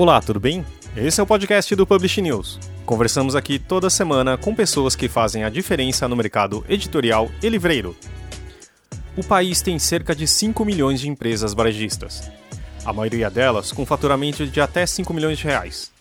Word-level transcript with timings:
Olá, 0.00 0.18
tudo 0.18 0.40
bem? 0.40 0.64
Esse 0.96 1.20
é 1.20 1.22
o 1.22 1.26
podcast 1.26 1.76
do 1.76 1.86
Publish 1.86 2.22
News. 2.22 2.58
Conversamos 2.86 3.36
aqui 3.36 3.58
toda 3.58 3.90
semana 3.90 4.38
com 4.38 4.54
pessoas 4.54 4.96
que 4.96 5.10
fazem 5.10 5.44
a 5.44 5.50
diferença 5.50 6.08
no 6.08 6.16
mercado 6.16 6.64
editorial 6.70 7.30
e 7.42 7.50
livreiro. 7.50 7.94
O 9.14 9.22
país 9.22 9.60
tem 9.60 9.78
cerca 9.78 10.14
de 10.14 10.26
5 10.26 10.64
milhões 10.64 11.02
de 11.02 11.08
empresas 11.10 11.52
varejistas, 11.52 12.32
a 12.82 12.94
maioria 12.94 13.28
delas 13.28 13.72
com 13.72 13.84
faturamento 13.84 14.46
de 14.46 14.58
até 14.58 14.86
5 14.86 15.12
milhões 15.12 15.36
de 15.36 15.44
reais. 15.44 15.92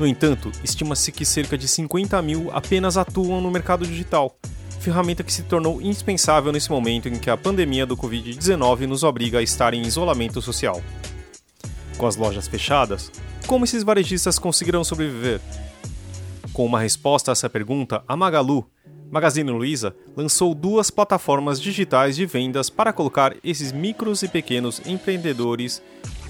No 0.00 0.06
entanto, 0.06 0.50
estima-se 0.64 1.12
que 1.12 1.26
cerca 1.26 1.58
de 1.58 1.68
50 1.68 2.22
mil 2.22 2.50
apenas 2.54 2.96
atuam 2.96 3.42
no 3.42 3.50
mercado 3.50 3.86
digital, 3.86 4.34
ferramenta 4.80 5.22
que 5.22 5.30
se 5.30 5.42
tornou 5.42 5.82
indispensável 5.82 6.52
nesse 6.52 6.70
momento 6.70 7.06
em 7.06 7.18
que 7.18 7.28
a 7.28 7.36
pandemia 7.36 7.84
do 7.84 7.98
Covid-19 7.98 8.86
nos 8.86 9.02
obriga 9.02 9.40
a 9.40 9.42
estar 9.42 9.74
em 9.74 9.82
isolamento 9.82 10.40
social. 10.40 10.82
Com 11.98 12.06
as 12.06 12.16
lojas 12.16 12.48
fechadas, 12.48 13.12
como 13.46 13.64
esses 13.64 13.82
varejistas 13.82 14.38
conseguirão 14.38 14.84
sobreviver? 14.84 15.40
Com 16.52 16.66
uma 16.66 16.80
resposta 16.80 17.30
a 17.30 17.32
essa 17.32 17.48
pergunta, 17.48 18.02
a 18.06 18.16
Magalu, 18.16 18.66
Magazine 19.10 19.50
Luiza, 19.50 19.94
lançou 20.16 20.54
duas 20.54 20.90
plataformas 20.90 21.60
digitais 21.60 22.16
de 22.16 22.24
vendas 22.24 22.70
para 22.70 22.92
colocar 22.92 23.34
esses 23.44 23.72
micros 23.72 24.22
e 24.22 24.28
pequenos 24.28 24.80
empreendedores 24.86 25.82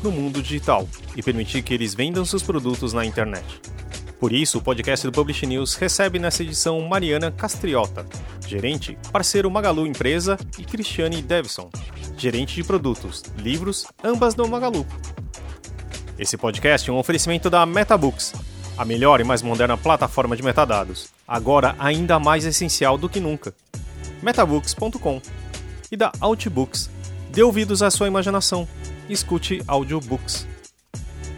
no 0.02 0.10
mundo 0.10 0.42
digital 0.42 0.88
e 1.14 1.22
permitir 1.22 1.62
que 1.62 1.72
eles 1.72 1.94
vendam 1.94 2.24
seus 2.24 2.42
produtos 2.42 2.92
na 2.92 3.04
internet. 3.04 3.60
Por 4.18 4.32
isso, 4.32 4.58
o 4.58 4.62
podcast 4.62 5.04
do 5.04 5.12
Publish 5.12 5.44
News 5.46 5.74
recebe 5.74 6.18
nessa 6.18 6.44
edição 6.44 6.80
Mariana 6.80 7.32
Castriota, 7.32 8.06
gerente, 8.46 8.96
parceiro 9.10 9.50
Magalu 9.50 9.86
Empresa, 9.86 10.38
e 10.58 10.64
Cristiane 10.64 11.20
Davison, 11.20 11.68
gerente 12.16 12.54
de 12.54 12.62
produtos, 12.62 13.24
livros, 13.36 13.86
ambas 14.04 14.34
do 14.34 14.46
Magalu. 14.46 14.86
Esse 16.18 16.36
podcast 16.36 16.88
é 16.88 16.92
um 16.92 16.98
oferecimento 16.98 17.48
da 17.48 17.64
MetaBooks, 17.64 18.34
a 18.76 18.84
melhor 18.84 19.20
e 19.20 19.24
mais 19.24 19.42
moderna 19.42 19.76
plataforma 19.76 20.36
de 20.36 20.42
metadados, 20.42 21.08
agora 21.26 21.74
ainda 21.78 22.18
mais 22.18 22.44
essencial 22.44 22.98
do 22.98 23.08
que 23.08 23.20
nunca. 23.20 23.54
metabooks.com 24.22 25.20
e 25.90 25.96
da 25.96 26.12
Outbooks. 26.20 26.90
Dê 27.30 27.42
ouvidos 27.42 27.82
à 27.82 27.90
sua 27.90 28.08
imaginação 28.08 28.68
escute 29.08 29.62
audiobooks. 29.66 30.46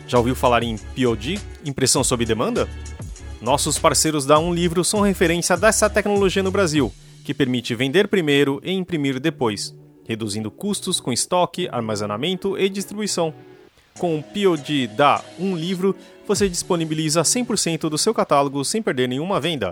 Já 0.07 0.19
ouviu 0.19 0.35
falar 0.35 0.63
em 0.63 0.77
POD, 0.77 1.41
impressão 1.65 2.05
sob 2.05 2.25
demanda? 2.25 2.69
Nossos 3.41 3.79
parceiros 3.79 4.25
da 4.27 4.39
Um 4.39 4.53
Livro 4.53 4.85
são 4.85 5.01
referência 5.01 5.57
dessa 5.57 5.89
tecnologia 5.89 6.43
no 6.43 6.51
Brasil, 6.51 6.93
que 7.25 7.35
permite 7.35 7.75
vender 7.75 8.09
primeiro 8.09 8.61
e 8.63 8.73
imprimir 8.73 9.19
depois, 9.19 9.75
reduzindo 10.07 10.51
custos 10.51 11.01
com 11.01 11.13
estoque, 11.13 11.69
armazenamento 11.71 12.59
e 12.59 12.69
distribuição. 12.69 13.35
Com 13.99 14.19
o 14.19 14.23
POD 14.23 14.89
da 14.89 15.23
Um 15.39 15.57
Livro, 15.57 15.95
você 16.27 16.49
disponibiliza 16.49 17.23
100% 17.23 17.89
do 17.89 17.97
seu 17.97 18.13
catálogo 18.13 18.65
sem 18.65 18.83
perder 18.83 19.09
nenhuma 19.09 19.39
venda. 19.39 19.71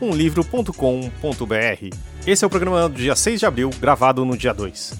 umlivro.com.br 0.00 1.96
Esse 2.24 2.44
é 2.44 2.46
o 2.46 2.50
programa 2.50 2.88
do 2.88 2.94
dia 2.94 3.16
6 3.16 3.40
de 3.40 3.46
abril, 3.46 3.70
gravado 3.80 4.24
no 4.24 4.36
dia 4.36 4.54
2. 4.54 4.94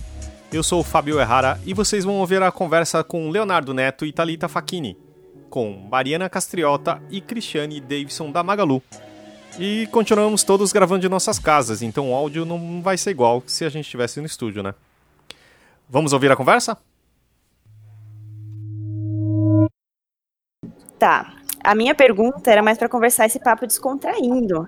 Eu 0.52 0.64
sou 0.64 0.80
o 0.80 0.84
Fábio 0.84 1.20
Errara 1.20 1.60
e 1.64 1.72
vocês 1.72 2.04
vão 2.04 2.16
ouvir 2.16 2.42
a 2.42 2.50
conversa 2.50 3.04
com 3.04 3.30
Leonardo 3.30 3.72
Neto 3.72 4.04
e 4.04 4.12
Talita 4.12 4.48
Facchini, 4.48 4.98
com 5.48 5.86
Mariana 5.88 6.28
Castriota 6.28 7.00
e 7.10 7.20
Cristiane 7.20 7.80
Davidson 7.80 8.32
da 8.32 8.42
Magalu. 8.42 8.82
E 9.56 9.86
continuamos 9.92 10.42
todos 10.42 10.72
gravando 10.72 11.02
de 11.02 11.08
nossas 11.08 11.38
casas, 11.38 11.80
então 11.80 12.10
o 12.10 12.14
áudio 12.14 12.44
não 12.44 12.82
vai 12.82 12.98
ser 12.98 13.10
igual 13.10 13.40
se 13.46 13.64
a 13.64 13.68
gente 13.68 13.84
estivesse 13.84 14.18
no 14.18 14.26
estúdio, 14.26 14.64
né? 14.64 14.74
Vamos 15.88 16.12
ouvir 16.12 16.32
a 16.32 16.36
conversa? 16.36 16.76
Tá. 21.04 21.34
A 21.62 21.74
minha 21.74 21.94
pergunta 21.94 22.50
era 22.50 22.62
mais 22.62 22.78
para 22.78 22.88
conversar 22.88 23.26
esse 23.26 23.38
papo 23.38 23.66
descontraindo. 23.66 24.66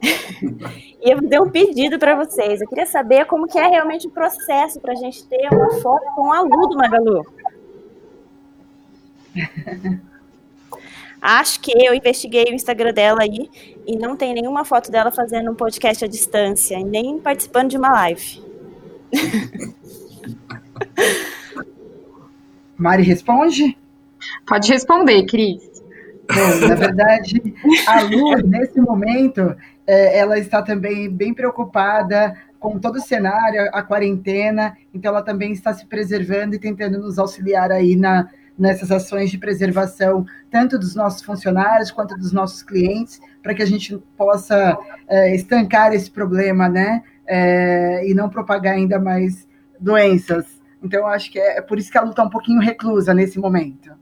e 1.04 1.12
eu 1.12 1.20
dei 1.20 1.38
um 1.38 1.50
pedido 1.50 1.98
para 1.98 2.16
vocês. 2.16 2.62
Eu 2.62 2.66
queria 2.66 2.86
saber 2.86 3.26
como 3.26 3.46
que 3.46 3.58
é 3.58 3.66
realmente 3.66 4.06
o 4.06 4.10
processo 4.10 4.80
para 4.80 4.94
a 4.94 4.96
gente 4.96 5.26
ter 5.26 5.46
uma 5.52 5.74
foto 5.82 6.06
com 6.14 6.32
a 6.32 6.40
Lu 6.40 6.68
do 6.68 6.78
Magalu. 6.78 7.26
Acho 11.20 11.60
que 11.60 11.72
eu 11.72 11.92
investiguei 11.92 12.44
o 12.44 12.54
Instagram 12.54 12.94
dela 12.94 13.20
aí 13.20 13.50
e 13.86 13.98
não 13.98 14.16
tem 14.16 14.32
nenhuma 14.32 14.64
foto 14.64 14.90
dela 14.90 15.10
fazendo 15.10 15.50
um 15.50 15.54
podcast 15.54 16.06
à 16.06 16.08
distância, 16.08 16.80
nem 16.80 17.18
participando 17.18 17.68
de 17.68 17.76
uma 17.76 17.90
live. 17.90 18.42
Mari 22.78 23.02
responde? 23.02 23.76
Pode 24.46 24.70
responder, 24.72 25.24
Cris. 25.26 25.76
Bom, 26.28 26.68
na 26.68 26.74
verdade, 26.74 27.54
a 27.86 28.02
Lu, 28.02 28.36
nesse 28.46 28.80
momento, 28.80 29.54
é, 29.86 30.18
ela 30.18 30.38
está 30.38 30.60
também 30.60 31.08
bem 31.08 31.32
preocupada 31.32 32.34
com 32.58 32.78
todo 32.78 32.96
o 32.96 33.00
cenário, 33.00 33.70
a 33.72 33.82
quarentena, 33.82 34.76
então 34.92 35.10
ela 35.12 35.22
também 35.22 35.52
está 35.52 35.72
se 35.72 35.86
preservando 35.86 36.56
e 36.56 36.58
tentando 36.58 36.98
nos 36.98 37.18
auxiliar 37.18 37.70
aí 37.70 37.94
na, 37.94 38.28
nessas 38.58 38.90
ações 38.90 39.30
de 39.30 39.38
preservação, 39.38 40.26
tanto 40.50 40.78
dos 40.78 40.94
nossos 40.94 41.22
funcionários 41.22 41.90
quanto 41.90 42.16
dos 42.16 42.32
nossos 42.32 42.62
clientes, 42.62 43.20
para 43.42 43.54
que 43.54 43.62
a 43.62 43.66
gente 43.66 43.96
possa 44.16 44.76
é, 45.06 45.34
estancar 45.34 45.92
esse 45.92 46.10
problema, 46.10 46.68
né? 46.68 47.02
É, 47.28 48.08
e 48.08 48.14
não 48.14 48.28
propagar 48.28 48.74
ainda 48.74 48.98
mais 48.98 49.46
doenças. 49.78 50.46
Então, 50.82 51.06
acho 51.06 51.30
que 51.30 51.38
é, 51.38 51.58
é 51.58 51.60
por 51.60 51.78
isso 51.78 51.90
que 51.90 51.98
a 51.98 52.02
Lu 52.02 52.10
está 52.10 52.22
um 52.22 52.30
pouquinho 52.30 52.60
reclusa 52.60 53.12
nesse 53.12 53.38
momento. 53.38 53.92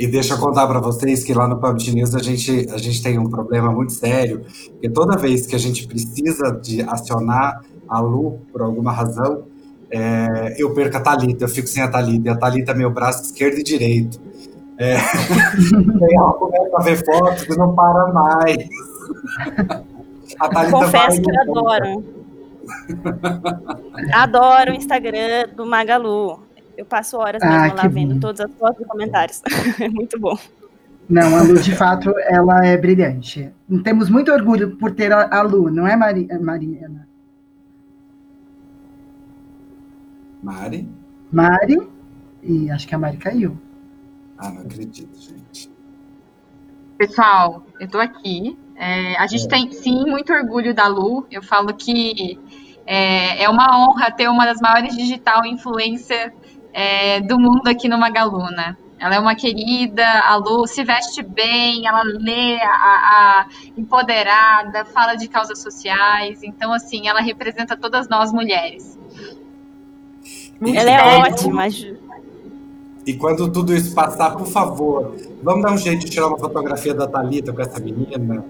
E 0.00 0.06
deixa 0.06 0.32
eu 0.32 0.38
contar 0.38 0.66
para 0.66 0.80
vocês 0.80 1.22
que 1.22 1.34
lá 1.34 1.46
no 1.46 1.58
PUBG 1.60 1.94
News 1.94 2.14
a 2.14 2.20
gente, 2.20 2.66
a 2.72 2.78
gente 2.78 3.02
tem 3.02 3.18
um 3.18 3.28
problema 3.28 3.70
muito 3.70 3.92
sério, 3.92 4.46
porque 4.70 4.88
toda 4.88 5.14
vez 5.14 5.46
que 5.46 5.54
a 5.54 5.58
gente 5.58 5.86
precisa 5.86 6.52
de 6.52 6.80
acionar 6.80 7.60
a 7.86 8.00
Lu 8.00 8.40
por 8.50 8.62
alguma 8.62 8.92
razão, 8.92 9.42
é, 9.90 10.56
eu 10.56 10.72
perco 10.72 10.96
a 10.96 11.00
Thalita, 11.00 11.44
eu 11.44 11.48
fico 11.50 11.68
sem 11.68 11.82
a 11.82 11.88
Thalita, 11.88 12.30
e 12.30 12.32
a 12.32 12.34
Thalita 12.34 12.72
é 12.72 12.74
meu 12.74 12.90
braço 12.90 13.24
esquerdo 13.24 13.58
e 13.58 13.62
direito. 13.62 14.18
É, 14.78 14.94
ela 16.14 16.32
começa 16.32 16.76
a 16.78 16.82
ver 16.82 17.04
fotos 17.04 17.42
e 17.44 17.58
não 17.58 17.74
para 17.74 18.10
mais. 18.10 18.56
A 20.38 20.48
Thalita 20.48 20.70
Confesso 20.70 21.20
que 21.20 21.30
eu 21.30 21.40
adoro. 21.42 22.04
adoro 24.14 24.72
o 24.72 24.74
Instagram 24.74 25.48
do 25.54 25.66
Magalu. 25.66 26.40
Eu 26.80 26.86
passo 26.86 27.18
horas 27.18 27.42
mesmo 27.42 27.54
ah, 27.54 27.74
lá 27.74 27.88
vendo 27.88 28.14
bom. 28.14 28.20
todas 28.20 28.40
as 28.40 28.50
fotos 28.54 28.80
e 28.80 28.84
comentários. 28.86 29.42
é 29.78 29.86
muito 29.86 30.18
bom. 30.18 30.34
Não, 31.06 31.36
a 31.36 31.42
Lu, 31.42 31.60
de 31.60 31.76
fato, 31.76 32.10
ela 32.20 32.64
é 32.64 32.74
brilhante. 32.74 33.52
Temos 33.84 34.08
muito 34.08 34.32
orgulho 34.32 34.78
por 34.78 34.92
ter 34.92 35.12
a, 35.12 35.42
Lu, 35.42 35.70
não 35.70 35.86
é, 35.86 35.94
Mari, 35.94 36.26
Mariana? 36.40 37.06
Mari? 40.42 40.88
Mari, 41.30 41.86
e 42.42 42.70
acho 42.70 42.88
que 42.88 42.94
a 42.94 42.98
Mari 42.98 43.18
caiu. 43.18 43.60
Ah, 44.38 44.50
não 44.50 44.62
acredito, 44.62 45.20
gente. 45.20 45.70
Pessoal, 46.96 47.62
eu 47.78 47.88
tô 47.88 47.98
aqui. 47.98 48.58
É, 48.74 49.18
a 49.18 49.26
gente 49.26 49.44
é. 49.44 49.48
tem, 49.48 49.70
sim, 49.70 50.06
muito 50.06 50.32
orgulho 50.32 50.74
da 50.74 50.86
Lu. 50.86 51.26
Eu 51.30 51.42
falo 51.42 51.74
que 51.74 52.40
é, 52.86 53.44
é 53.44 53.50
uma 53.50 53.84
honra 53.84 54.10
ter 54.10 54.28
uma 54.28 54.46
das 54.46 54.62
maiores 54.62 54.96
digital 54.96 55.44
influência 55.44 56.32
é, 56.72 57.20
do 57.20 57.38
mundo 57.38 57.66
aqui 57.68 57.88
no 57.88 57.98
Magalu, 57.98 58.50
né? 58.50 58.76
Ela 58.98 59.14
é 59.14 59.18
uma 59.18 59.34
querida, 59.34 60.04
a 60.04 60.36
Lu 60.36 60.66
se 60.66 60.84
veste 60.84 61.22
bem, 61.22 61.86
ela 61.86 62.02
lê 62.02 62.60
a, 62.60 62.66
a, 62.66 63.46
empoderada, 63.76 64.84
fala 64.84 65.14
de 65.14 65.26
causas 65.26 65.62
sociais. 65.62 66.42
Então, 66.42 66.70
assim, 66.70 67.08
ela 67.08 67.22
representa 67.22 67.74
todas 67.74 68.10
nós 68.10 68.30
mulheres. 68.30 68.98
ela 70.62 70.90
é 70.90 71.18
ótima. 71.18 71.66
E 73.06 73.14
quando 73.14 73.50
tudo 73.50 73.74
isso 73.74 73.94
passar, 73.94 74.36
por 74.36 74.46
favor, 74.46 75.16
vamos 75.42 75.62
dar 75.62 75.72
um 75.72 75.78
jeito 75.78 76.04
de 76.04 76.10
tirar 76.10 76.26
uma 76.26 76.38
fotografia 76.38 76.92
da 76.92 77.08
Thalita 77.08 77.54
com 77.54 77.62
essa 77.62 77.80
menina. 77.80 78.44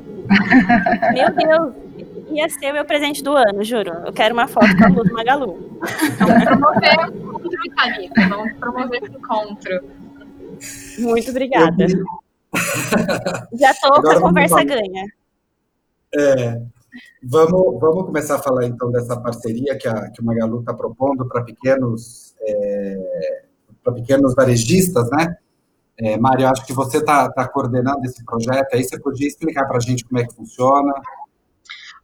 Meu 1.12 1.32
Deus, 1.32 1.72
ia 2.30 2.48
ser 2.48 2.70
o 2.70 2.74
meu 2.74 2.84
presente 2.84 3.22
do 3.22 3.36
ano, 3.36 3.62
juro. 3.64 3.90
Eu 4.06 4.12
quero 4.12 4.34
uma 4.34 4.46
foto 4.46 4.76
com 4.76 4.84
a 4.84 4.88
Lu 4.88 5.04
do 5.04 5.12
Magalu. 5.12 5.80
Vamos 6.18 6.44
promover 6.44 6.98
o 6.98 7.16
encontro, 7.16 7.74
Thalita. 7.76 8.28
Vamos 8.28 8.52
promover 8.54 9.02
o 9.02 9.06
encontro. 9.06 9.80
Muito 10.98 11.30
obrigada. 11.30 11.86
Já 13.52 13.74
tô 13.74 14.02
com 14.02 14.10
a 14.10 14.20
conversa 14.20 14.64
ganha. 14.64 15.06
É, 16.14 16.60
vamos, 17.22 17.80
vamos 17.80 18.04
começar 18.04 18.36
a 18.36 18.42
falar 18.42 18.66
então 18.66 18.90
dessa 18.90 19.18
parceria 19.20 19.76
que, 19.78 19.88
a, 19.88 20.10
que 20.10 20.20
o 20.20 20.24
Magalu 20.24 20.60
está 20.60 20.74
propondo 20.74 21.26
para 21.28 21.42
pequenos, 21.42 22.34
é, 22.40 23.42
para 23.82 23.92
pequenos 23.94 24.34
varejistas, 24.34 25.08
né? 25.10 25.36
É, 26.02 26.16
Mário, 26.16 26.48
acho 26.48 26.66
que 26.66 26.72
você 26.72 26.96
está 26.96 27.30
tá 27.30 27.46
coordenando 27.46 28.04
esse 28.04 28.24
projeto, 28.24 28.74
aí 28.74 28.82
você 28.82 28.98
podia 28.98 29.28
explicar 29.28 29.66
para 29.66 29.76
a 29.76 29.80
gente 29.80 30.04
como 30.04 30.18
é 30.18 30.26
que 30.26 30.34
funciona. 30.34 30.92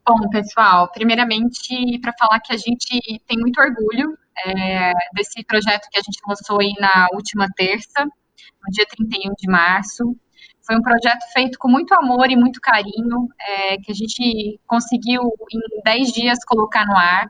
Bom, 0.08 0.28
pessoal, 0.30 0.88
primeiramente, 0.92 1.98
para 2.00 2.12
falar 2.16 2.38
que 2.38 2.52
a 2.52 2.56
gente 2.56 3.20
tem 3.26 3.36
muito 3.38 3.60
orgulho 3.60 4.16
é, 4.46 4.92
desse 5.12 5.44
projeto 5.44 5.88
que 5.90 5.98
a 5.98 6.02
gente 6.02 6.20
lançou 6.28 6.60
aí 6.60 6.72
na 6.78 7.08
última 7.12 7.48
terça, 7.56 8.04
no 8.04 8.70
dia 8.70 8.86
31 8.86 9.34
de 9.36 9.50
março. 9.50 10.04
Foi 10.64 10.76
um 10.76 10.80
projeto 10.80 11.24
feito 11.32 11.58
com 11.58 11.68
muito 11.68 11.92
amor 11.92 12.30
e 12.30 12.36
muito 12.36 12.60
carinho, 12.60 13.26
é, 13.40 13.78
que 13.78 13.90
a 13.90 13.94
gente 13.94 14.60
conseguiu 14.64 15.22
em 15.52 15.82
10 15.84 16.12
dias 16.12 16.38
colocar 16.46 16.86
no 16.86 16.96
ar, 16.96 17.26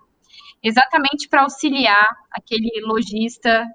exatamente 0.62 1.30
para 1.30 1.44
auxiliar 1.44 2.06
aquele 2.30 2.82
lojista 2.84 3.66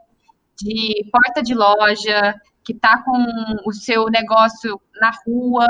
de 0.62 1.10
porta 1.12 1.42
de 1.42 1.56
loja, 1.56 2.36
que 2.64 2.74
está 2.74 3.02
com 3.04 3.18
o 3.66 3.74
seu 3.74 4.06
negócio 4.06 4.80
na 5.00 5.12
rua, 5.26 5.66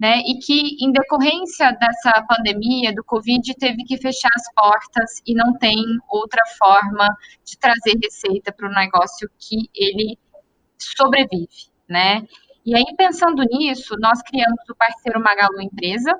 né, 0.00 0.18
e 0.18 0.38
que 0.38 0.76
em 0.80 0.92
decorrência 0.92 1.72
dessa 1.72 2.24
pandemia 2.28 2.94
do 2.94 3.02
Covid 3.04 3.54
teve 3.54 3.84
que 3.84 3.96
fechar 3.96 4.30
as 4.34 4.52
portas 4.54 5.22
e 5.26 5.34
não 5.34 5.54
tem 5.58 5.76
outra 6.08 6.42
forma 6.58 7.08
de 7.44 7.58
trazer 7.58 7.98
receita 8.02 8.52
para 8.52 8.68
o 8.68 8.72
negócio 8.72 9.28
que 9.38 9.68
ele 9.74 10.18
sobrevive, 10.78 11.70
né? 11.88 12.22
E 12.64 12.76
aí 12.76 12.84
pensando 12.96 13.42
nisso, 13.44 13.94
nós 13.98 14.20
criamos 14.22 14.60
o 14.68 14.74
parceiro 14.74 15.20
Magalu 15.20 15.62
Empresa, 15.62 16.12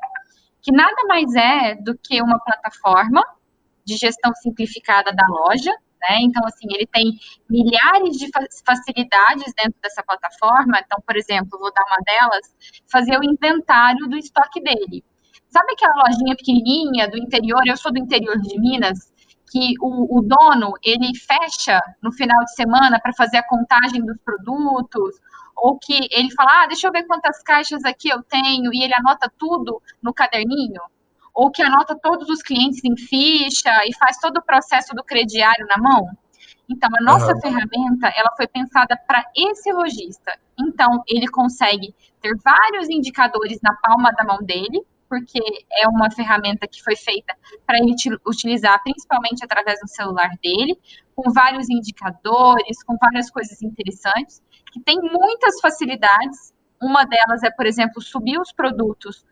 que 0.62 0.72
nada 0.72 1.04
mais 1.08 1.34
é 1.34 1.74
do 1.76 1.96
que 1.96 2.20
uma 2.22 2.38
plataforma 2.40 3.22
de 3.84 3.96
gestão 3.96 4.32
simplificada 4.34 5.12
da 5.12 5.26
loja, 5.28 5.72
né? 6.08 6.18
Então, 6.20 6.42
assim, 6.46 6.66
ele 6.70 6.86
tem 6.86 7.18
milhares 7.48 8.16
de 8.16 8.28
facilidades 8.64 9.52
dentro 9.56 9.78
dessa 9.82 10.02
plataforma. 10.02 10.80
Então, 10.84 11.02
por 11.06 11.16
exemplo, 11.16 11.58
vou 11.58 11.72
dar 11.72 11.84
uma 11.84 11.98
delas, 12.04 12.54
fazer 12.90 13.18
o 13.18 13.24
inventário 13.24 14.06
do 14.08 14.16
estoque 14.16 14.60
dele. 14.62 15.04
Sabe 15.48 15.72
aquela 15.72 16.04
lojinha 16.06 16.36
pequenininha 16.36 17.08
do 17.08 17.18
interior? 17.18 17.62
Eu 17.66 17.76
sou 17.76 17.92
do 17.92 17.98
interior 17.98 18.38
de 18.40 18.58
Minas, 18.58 19.12
que 19.50 19.74
o, 19.80 20.18
o 20.18 20.22
dono 20.22 20.72
ele 20.82 21.12
fecha 21.16 21.80
no 22.02 22.12
final 22.12 22.38
de 22.44 22.54
semana 22.54 23.00
para 23.00 23.12
fazer 23.14 23.38
a 23.38 23.46
contagem 23.46 24.04
dos 24.04 24.18
produtos, 24.24 25.16
ou 25.56 25.78
que 25.78 26.08
ele 26.10 26.30
fala, 26.34 26.64
ah, 26.64 26.66
deixa 26.66 26.86
eu 26.86 26.92
ver 26.92 27.04
quantas 27.04 27.42
caixas 27.42 27.84
aqui 27.84 28.08
eu 28.08 28.22
tenho, 28.24 28.72
e 28.74 28.82
ele 28.82 28.92
anota 28.94 29.32
tudo 29.38 29.80
no 30.02 30.12
caderninho 30.12 30.82
ou 31.36 31.50
que 31.50 31.62
anota 31.62 31.94
todos 32.02 32.30
os 32.30 32.40
clientes 32.40 32.82
em 32.82 32.96
ficha 32.96 33.70
e 33.84 33.94
faz 33.98 34.16
todo 34.16 34.38
o 34.38 34.42
processo 34.42 34.94
do 34.94 35.04
crediário 35.04 35.66
na 35.66 35.76
mão. 35.76 36.08
Então, 36.66 36.88
a 36.98 37.04
nossa 37.04 37.34
uhum. 37.34 37.40
ferramenta, 37.42 38.10
ela 38.16 38.32
foi 38.34 38.48
pensada 38.48 38.98
para 39.06 39.22
esse 39.36 39.70
lojista. 39.70 40.32
Então, 40.58 41.02
ele 41.06 41.28
consegue 41.28 41.94
ter 42.22 42.34
vários 42.42 42.88
indicadores 42.88 43.60
na 43.62 43.74
palma 43.74 44.10
da 44.12 44.24
mão 44.24 44.38
dele, 44.38 44.82
porque 45.10 45.38
é 45.70 45.86
uma 45.86 46.10
ferramenta 46.10 46.66
que 46.66 46.82
foi 46.82 46.96
feita 46.96 47.36
para 47.66 47.78
ele 47.78 47.94
utilizar 48.26 48.82
principalmente 48.82 49.44
através 49.44 49.78
do 49.78 49.88
celular 49.88 50.30
dele, 50.42 50.76
com 51.14 51.30
vários 51.30 51.68
indicadores, 51.68 52.82
com 52.82 52.96
várias 52.96 53.30
coisas 53.30 53.60
interessantes, 53.62 54.42
que 54.72 54.80
tem 54.80 54.98
muitas 55.00 55.60
facilidades. 55.60 56.54
Uma 56.82 57.04
delas 57.04 57.42
é, 57.42 57.50
por 57.50 57.66
exemplo, 57.66 58.00
subir 58.02 58.40
os 58.40 58.52
produtos 58.52 59.24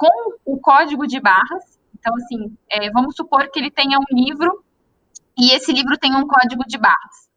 com 0.00 0.32
o 0.46 0.58
código 0.58 1.06
de 1.06 1.20
barras. 1.20 1.78
Então, 1.98 2.14
assim, 2.14 2.56
é, 2.70 2.90
vamos 2.90 3.14
supor 3.14 3.50
que 3.50 3.58
ele 3.58 3.70
tenha 3.70 3.98
um 3.98 4.16
livro 4.16 4.64
e 5.36 5.52
esse 5.52 5.70
livro 5.72 5.98
tem 5.98 6.16
um 6.16 6.26
código 6.26 6.64
de 6.66 6.78
barras. 6.78 7.28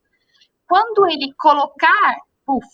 Quando 0.65 1.05
ele 1.07 1.33
colocar, 1.37 2.15
puff, 2.45 2.65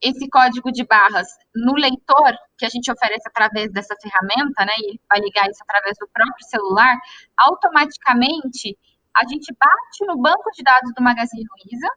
esse 0.00 0.28
código 0.28 0.70
de 0.70 0.84
barras 0.84 1.26
no 1.54 1.74
leitor, 1.74 2.38
que 2.56 2.64
a 2.64 2.68
gente 2.68 2.90
oferece 2.90 3.28
através 3.28 3.72
dessa 3.72 3.96
ferramenta, 4.00 4.64
né, 4.64 4.74
e 4.78 4.90
ele 4.90 5.00
vai 5.08 5.18
ligar 5.18 5.50
isso 5.50 5.62
através 5.62 5.96
do 5.98 6.08
próprio 6.08 6.46
celular, 6.46 6.96
automaticamente 7.36 8.78
a 9.14 9.26
gente 9.26 9.52
bate 9.58 10.06
no 10.06 10.16
banco 10.18 10.50
de 10.52 10.62
dados 10.62 10.92
do 10.94 11.02
Magazine 11.02 11.44
Luiza 11.64 11.88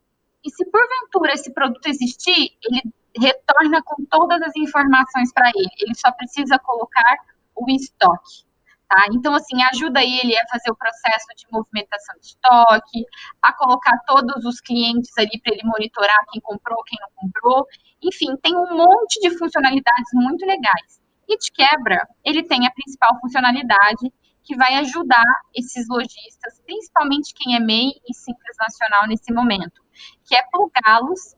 e 0.44 0.50
se 0.50 0.65
porventura 0.65 1.33
esse 1.33 1.53
produto 1.53 1.86
existir, 1.88 2.57
ele 2.63 2.81
retorna 3.18 3.81
com 3.83 4.03
todas 4.06 4.41
as 4.41 4.56
informações 4.56 5.31
para 5.31 5.50
ele. 5.50 5.69
Ele 5.80 5.95
só 5.95 6.12
precisa 6.12 6.59
colocar 6.59 7.18
o 7.56 7.69
estoque. 7.69 8.46
Tá? 8.88 9.04
Então, 9.12 9.34
assim, 9.34 9.63
ajuda 9.63 10.04
ele 10.04 10.38
a 10.38 10.48
fazer 10.48 10.69
o 10.69 10.75
processo 10.75 11.25
de 11.36 11.46
movimentação 11.52 12.16
de 12.19 12.28
estoque, 12.28 13.04
a 13.42 13.52
colocar 13.54 13.98
todos 14.06 14.46
os 14.46 14.62
clientes 14.62 15.12
ali 15.18 15.42
para 15.42 15.54
ele 15.54 15.63
monitorar 15.63 16.18
quem 16.31 16.40
comprou, 16.42 16.84
quem 16.84 17.00
não 17.02 17.10
comprou. 17.16 17.66
Enfim, 18.04 18.38
tem 18.44 18.56
um 18.56 18.78
monte 18.78 19.19
de 19.22 19.36
funcionalidades 19.38 20.10
muito 20.13 20.46
legais. 20.46 21.02
E 21.28 21.36
de 21.38 21.52
quebra, 21.52 22.07
ele 22.24 22.44
tem 22.44 22.68
a 22.68 22.72
principal 22.72 23.19
funcionalidade 23.19 24.13
que 24.44 24.56
vai 24.56 24.75
ajudar 24.75 25.25
esses 25.56 25.88
lojistas, 25.90 26.62
principalmente 26.63 27.34
quem 27.34 27.56
é 27.56 27.60
MEI 27.60 27.94
e 28.08 28.13
Simples 28.13 28.56
Nacional 28.60 29.08
nesse 29.08 29.34
momento, 29.34 29.81
que 30.24 30.36
é 30.36 30.44
plugá-los 30.51 31.36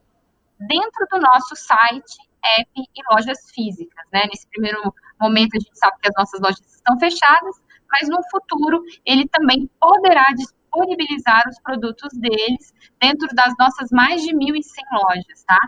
dentro 0.60 1.06
do 1.10 1.18
nosso 1.18 1.56
site, 1.56 2.18
app 2.44 2.70
e 2.76 3.14
lojas 3.14 3.50
físicas. 3.50 4.04
Né? 4.12 4.26
Nesse 4.26 4.46
primeiro 4.48 4.78
momento 4.80 5.07
a 5.20 5.58
gente 5.60 5.78
sabe 5.78 5.96
que 6.00 6.08
as 6.08 6.14
nossas 6.16 6.40
lojas 6.40 6.74
estão 6.74 6.98
fechadas, 6.98 7.56
mas 7.90 8.08
no 8.08 8.18
futuro 8.30 8.82
ele 9.04 9.26
também 9.28 9.68
poderá 9.80 10.26
disponibilizar 10.36 11.42
os 11.48 11.60
produtos 11.60 12.12
deles 12.18 12.74
dentro 13.00 13.28
das 13.34 13.54
nossas 13.58 13.90
mais 13.90 14.22
de 14.22 14.34
1.100 14.34 14.62
lojas, 14.92 15.44
tá? 15.46 15.58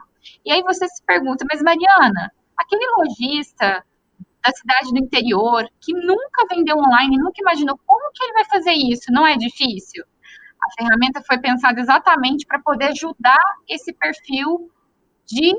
E 0.45 0.53
aí 0.53 0.63
você 0.63 0.87
se 0.89 1.03
pergunta, 1.05 1.45
mas 1.51 1.63
Mariana, 1.63 2.33
aquele 2.57 2.85
lojista 2.99 3.85
da 4.43 4.53
cidade 4.53 4.91
do 4.93 4.99
interior 4.99 5.69
que 5.81 5.93
nunca 5.93 6.47
vendeu 6.51 6.77
online, 6.79 7.19
nunca 7.19 7.41
imaginou 7.41 7.79
como 7.87 8.13
que 8.13 8.25
ele 8.25 8.33
vai 8.35 8.45
fazer 8.47 8.73
isso, 8.73 9.13
não 9.13 9.27
é 9.27 9.37
difícil? 9.37 10.05
A 10.63 10.83
ferramenta 10.83 11.23
foi 11.27 11.39
pensada 11.39 11.81
exatamente 11.81 12.47
para 12.47 12.61
poder 12.61 12.87
ajudar 12.87 13.39
esse 13.69 13.93
perfil 13.95 14.71
de, 15.27 15.55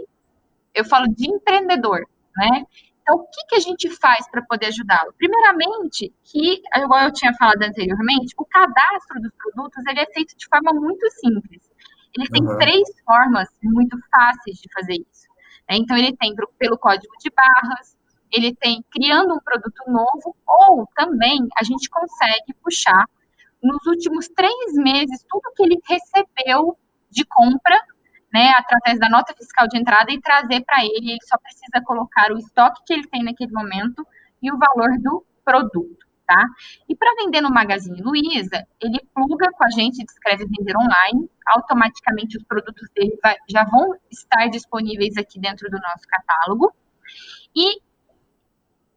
eu 0.73 0.85
falo 0.85 1.07
de 1.07 1.29
empreendedor, 1.29 2.07
né? 2.35 2.65
Então, 3.11 3.19
o 3.19 3.27
que, 3.27 3.45
que 3.47 3.55
a 3.55 3.59
gente 3.59 3.89
faz 3.97 4.29
para 4.29 4.41
poder 4.43 4.67
ajudá-lo? 4.67 5.13
Primeiramente, 5.17 6.13
que, 6.23 6.61
igual 6.77 7.05
eu 7.05 7.13
tinha 7.13 7.33
falado 7.33 7.61
anteriormente, 7.61 8.33
o 8.37 8.45
cadastro 8.45 9.19
dos 9.21 9.31
produtos 9.33 9.85
ele 9.85 9.99
é 9.99 10.05
feito 10.13 10.35
de 10.37 10.47
forma 10.47 10.71
muito 10.73 11.09
simples. 11.11 11.69
Ele 12.15 12.27
tem 12.29 12.43
uhum. 12.43 12.57
três 12.57 12.87
formas 13.05 13.49
muito 13.61 13.97
fáceis 14.09 14.57
de 14.57 14.71
fazer 14.73 14.93
isso. 14.93 15.27
Né? 15.69 15.77
Então, 15.77 15.97
ele 15.97 16.15
tem 16.15 16.33
pelo 16.57 16.77
código 16.77 17.13
de 17.19 17.29
barras, 17.31 17.97
ele 18.31 18.55
tem 18.55 18.83
criando 18.89 19.33
um 19.33 19.39
produto 19.39 19.83
novo, 19.87 20.35
ou 20.47 20.87
também 20.95 21.47
a 21.57 21.63
gente 21.63 21.89
consegue 21.89 22.53
puxar 22.63 23.05
nos 23.61 23.85
últimos 23.87 24.29
três 24.29 24.73
meses 24.75 25.25
tudo 25.29 25.51
que 25.55 25.63
ele 25.63 25.79
recebeu 25.85 26.77
de 27.09 27.25
compra 27.25 27.77
né, 28.33 28.49
através 28.57 28.99
da 28.99 29.09
nota 29.09 29.33
fiscal 29.33 29.67
de 29.67 29.77
entrada 29.77 30.11
e 30.11 30.21
trazer 30.21 30.63
para 30.63 30.83
ele. 30.83 31.11
Ele 31.11 31.23
só 31.23 31.37
precisa 31.37 31.83
colocar 31.83 32.31
o 32.31 32.37
estoque 32.37 32.81
que 32.85 32.93
ele 32.93 33.07
tem 33.07 33.23
naquele 33.23 33.51
momento 33.51 34.05
e 34.41 34.51
o 34.51 34.57
valor 34.57 34.97
do 34.99 35.25
produto, 35.43 36.05
tá? 36.25 36.43
E 36.87 36.95
para 36.95 37.13
vender 37.15 37.41
no 37.41 37.51
Magazine 37.51 38.01
Luiza, 38.01 38.65
ele 38.79 38.99
pluga 39.13 39.51
com 39.51 39.65
a 39.65 39.69
gente, 39.69 40.01
escreve 40.03 40.45
vender 40.45 40.75
online, 40.77 41.29
automaticamente 41.47 42.37
os 42.37 42.43
produtos 42.43 42.87
dele 42.95 43.17
vai, 43.21 43.35
já 43.49 43.63
vão 43.65 43.95
estar 44.09 44.47
disponíveis 44.47 45.17
aqui 45.17 45.39
dentro 45.39 45.69
do 45.69 45.77
nosso 45.77 46.07
catálogo. 46.07 46.73
E 47.55 47.81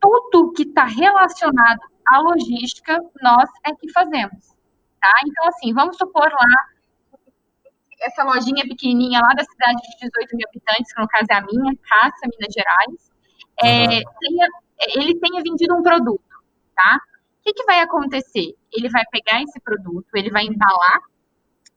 tudo 0.00 0.52
que 0.52 0.62
está 0.62 0.84
relacionado 0.84 1.80
à 2.06 2.18
logística, 2.20 3.00
nós 3.20 3.48
é 3.64 3.74
que 3.74 3.90
fazemos, 3.90 4.54
tá? 5.00 5.12
Então, 5.26 5.48
assim, 5.48 5.72
vamos 5.72 5.96
supor 5.96 6.30
lá 6.30 6.73
essa 8.04 8.24
lojinha 8.24 8.64
pequenininha 8.64 9.20
lá 9.20 9.34
da 9.34 9.44
cidade 9.44 9.76
de 9.82 10.08
18 10.08 10.36
mil 10.36 10.46
habitantes, 10.48 10.92
que 10.92 11.00
no 11.00 11.08
caso 11.08 11.26
é 11.30 11.34
a 11.34 11.40
minha, 11.40 11.76
Caça, 11.88 12.28
Minas 12.30 12.52
Gerais, 12.52 13.12
é, 13.62 14.02
tenha, 14.20 14.48
ele 14.94 15.18
tenha 15.18 15.42
vendido 15.42 15.74
um 15.74 15.82
produto, 15.82 16.22
tá? 16.74 16.98
O 17.40 17.44
que, 17.44 17.52
que 17.52 17.64
vai 17.64 17.80
acontecer? 17.80 18.54
Ele 18.72 18.88
vai 18.88 19.02
pegar 19.10 19.42
esse 19.42 19.60
produto, 19.60 20.06
ele 20.14 20.30
vai 20.30 20.44
embalar 20.44 21.00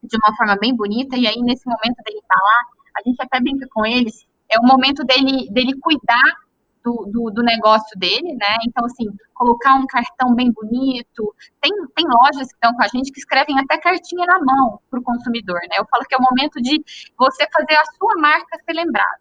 de 0.03 0.17
uma 0.17 0.35
forma 0.35 0.55
bem 0.59 0.75
bonita, 0.75 1.17
e 1.17 1.27
aí 1.27 1.41
nesse 1.41 1.65
momento 1.65 1.97
dele 2.03 2.21
embalar, 2.23 2.61
a 2.97 3.01
gente 3.05 3.21
até 3.21 3.39
brinca 3.39 3.67
com 3.71 3.85
eles, 3.85 4.25
é 4.49 4.59
o 4.59 4.63
momento 4.63 5.03
dele, 5.03 5.49
dele 5.51 5.77
cuidar 5.79 6.46
do, 6.87 7.05
do, 7.11 7.31
do, 7.31 7.43
negócio 7.43 7.99
dele, 7.99 8.33
né? 8.35 8.55
Então, 8.65 8.85
assim, 8.85 9.05
colocar 9.33 9.75
um 9.75 9.85
cartão 9.85 10.33
bem 10.33 10.51
bonito. 10.51 11.35
Tem, 11.61 11.71
tem 11.95 12.05
lojas 12.07 12.47
que 12.47 12.53
estão 12.53 12.73
com 12.73 12.83
a 12.83 12.87
gente 12.87 13.11
que 13.11 13.19
escrevem 13.19 13.59
até 13.59 13.77
cartinha 13.77 14.25
na 14.25 14.39
mão 14.39 14.79
para 14.89 14.99
o 14.99 15.03
consumidor, 15.03 15.59
né? 15.69 15.77
Eu 15.77 15.85
falo 15.91 16.05
que 16.05 16.15
é 16.15 16.17
o 16.17 16.21
momento 16.21 16.61
de 16.61 16.81
você 17.17 17.45
fazer 17.51 17.75
a 17.75 17.85
sua 17.97 18.15
marca 18.21 18.57
ser 18.63 18.73
lembrada. 18.73 19.19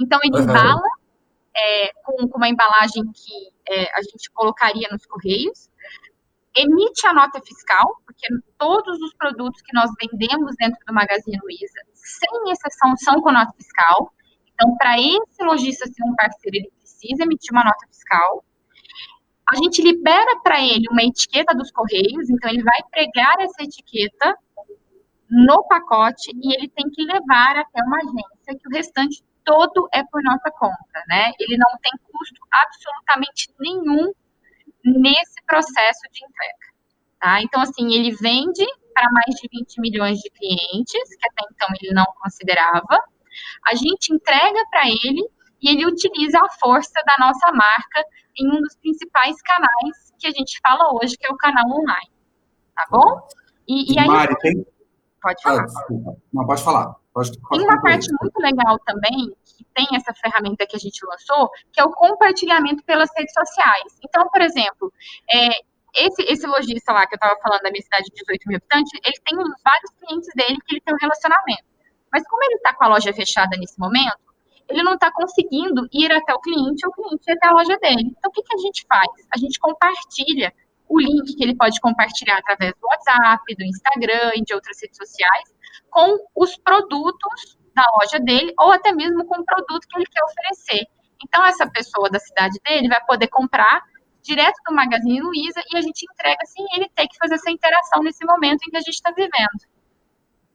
Então, 0.00 0.18
ele 0.24 0.36
uhum. 0.36 0.42
embala 0.42 0.88
é, 1.56 1.92
com, 2.02 2.28
com, 2.28 2.36
uma 2.36 2.48
embalagem 2.48 3.04
que 3.12 3.52
é, 3.68 3.96
a 3.96 4.02
gente 4.02 4.28
colocaria 4.32 4.88
nos 4.90 5.06
correios, 5.06 5.70
emite 6.56 7.06
a 7.06 7.12
nota 7.12 7.40
fiscal, 7.40 7.96
porque 8.04 8.26
todos 8.58 9.00
os 9.00 9.14
produtos 9.14 9.62
que 9.62 9.74
nós 9.74 9.90
vendemos 10.00 10.54
dentro 10.58 10.78
do 10.84 10.92
Magazine 10.92 11.38
Luiza, 11.42 11.80
sem 11.94 12.50
exceção, 12.50 12.96
são 12.96 13.20
com 13.20 13.30
nota 13.30 13.52
fiscal. 13.56 14.12
Então, 14.52 14.76
para 14.76 14.98
esse 14.98 15.42
lojista 15.42 15.86
ser 15.86 16.04
um 16.04 16.14
parceiro, 16.14 16.56
ele 16.56 16.72
precisa 17.04 17.24
emitir 17.24 17.52
uma 17.52 17.64
nota 17.64 17.86
fiscal. 17.86 18.44
A 19.46 19.56
gente 19.56 19.82
libera 19.82 20.40
para 20.42 20.60
ele 20.60 20.88
uma 20.90 21.02
etiqueta 21.02 21.54
dos 21.54 21.70
Correios, 21.70 22.30
então 22.30 22.50
ele 22.50 22.62
vai 22.62 22.80
pregar 22.90 23.34
essa 23.40 23.62
etiqueta 23.62 24.34
no 25.28 25.62
pacote 25.64 26.32
e 26.34 26.54
ele 26.54 26.68
tem 26.68 26.88
que 26.90 27.04
levar 27.04 27.58
até 27.58 27.82
uma 27.82 27.98
agência. 27.98 28.58
que 28.58 28.68
o 28.68 28.72
restante 28.72 29.22
todo 29.44 29.88
é 29.92 30.02
por 30.04 30.22
nossa 30.22 30.50
conta, 30.58 31.02
né? 31.08 31.32
Ele 31.38 31.58
não 31.58 31.78
tem 31.82 31.92
custo 32.10 32.40
absolutamente 32.50 33.52
nenhum 33.60 34.10
nesse 34.82 35.42
processo 35.46 36.00
de 36.10 36.24
entrega, 36.24 36.66
tá? 37.20 37.42
Então, 37.42 37.60
assim, 37.60 37.94
ele 37.94 38.14
vende 38.16 38.64
para 38.94 39.10
mais 39.12 39.34
de 39.40 39.48
20 39.50 39.80
milhões 39.80 40.18
de 40.20 40.30
clientes, 40.30 41.16
que 41.16 41.26
até 41.26 41.44
então 41.52 41.68
ele 41.82 41.92
não 41.92 42.06
considerava. 42.22 42.98
A 43.66 43.74
gente 43.74 44.14
entrega 44.14 44.64
para 44.70 44.88
ele 44.88 45.28
e 45.64 45.68
ele 45.70 45.86
utiliza 45.86 46.38
a 46.38 46.50
força 46.60 46.92
da 47.06 47.26
nossa 47.26 47.50
marca 47.52 48.04
em 48.36 48.46
um 48.46 48.60
dos 48.60 48.76
principais 48.76 49.40
canais 49.40 50.12
que 50.18 50.26
a 50.26 50.30
gente 50.30 50.60
fala 50.60 50.92
hoje, 50.92 51.16
que 51.16 51.26
é 51.26 51.30
o 51.30 51.36
canal 51.38 51.64
online. 51.66 52.10
Tá 52.76 52.86
bom? 52.90 53.26
E, 53.66 53.94
e 53.94 53.98
aí. 53.98 54.06
Mari, 54.06 54.36
tem... 54.40 54.66
Pode 55.22 55.42
falar. 55.42 55.62
Ah, 55.62 55.64
desculpa. 55.64 56.16
Não, 56.30 56.46
pode 56.46 56.62
falar. 56.62 56.94
Pode, 57.14 57.40
pode 57.40 57.62
tem 57.62 57.66
uma 57.66 57.80
parte 57.80 58.08
muito 58.20 58.38
legal 58.40 58.78
também, 58.80 59.34
que 59.42 59.64
tem 59.72 59.86
essa 59.94 60.12
ferramenta 60.12 60.66
que 60.66 60.76
a 60.76 60.78
gente 60.78 61.00
lançou, 61.06 61.48
que 61.72 61.80
é 61.80 61.84
o 61.84 61.90
compartilhamento 61.92 62.84
pelas 62.84 63.08
redes 63.16 63.32
sociais. 63.32 63.98
Então, 64.04 64.28
por 64.28 64.42
exemplo, 64.42 64.92
é, 65.32 65.48
esse, 65.96 66.22
esse 66.24 66.46
lojista 66.46 66.92
lá 66.92 67.06
que 67.06 67.14
eu 67.14 67.16
estava 67.16 67.40
falando 67.40 67.62
da 67.62 67.70
minha 67.70 67.82
cidade 67.82 68.04
de 68.04 68.20
18 68.20 68.48
mil 68.48 68.56
habitantes, 68.58 68.92
ele 69.02 69.20
tem 69.24 69.36
vários 69.64 69.90
clientes 69.98 70.28
dele 70.34 70.58
que 70.66 70.74
ele 70.74 70.80
tem 70.82 70.94
um 70.94 70.98
relacionamento. 71.00 71.64
Mas 72.12 72.22
como 72.28 72.44
ele 72.44 72.56
está 72.56 72.74
com 72.74 72.84
a 72.84 72.88
loja 72.88 73.12
fechada 73.14 73.56
nesse 73.56 73.78
momento, 73.78 74.33
ele 74.68 74.82
não 74.82 74.94
está 74.94 75.10
conseguindo 75.12 75.86
ir 75.92 76.10
até 76.12 76.34
o 76.34 76.40
cliente 76.40 76.86
ou 76.86 76.90
o 76.90 76.94
cliente 76.94 77.30
até 77.30 77.48
a 77.48 77.52
loja 77.52 77.76
dele. 77.78 78.12
Então, 78.16 78.30
o 78.30 78.32
que, 78.32 78.42
que 78.42 78.54
a 78.54 78.58
gente 78.58 78.86
faz? 78.88 79.08
A 79.34 79.38
gente 79.38 79.58
compartilha 79.58 80.52
o 80.88 81.00
link 81.00 81.34
que 81.34 81.42
ele 81.42 81.56
pode 81.56 81.80
compartilhar 81.80 82.38
através 82.38 82.72
do 82.72 82.86
WhatsApp, 82.86 83.54
do 83.56 83.64
Instagram 83.64 84.32
e 84.36 84.42
de 84.42 84.54
outras 84.54 84.80
redes 84.80 84.96
sociais, 84.96 85.54
com 85.90 86.18
os 86.34 86.56
produtos 86.58 87.58
da 87.74 87.84
loja 88.00 88.18
dele 88.20 88.52
ou 88.58 88.72
até 88.72 88.92
mesmo 88.92 89.24
com 89.26 89.40
o 89.40 89.44
produto 89.44 89.86
que 89.88 89.98
ele 89.98 90.06
quer 90.06 90.22
oferecer. 90.24 90.86
Então, 91.22 91.44
essa 91.44 91.68
pessoa 91.68 92.10
da 92.10 92.18
cidade 92.18 92.58
dele 92.64 92.88
vai 92.88 93.04
poder 93.06 93.28
comprar 93.28 93.82
direto 94.22 94.56
do 94.66 94.74
Magazine 94.74 95.20
Luiza 95.20 95.60
e 95.72 95.76
a 95.76 95.80
gente 95.80 96.06
entrega 96.10 96.44
sem 96.46 96.64
ele 96.74 96.88
ter 96.94 97.06
que 97.08 97.16
fazer 97.18 97.34
essa 97.34 97.50
interação 97.50 98.02
nesse 98.02 98.24
momento 98.24 98.62
em 98.66 98.70
que 98.70 98.76
a 98.76 98.80
gente 98.80 98.94
está 98.94 99.10
vivendo. 99.10 99.73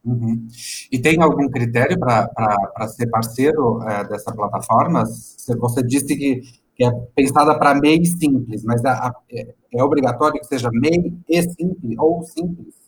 Uhum. 0.04 0.48
E 0.92 1.00
tem 1.00 1.22
algum 1.22 1.50
critério 1.50 2.00
para 2.00 2.88
ser 2.88 3.08
parceiro 3.08 3.82
é, 3.84 4.04
dessa 4.06 4.34
plataforma? 4.34 5.04
Você 5.04 5.84
disse 5.84 6.16
que, 6.16 6.42
que 6.76 6.86
é 6.86 6.92
pensada 7.16 7.58
para 7.58 7.76
MEI 7.76 8.06
simples, 8.06 8.64
mas 8.64 8.84
a, 8.86 8.92
a, 8.92 9.14
é, 9.32 9.54
é 9.74 9.84
obrigatório 9.84 10.40
que 10.40 10.48
seja 10.48 10.70
MEI 10.72 11.14
e 11.28 11.42
simples 11.44 11.98
ou 11.98 12.24
simples? 12.24 12.80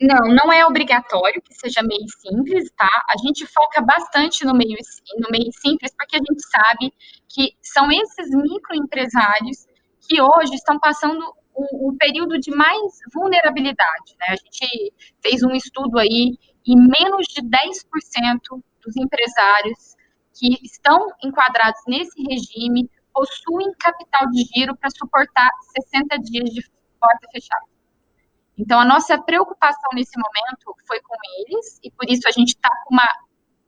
Não, 0.00 0.28
não 0.32 0.52
é 0.52 0.64
obrigatório 0.64 1.42
que 1.42 1.54
seja 1.54 1.82
MEI 1.82 2.06
simples, 2.20 2.70
tá? 2.76 2.88
A 3.08 3.18
gente 3.18 3.44
foca 3.46 3.80
bastante 3.80 4.44
no 4.44 4.54
meio, 4.54 4.76
no 5.18 5.28
meio 5.30 5.50
simples 5.60 5.92
porque 5.96 6.16
a 6.16 6.20
gente 6.20 6.40
sabe 6.48 6.92
que 7.28 7.52
são 7.60 7.90
esses 7.90 8.30
microempresários 8.30 9.66
que 10.00 10.20
hoje 10.22 10.54
estão 10.54 10.78
passando 10.78 11.20
o, 11.52 11.88
o, 11.88 11.96
período 11.98 12.38
de 12.38 12.50
mais 12.52 12.98
vulnerabilidade. 13.12 14.16
Né? 14.20 14.26
A 14.28 14.36
gente 14.36 14.94
fez 15.20 15.42
um 15.42 15.50
estudo 15.50 15.98
aí 15.98 16.38
e 16.66 16.76
menos 16.76 17.26
de 17.28 17.42
10% 17.42 18.62
dos 18.84 18.96
empresários 18.96 19.96
que 20.34 20.58
estão 20.62 21.08
enquadrados 21.22 21.80
nesse 21.86 22.22
regime 22.22 22.88
possuem 23.12 23.72
capital 23.78 24.30
de 24.30 24.44
giro 24.54 24.76
para 24.76 24.90
suportar 24.90 25.50
60 25.90 26.18
dias 26.20 26.50
de 26.50 26.62
porta 27.00 27.28
fechada. 27.32 27.66
Então, 28.56 28.80
a 28.80 28.84
nossa 28.84 29.20
preocupação 29.22 29.90
nesse 29.94 30.16
momento 30.16 30.76
foi 30.86 31.00
com 31.00 31.14
eles, 31.38 31.78
e 31.82 31.90
por 31.92 32.08
isso 32.08 32.26
a 32.26 32.32
gente 32.32 32.50
está 32.50 32.68
com 32.84 32.94
uma 32.94 33.08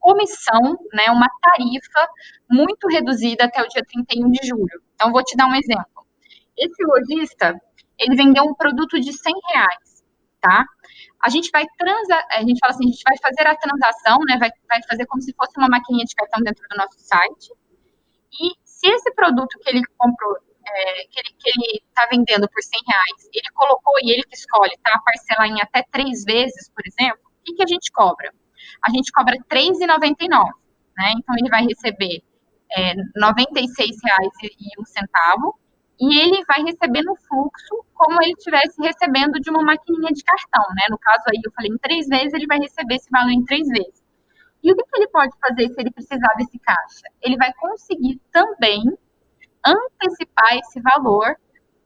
comissão, 0.01 0.79
né, 0.93 1.11
uma 1.11 1.29
tarifa 1.43 2.09
muito 2.51 2.89
reduzida 2.89 3.45
até 3.45 3.63
o 3.63 3.69
dia 3.69 3.85
31 3.85 4.31
de 4.31 4.49
julho. 4.49 4.83
Então, 4.95 5.13
vou 5.13 5.23
te 5.23 5.37
dar 5.37 5.47
um 5.47 5.55
exemplo. 5.55 6.07
Esse 6.57 6.83
lojista, 6.85 7.61
ele 7.99 8.17
vendeu 8.17 8.45
um 8.45 8.55
produto 8.55 8.99
de 8.99 9.13
100 9.13 9.33
reais, 9.53 9.90
tá? 10.41 10.65
A 11.23 11.29
gente 11.29 11.51
vai 11.51 11.67
transa, 11.77 12.25
a 12.33 12.41
gente 12.41 12.59
fala 12.59 12.73
assim, 12.73 12.89
a 12.89 12.91
gente 12.91 13.03
vai 13.05 13.17
fazer 13.19 13.47
a 13.47 13.55
transação, 13.57 14.19
né? 14.27 14.39
Vai, 14.39 14.51
vai 14.69 14.83
fazer 14.89 15.05
como 15.07 15.23
se 15.23 15.33
fosse 15.35 15.53
uma 15.59 15.69
maquininha 15.69 16.05
de 16.05 16.15
cartão 16.15 16.43
dentro 16.43 16.67
do 16.69 16.77
nosso 16.77 16.99
site. 16.99 17.53
E 18.33 18.53
se 18.65 18.89
esse 18.89 19.13
produto 19.13 19.59
que 19.61 19.71
ele 19.71 19.83
comprou, 19.99 20.37
é, 20.67 21.05
que 21.11 21.21
ele 21.21 21.83
está 21.87 22.07
vendendo 22.11 22.49
por 22.49 22.63
100 22.63 22.81
reais, 22.87 23.29
ele 23.33 23.51
colocou 23.55 23.95
e 24.03 24.11
ele 24.13 24.23
que 24.23 24.35
escolhe, 24.35 24.77
tá? 24.83 24.99
Parcelar 25.05 25.49
em 25.49 25.61
até 25.61 25.85
três 25.91 26.25
vezes, 26.25 26.71
por 26.71 26.83
exemplo, 26.87 27.21
o 27.27 27.43
que, 27.45 27.53
que 27.55 27.63
a 27.63 27.67
gente 27.67 27.93
cobra? 27.93 28.33
A 28.83 28.91
gente 28.91 29.13
cobra 29.13 29.35
R$3,99, 29.35 30.49
né? 30.97 31.13
Então 31.17 31.35
ele 31.39 31.51
vai 31.51 31.65
receber 31.65 32.23
é, 32.73 32.93
R$ 32.93 33.03
96,01 33.19 35.60
e 36.01 36.19
ele 36.19 36.43
vai 36.47 36.63
receber 36.63 37.03
no 37.03 37.15
fluxo 37.15 37.85
como 37.93 38.23
ele 38.23 38.33
estivesse 38.33 38.81
recebendo 38.81 39.39
de 39.39 39.51
uma 39.51 39.63
maquininha 39.63 40.11
de 40.13 40.25
cartão, 40.25 40.65
né? 40.75 40.87
No 40.89 40.99
caso 40.99 41.25
aí, 41.29 41.41
eu 41.45 41.53
falei 41.53 41.71
em 41.71 41.79
três 41.79 42.09
vezes, 42.09 42.33
ele 42.33 42.47
vai 42.47 42.59
receber 42.59 42.95
esse 42.95 43.11
valor 43.11 43.31
em 43.31 43.45
três 43.45 43.69
vezes. 43.69 44.03
E 44.63 44.73
o 44.73 44.77
que, 44.77 44.83
que 44.83 44.97
ele 44.97 45.09
pode 45.09 45.33
fazer 45.39 45.69
se 45.69 45.81
ele 45.81 45.91
precisar 45.91 46.35
desse 46.37 46.59
caixa? 46.59 47.05
Ele 47.21 47.37
vai 47.37 47.53
conseguir 47.55 48.21
também 48.33 48.83
antecipar 49.65 50.57
esse 50.57 50.81
valor 50.81 51.37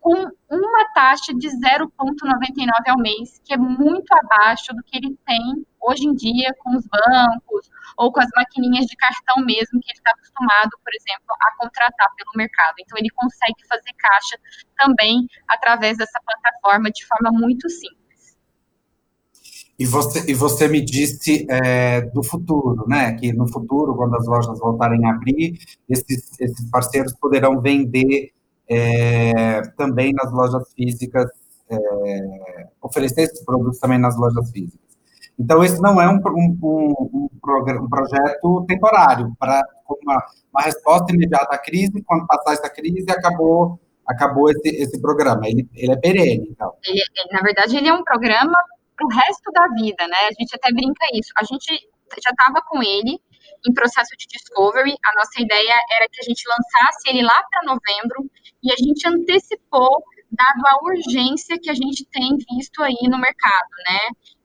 com 0.04 0.12
uma 0.50 0.84
taxa 0.92 1.32
de 1.32 1.48
0,99 1.48 2.90
ao 2.90 2.98
mês, 2.98 3.40
que 3.42 3.54
é 3.54 3.56
muito 3.56 4.12
abaixo 4.12 4.74
do 4.74 4.82
que 4.82 4.98
ele 4.98 5.16
tem 5.26 5.66
hoje 5.80 6.06
em 6.06 6.14
dia 6.14 6.54
com 6.58 6.76
os 6.76 6.84
bancos 6.86 7.70
ou 7.96 8.12
com 8.12 8.20
as 8.20 8.28
maquininhas 8.36 8.84
de 8.84 8.94
cartão 8.96 9.42
mesmo 9.46 9.80
que 9.80 9.90
ele 9.90 9.96
está 9.96 10.10
acostumado, 10.10 10.72
por 10.84 10.92
exemplo, 10.94 11.34
a 11.40 11.56
contratar 11.56 12.08
pelo 12.18 12.32
mercado. 12.36 12.74
Então 12.80 12.98
ele 12.98 13.08
consegue 13.14 13.66
fazer 13.66 13.94
caixa 13.96 14.36
também 14.76 15.26
através 15.48 15.96
dessa 15.96 16.20
plataforma 16.22 16.90
de 16.90 17.06
forma 17.06 17.30
muito 17.32 17.66
simples. 17.70 18.36
E 19.78 19.86
você, 19.86 20.30
e 20.30 20.34
você 20.34 20.68
me 20.68 20.84
disse 20.84 21.46
é, 21.48 22.02
do 22.02 22.22
futuro, 22.22 22.86
né? 22.86 23.14
Que 23.14 23.32
no 23.32 23.48
futuro, 23.50 23.96
quando 23.96 24.16
as 24.16 24.26
lojas 24.26 24.58
voltarem 24.58 25.02
a 25.06 25.14
abrir, 25.14 25.58
esses, 25.88 26.38
esses 26.38 26.70
parceiros 26.70 27.14
poderão 27.14 27.58
vender 27.58 28.34
é, 28.68 29.62
também 29.76 30.12
nas 30.12 30.32
lojas 30.32 30.72
físicas, 30.74 31.30
é, 31.68 32.68
oferecer 32.82 33.22
esses 33.22 33.44
produtos 33.44 33.78
também 33.78 33.98
nas 33.98 34.16
lojas 34.16 34.50
físicas. 34.50 34.84
Então, 35.38 35.64
esse 35.64 35.80
não 35.80 36.00
é 36.00 36.08
um, 36.08 36.16
um, 36.16 36.58
um, 36.62 37.28
um 37.32 37.88
projeto 37.88 38.64
temporário, 38.68 39.34
para 39.38 39.62
uma, 40.02 40.24
uma, 40.52 40.62
resposta 40.62 41.12
imediata 41.12 41.54
à 41.54 41.58
crise, 41.58 42.02
quando 42.06 42.26
passar 42.26 42.52
essa 42.52 42.70
crise, 42.70 43.04
acabou, 43.10 43.80
acabou 44.06 44.48
esse, 44.50 44.68
esse 44.68 45.00
programa. 45.00 45.48
Ele, 45.48 45.68
ele 45.74 45.92
é 45.92 45.96
perene, 45.96 46.48
então. 46.50 46.72
Ele, 46.84 47.02
na 47.32 47.40
verdade, 47.40 47.76
ele 47.76 47.88
é 47.88 47.94
um 47.94 48.04
programa 48.04 48.54
para 48.96 49.06
o 49.06 49.10
resto 49.10 49.50
da 49.52 49.66
vida, 49.74 50.06
né? 50.06 50.28
A 50.30 50.34
gente 50.40 50.54
até 50.54 50.72
brinca 50.72 51.04
isso. 51.12 51.32
A 51.36 51.44
gente 51.44 51.66
já 52.22 52.30
estava 52.30 52.62
com 52.68 52.80
ele 52.80 53.20
em 53.66 53.72
processo 53.72 54.10
de 54.18 54.26
discovery. 54.26 54.94
A 55.04 55.14
nossa 55.16 55.40
ideia 55.40 55.74
era 55.92 56.08
que 56.10 56.20
a 56.20 56.24
gente 56.24 56.42
lançasse 56.48 57.08
ele 57.08 57.22
lá 57.22 57.42
para 57.50 57.72
novembro 57.72 58.30
e 58.62 58.72
a 58.72 58.76
gente 58.76 59.06
antecipou, 59.08 60.02
dado 60.30 60.62
a 60.66 60.84
urgência 60.84 61.58
que 61.60 61.70
a 61.70 61.74
gente 61.74 62.04
tem 62.06 62.36
visto 62.50 62.82
aí 62.82 63.08
no 63.08 63.18
mercado, 63.18 63.70
né? 63.88 64.00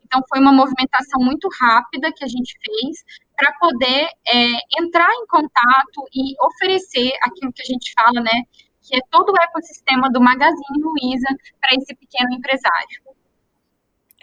Então, 0.05 0.21
foi 0.27 0.39
uma 0.39 0.51
movimentação 0.51 1.21
muito 1.21 1.47
rápida 1.59 2.11
que 2.11 2.23
a 2.23 2.27
gente 2.27 2.57
fez 2.65 3.03
para 3.35 3.53
poder 3.59 4.07
é, 4.27 4.81
entrar 4.81 5.09
em 5.13 5.25
contato 5.27 6.03
e 6.13 6.33
oferecer 6.43 7.11
aquilo 7.21 7.53
que 7.53 7.61
a 7.61 7.65
gente 7.65 7.93
fala, 7.93 8.19
né? 8.19 8.43
Que 8.81 8.97
é 8.97 8.99
todo 9.11 9.31
o 9.31 9.41
ecossistema 9.41 10.09
do 10.11 10.19
Magazine 10.19 10.81
Luiza 10.81 11.27
para 11.61 11.75
esse 11.75 11.95
pequeno 11.95 12.33
empresário. 12.33 13.03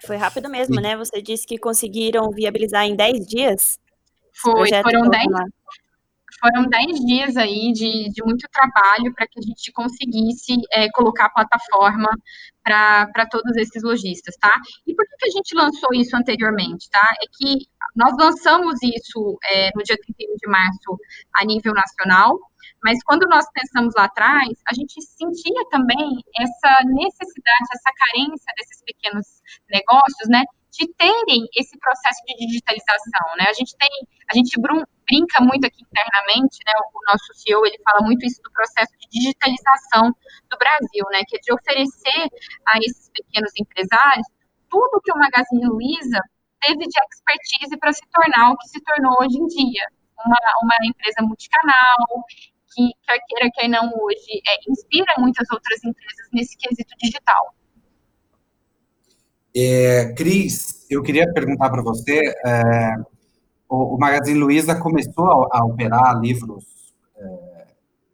Foi 0.05 0.17
rápido 0.17 0.50
mesmo, 0.50 0.81
né? 0.81 0.97
Você 0.97 1.23
disse 1.23 1.47
que 1.47 1.57
conseguiram 1.57 2.31
viabilizar 2.31 2.85
em 2.85 2.97
10 2.97 3.26
dias. 3.26 3.79
Foi, 4.40 4.69
foram 4.83 5.09
10, 5.09 5.26
foram 6.40 6.69
10 6.69 7.00
dias 7.07 7.37
aí 7.37 7.73
de, 7.73 8.11
de 8.11 8.23
muito 8.23 8.47
trabalho 8.52 9.12
para 9.14 9.26
que 9.26 9.38
a 9.38 9.43
gente 9.43 9.73
conseguisse 9.73 10.55
é, 10.73 10.88
colocar 10.90 11.26
a 11.26 11.31
plataforma 11.31 12.09
para 12.62 13.26
todos 13.31 13.57
esses 13.57 13.83
lojistas, 13.83 14.35
tá? 14.40 14.52
E 14.87 14.95
por 14.95 15.05
que, 15.07 15.16
que 15.19 15.28
a 15.28 15.33
gente 15.33 15.55
lançou 15.55 15.88
isso 15.95 16.16
anteriormente, 16.16 16.88
tá? 16.90 17.07
É 17.23 17.26
que 17.33 17.66
nós 17.95 18.12
lançamos 18.19 18.78
isso 18.83 19.38
é, 19.50 19.71
no 19.75 19.83
dia 19.83 19.97
31 19.97 20.37
de 20.37 20.49
março 20.49 20.99
a 21.37 21.45
nível 21.45 21.73
nacional, 21.73 22.38
mas 22.83 23.02
quando 23.05 23.26
nós 23.28 23.47
pensamos 23.52 23.95
lá 23.97 24.05
atrás, 24.05 24.49
a 24.69 24.75
gente 24.75 25.00
sentia 25.02 25.64
também 25.71 26.23
essa 26.38 26.85
necessidade, 26.85 27.66
essa 27.73 27.93
carência 27.97 28.52
desses 28.57 28.83
pequenos 28.85 29.26
negócios, 29.71 30.28
né, 30.28 30.45
de 30.76 30.87
terem 30.95 31.49
esse 31.56 31.78
processo 31.78 32.21
de 32.26 32.47
digitalização, 32.47 33.26
né? 33.38 33.47
A 33.49 33.52
gente 33.52 33.76
tem, 33.76 33.88
a 34.30 34.35
gente 34.37 34.61
brinca 34.61 35.40
muito 35.40 35.66
aqui 35.66 35.83
internamente, 35.83 36.59
né? 36.66 36.73
O 36.92 37.00
nosso 37.11 37.33
CEO 37.35 37.64
ele 37.66 37.78
fala 37.83 38.04
muito 38.04 38.25
isso 38.25 38.40
do 38.42 38.52
processo 38.52 38.92
de 39.00 39.09
digitalização 39.09 40.12
do 40.50 40.56
Brasil, 40.59 41.04
né? 41.11 41.23
Que 41.26 41.37
é 41.37 41.40
de 41.40 41.52
oferecer 41.52 42.28
a 42.68 42.78
esses 42.78 43.11
pequenos 43.11 43.52
empresários 43.59 44.26
tudo 44.68 45.00
que 45.02 45.12
o 45.12 45.18
Magazine 45.18 45.66
Luiza 45.66 46.21
teve 46.61 46.85
de 46.85 46.99
expertise 46.99 47.76
para 47.78 47.92
se 47.92 48.02
tornar 48.12 48.50
o 48.50 48.56
que 48.59 48.68
se 48.68 48.80
tornou 48.83 49.14
hoje 49.21 49.38
em 49.38 49.47
dia. 49.47 49.87
uma, 50.25 50.38
uma 50.62 50.76
empresa 50.85 51.23
multicanal, 51.23 52.25
que, 52.75 52.90
quer 53.06 53.18
queira, 53.28 53.50
quer 53.54 53.68
não, 53.68 53.88
hoje 53.88 54.42
é, 54.49 54.56
inspira 54.68 55.14
muitas 55.18 55.47
outras 55.50 55.83
empresas 55.85 56.28
nesse 56.33 56.56
quesito 56.56 56.95
digital. 56.99 57.54
É, 59.59 60.13
Cris, 60.13 60.85
eu 60.91 61.03
queria 61.03 61.33
perguntar 61.33 61.71
para 61.71 61.81
você, 61.81 62.21
é, 62.45 62.95
o, 63.67 63.95
o, 63.95 63.99
Magazine 63.99 64.39
Luiza 64.39 64.75
começou 64.75 65.49
a, 65.51 65.61
a 65.61 65.65
operar 65.65 66.21
livros 66.21 66.63
é, 67.17 67.65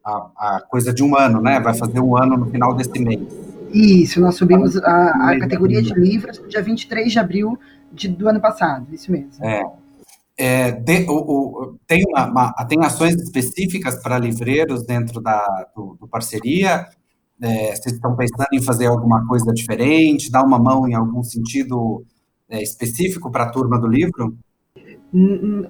a, 0.04 0.30
a, 0.36 0.60
coisa 0.68 0.94
de 0.94 1.02
um 1.02 1.18
ano, 1.18 1.40
né? 1.40 1.58
Vai 1.58 1.74
fazer 1.74 1.98
um 1.98 2.16
ano 2.16 2.36
no 2.36 2.48
final 2.48 2.72
desse 2.76 2.96
mês. 3.00 3.20
Isso, 3.74 4.20
nós 4.20 4.36
subimos 4.36 4.76
a, 4.76 5.30
a 5.30 5.40
categoria 5.40 5.82
de 5.82 5.92
livros 5.94 6.38
no 6.38 6.46
dia 6.46 6.62
23 6.62 7.10
de 7.10 7.18
abril 7.18 7.58
de, 7.92 8.06
do 8.06 8.28
ano 8.28 8.40
passado, 8.40 8.86
isso 8.92 9.10
mesmo. 9.10 9.44
É, 9.44 9.64
é, 10.36 10.70
de, 10.70 11.06
o, 11.08 11.12
o, 11.12 11.78
tem, 11.88 12.04
uma, 12.06 12.26
uma, 12.26 12.52
tem 12.68 12.84
ações 12.84 13.16
específicas 13.16 14.00
para 14.00 14.16
livreiros 14.16 14.84
dentro 14.84 15.20
da 15.20 15.66
do, 15.74 15.96
do 15.98 16.06
parceria? 16.06 16.86
É, 17.42 17.74
vocês 17.74 17.96
estão 17.96 18.14
pensando 18.14 18.46
em 18.52 18.62
fazer 18.62 18.86
alguma 18.86 19.26
coisa 19.26 19.52
diferente, 19.52 20.30
dar 20.30 20.44
uma 20.44 20.58
mão 20.58 20.86
em 20.88 20.94
algum 20.94 21.24
sentido 21.24 22.04
é, 22.48 22.62
específico 22.62 23.30
para 23.32 23.44
a 23.44 23.50
turma 23.50 23.80
do 23.80 23.88
livro? 23.88 24.36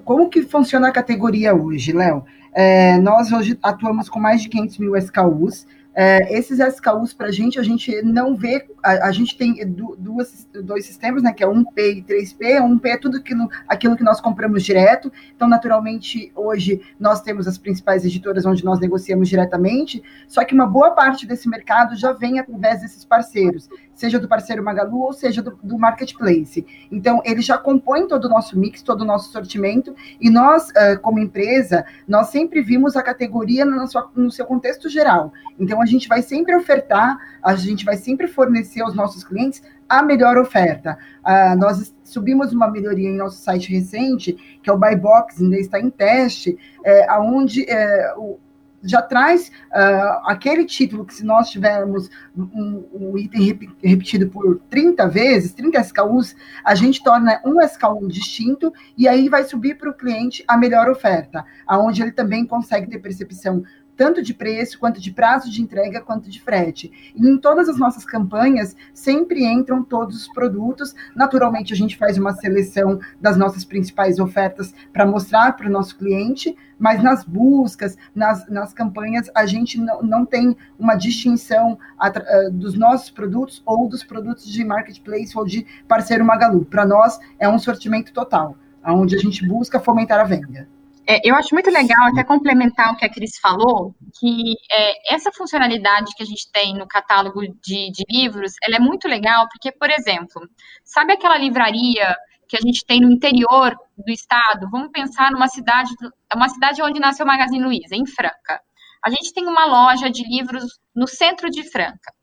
Como 0.05 0.29
que 0.29 0.43
funciona 0.43 0.87
a 0.87 0.91
categoria 0.91 1.55
hoje, 1.55 1.91
Léo? 1.91 2.23
É, 2.53 2.97
nós 2.99 3.31
hoje 3.31 3.57
atuamos 3.61 4.07
com 4.07 4.19
mais 4.19 4.41
de 4.41 4.49
500 4.49 4.77
mil 4.77 4.95
SKUs, 4.95 5.65
é, 5.95 6.35
esses 6.37 6.59
SKUs 6.59 7.13
para 7.13 7.27
a 7.27 7.31
gente, 7.31 7.59
a 7.59 7.63
gente 7.63 8.01
não 8.01 8.35
vê, 8.35 8.67
a, 8.83 9.07
a 9.07 9.11
gente 9.11 9.37
tem 9.37 9.55
duas, 9.67 10.47
dois 10.63 10.85
sistemas, 10.85 11.21
né, 11.21 11.31
que 11.31 11.43
é 11.43 11.47
1P 11.47 11.97
e 11.97 12.03
3P. 12.03 12.59
1P 12.61 12.85
é 12.85 12.97
tudo 12.97 13.17
aquilo, 13.17 13.47
aquilo 13.67 13.95
que 13.95 14.03
nós 14.03 14.19
compramos 14.19 14.63
direto, 14.63 15.11
então, 15.35 15.47
naturalmente, 15.47 16.31
hoje 16.35 16.81
nós 16.99 17.21
temos 17.21 17.47
as 17.47 17.57
principais 17.57 18.03
editoras 18.03 18.45
onde 18.45 18.65
nós 18.65 18.79
negociamos 18.79 19.29
diretamente, 19.29 20.01
só 20.27 20.43
que 20.43 20.55
uma 20.55 20.65
boa 20.65 20.91
parte 20.91 21.27
desse 21.27 21.47
mercado 21.47 21.95
já 21.95 22.11
vem 22.11 22.39
através 22.39 22.81
desses 22.81 23.05
parceiros, 23.05 23.69
seja 23.93 24.19
do 24.19 24.27
parceiro 24.27 24.63
Magalu 24.63 24.99
ou 24.99 25.13
seja 25.13 25.43
do, 25.43 25.59
do 25.61 25.77
marketplace. 25.77 26.65
Então, 26.91 27.21
ele 27.23 27.41
já 27.41 27.57
compõe 27.57 28.07
todo 28.07 28.25
o 28.25 28.29
nosso 28.29 28.57
mix, 28.57 28.81
todo 28.81 29.01
o 29.01 29.05
nosso 29.05 29.31
sortimento, 29.31 29.95
e 30.19 30.29
nós, 30.29 30.69
como 31.01 31.19
empresa, 31.19 31.85
nós 32.07 32.27
sempre 32.27 32.61
vimos 32.61 32.95
a 32.95 33.03
categoria 33.03 33.63
no, 33.63 33.85
no 34.15 34.31
seu 34.31 34.45
contexto 34.45 34.89
geral. 34.89 35.31
Então, 35.59 35.82
a 35.83 35.85
gente 35.85 36.07
vai 36.07 36.21
sempre 36.21 36.55
ofertar, 36.55 37.17
a 37.41 37.55
gente 37.55 37.83
vai 37.83 37.97
sempre 37.97 38.27
fornecer 38.27 38.81
aos 38.81 38.95
nossos 38.95 39.23
clientes 39.23 39.61
a 39.87 40.01
melhor 40.01 40.37
oferta. 40.37 40.97
Uh, 41.25 41.59
nós 41.59 41.93
subimos 42.05 42.53
uma 42.53 42.71
melhoria 42.71 43.09
em 43.09 43.17
nosso 43.17 43.41
site 43.43 43.69
recente, 43.69 44.33
que 44.63 44.69
é 44.69 44.73
o 44.73 44.77
Buy 44.77 44.95
Box, 44.95 45.43
ainda 45.43 45.57
está 45.57 45.79
em 45.79 45.89
teste, 45.89 46.57
é, 46.85 47.19
onde 47.19 47.69
é, 47.69 48.13
já 48.83 49.01
traz 49.01 49.49
uh, 49.71 50.21
aquele 50.25 50.65
título 50.65 51.05
que 51.05 51.13
se 51.13 51.25
nós 51.25 51.49
tivermos 51.49 52.09
um, 52.35 52.83
um, 52.93 53.17
item 53.17 53.73
repetido 53.81 54.27
por 54.29 54.59
30 54.69 55.07
vezes, 55.07 55.53
30 55.53 55.79
SKUs, 55.79 56.35
a 56.63 56.75
gente 56.75 57.01
torna 57.01 57.41
um 57.45 57.61
SKU 57.61 58.07
distinto 58.07 58.73
e 58.97 59.07
aí 59.07 59.29
vai 59.29 59.43
subir 59.45 59.77
para 59.77 59.89
o 59.89 59.93
cliente 59.93 60.43
a 60.47 60.57
melhor 60.57 60.89
oferta, 60.89 61.45
aonde 61.65 62.01
ele 62.01 62.11
também 62.11 62.45
consegue 62.45 62.89
ter 62.89 62.99
percepção 62.99 63.63
tanto 63.95 64.21
de 64.21 64.33
preço, 64.33 64.79
quanto 64.79 64.99
de 64.99 65.11
prazo 65.11 65.49
de 65.49 65.61
entrega, 65.61 66.01
quanto 66.01 66.29
de 66.29 66.41
frete. 66.41 66.91
E 67.15 67.27
em 67.27 67.37
todas 67.37 67.69
as 67.69 67.77
nossas 67.77 68.05
campanhas, 68.05 68.75
sempre 68.93 69.45
entram 69.45 69.83
todos 69.83 70.15
os 70.15 70.27
produtos. 70.33 70.95
Naturalmente, 71.15 71.73
a 71.73 71.75
gente 71.75 71.97
faz 71.97 72.17
uma 72.17 72.33
seleção 72.33 72.99
das 73.19 73.37
nossas 73.37 73.63
principais 73.63 74.19
ofertas 74.19 74.73
para 74.91 75.05
mostrar 75.05 75.53
para 75.53 75.67
o 75.67 75.71
nosso 75.71 75.97
cliente, 75.97 76.55
mas 76.77 77.01
nas 77.01 77.23
buscas, 77.23 77.97
nas, 78.13 78.47
nas 78.49 78.73
campanhas, 78.73 79.29
a 79.33 79.45
gente 79.45 79.79
não, 79.79 80.01
não 80.01 80.25
tem 80.25 80.55
uma 80.77 80.95
distinção 80.95 81.77
uh, 81.99 82.51
dos 82.51 82.73
nossos 82.73 83.09
produtos 83.09 83.61
ou 83.65 83.87
dos 83.87 84.03
produtos 84.03 84.45
de 84.45 84.63
marketplace 84.63 85.37
ou 85.37 85.45
de 85.45 85.65
parceiro 85.87 86.25
Magalu. 86.25 86.65
Para 86.65 86.85
nós, 86.85 87.19
é 87.39 87.47
um 87.47 87.59
sortimento 87.59 88.11
total, 88.11 88.57
onde 88.85 89.15
a 89.15 89.19
gente 89.19 89.47
busca 89.47 89.79
fomentar 89.79 90.19
a 90.19 90.23
venda. 90.23 90.67
É, 91.05 91.19
eu 91.27 91.35
acho 91.35 91.53
muito 91.53 91.69
legal, 91.69 92.07
até 92.07 92.23
complementar 92.23 92.93
o 92.93 92.95
que 92.95 93.05
a 93.05 93.09
Cris 93.09 93.37
falou, 93.37 93.93
que 94.19 94.53
é, 94.71 95.13
essa 95.13 95.31
funcionalidade 95.31 96.15
que 96.15 96.23
a 96.23 96.25
gente 96.25 96.49
tem 96.51 96.73
no 96.73 96.87
catálogo 96.87 97.41
de, 97.41 97.91
de, 97.91 98.03
livros, 98.09 98.53
ela 98.63 98.77
é 98.77 98.79
muito 98.79 99.07
legal, 99.07 99.47
porque, 99.49 99.71
por 99.71 99.89
exemplo, 99.89 100.47
sabe 100.83 101.13
aquela 101.13 101.37
livraria 101.37 102.15
que 102.47 102.55
a 102.55 102.61
gente 102.61 102.85
tem 102.85 103.01
no 103.01 103.11
interior 103.11 103.75
do 103.97 104.11
estado? 104.11 104.69
Vamos 104.71 104.91
pensar 104.91 105.29
numa 105.31 105.47
cidade, 105.49 105.91
uma 106.33 106.47
cidade 106.47 106.81
onde 106.81 106.99
nasceu 107.01 107.25
o 107.25 107.27
Magazine 107.27 107.63
Luiza, 107.63 107.95
em 107.95 108.05
Franca. 108.05 108.61
A 109.03 109.09
gente 109.09 109.33
tem 109.33 109.45
uma 109.45 109.65
loja 109.65 110.09
de 110.09 110.23
livros 110.23 110.79
no 110.95 111.07
centro 111.07 111.49
de 111.49 111.69
Franca. 111.69 112.13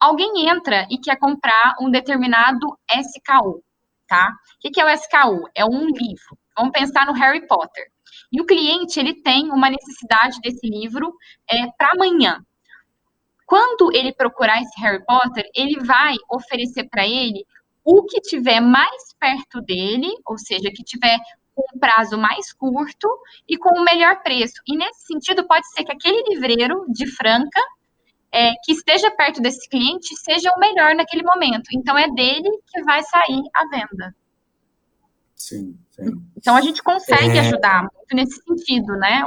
Alguém 0.00 0.48
entra 0.48 0.86
e 0.90 0.98
quer 0.98 1.18
comprar 1.18 1.74
um 1.80 1.90
determinado 1.90 2.78
SKU, 2.90 3.62
tá? 4.06 4.30
O 4.64 4.70
que 4.70 4.80
é 4.80 4.84
o 4.84 4.88
SKU? 4.88 5.48
É 5.54 5.64
um 5.66 5.86
livro. 5.86 6.38
Vamos 6.56 6.72
pensar 6.72 7.04
no 7.04 7.12
Harry 7.12 7.46
Potter. 7.46 7.84
E 8.32 8.40
o 8.40 8.46
cliente 8.46 8.98
ele 8.98 9.14
tem 9.14 9.50
uma 9.50 9.70
necessidade 9.70 10.40
desse 10.40 10.66
livro 10.68 11.14
é, 11.50 11.66
para 11.78 11.90
amanhã. 11.92 12.44
Quando 13.46 13.94
ele 13.94 14.12
procurar 14.12 14.60
esse 14.60 14.80
Harry 14.80 15.04
Potter, 15.04 15.48
ele 15.54 15.78
vai 15.84 16.14
oferecer 16.28 16.88
para 16.90 17.06
ele 17.06 17.46
o 17.84 18.02
que 18.04 18.20
tiver 18.20 18.60
mais 18.60 19.14
perto 19.20 19.60
dele, 19.60 20.08
ou 20.26 20.36
seja, 20.36 20.72
que 20.74 20.82
tiver 20.82 21.16
com 21.54 21.62
um 21.74 21.78
prazo 21.78 22.18
mais 22.18 22.52
curto 22.52 23.08
e 23.48 23.56
com 23.56 23.80
o 23.80 23.84
melhor 23.84 24.22
preço. 24.22 24.60
E 24.66 24.76
nesse 24.76 25.06
sentido, 25.06 25.46
pode 25.46 25.66
ser 25.70 25.84
que 25.84 25.92
aquele 25.92 26.22
livreiro 26.28 26.84
de 26.88 27.06
Franca 27.06 27.60
é, 28.32 28.52
que 28.64 28.72
esteja 28.72 29.10
perto 29.12 29.40
desse 29.40 29.68
cliente 29.68 30.14
seja 30.16 30.50
o 30.54 30.58
melhor 30.58 30.94
naquele 30.94 31.22
momento. 31.22 31.68
Então, 31.72 31.96
é 31.96 32.08
dele 32.10 32.50
que 32.66 32.82
vai 32.82 33.02
sair 33.04 33.42
a 33.54 33.68
venda. 33.68 34.14
Sim, 35.36 35.78
sim. 35.90 36.26
Então 36.34 36.56
a 36.56 36.62
gente 36.62 36.82
consegue 36.82 37.36
é... 37.36 37.40
ajudar 37.40 37.82
muito 37.82 38.16
nesse 38.16 38.42
sentido, 38.42 38.96
né? 38.96 39.22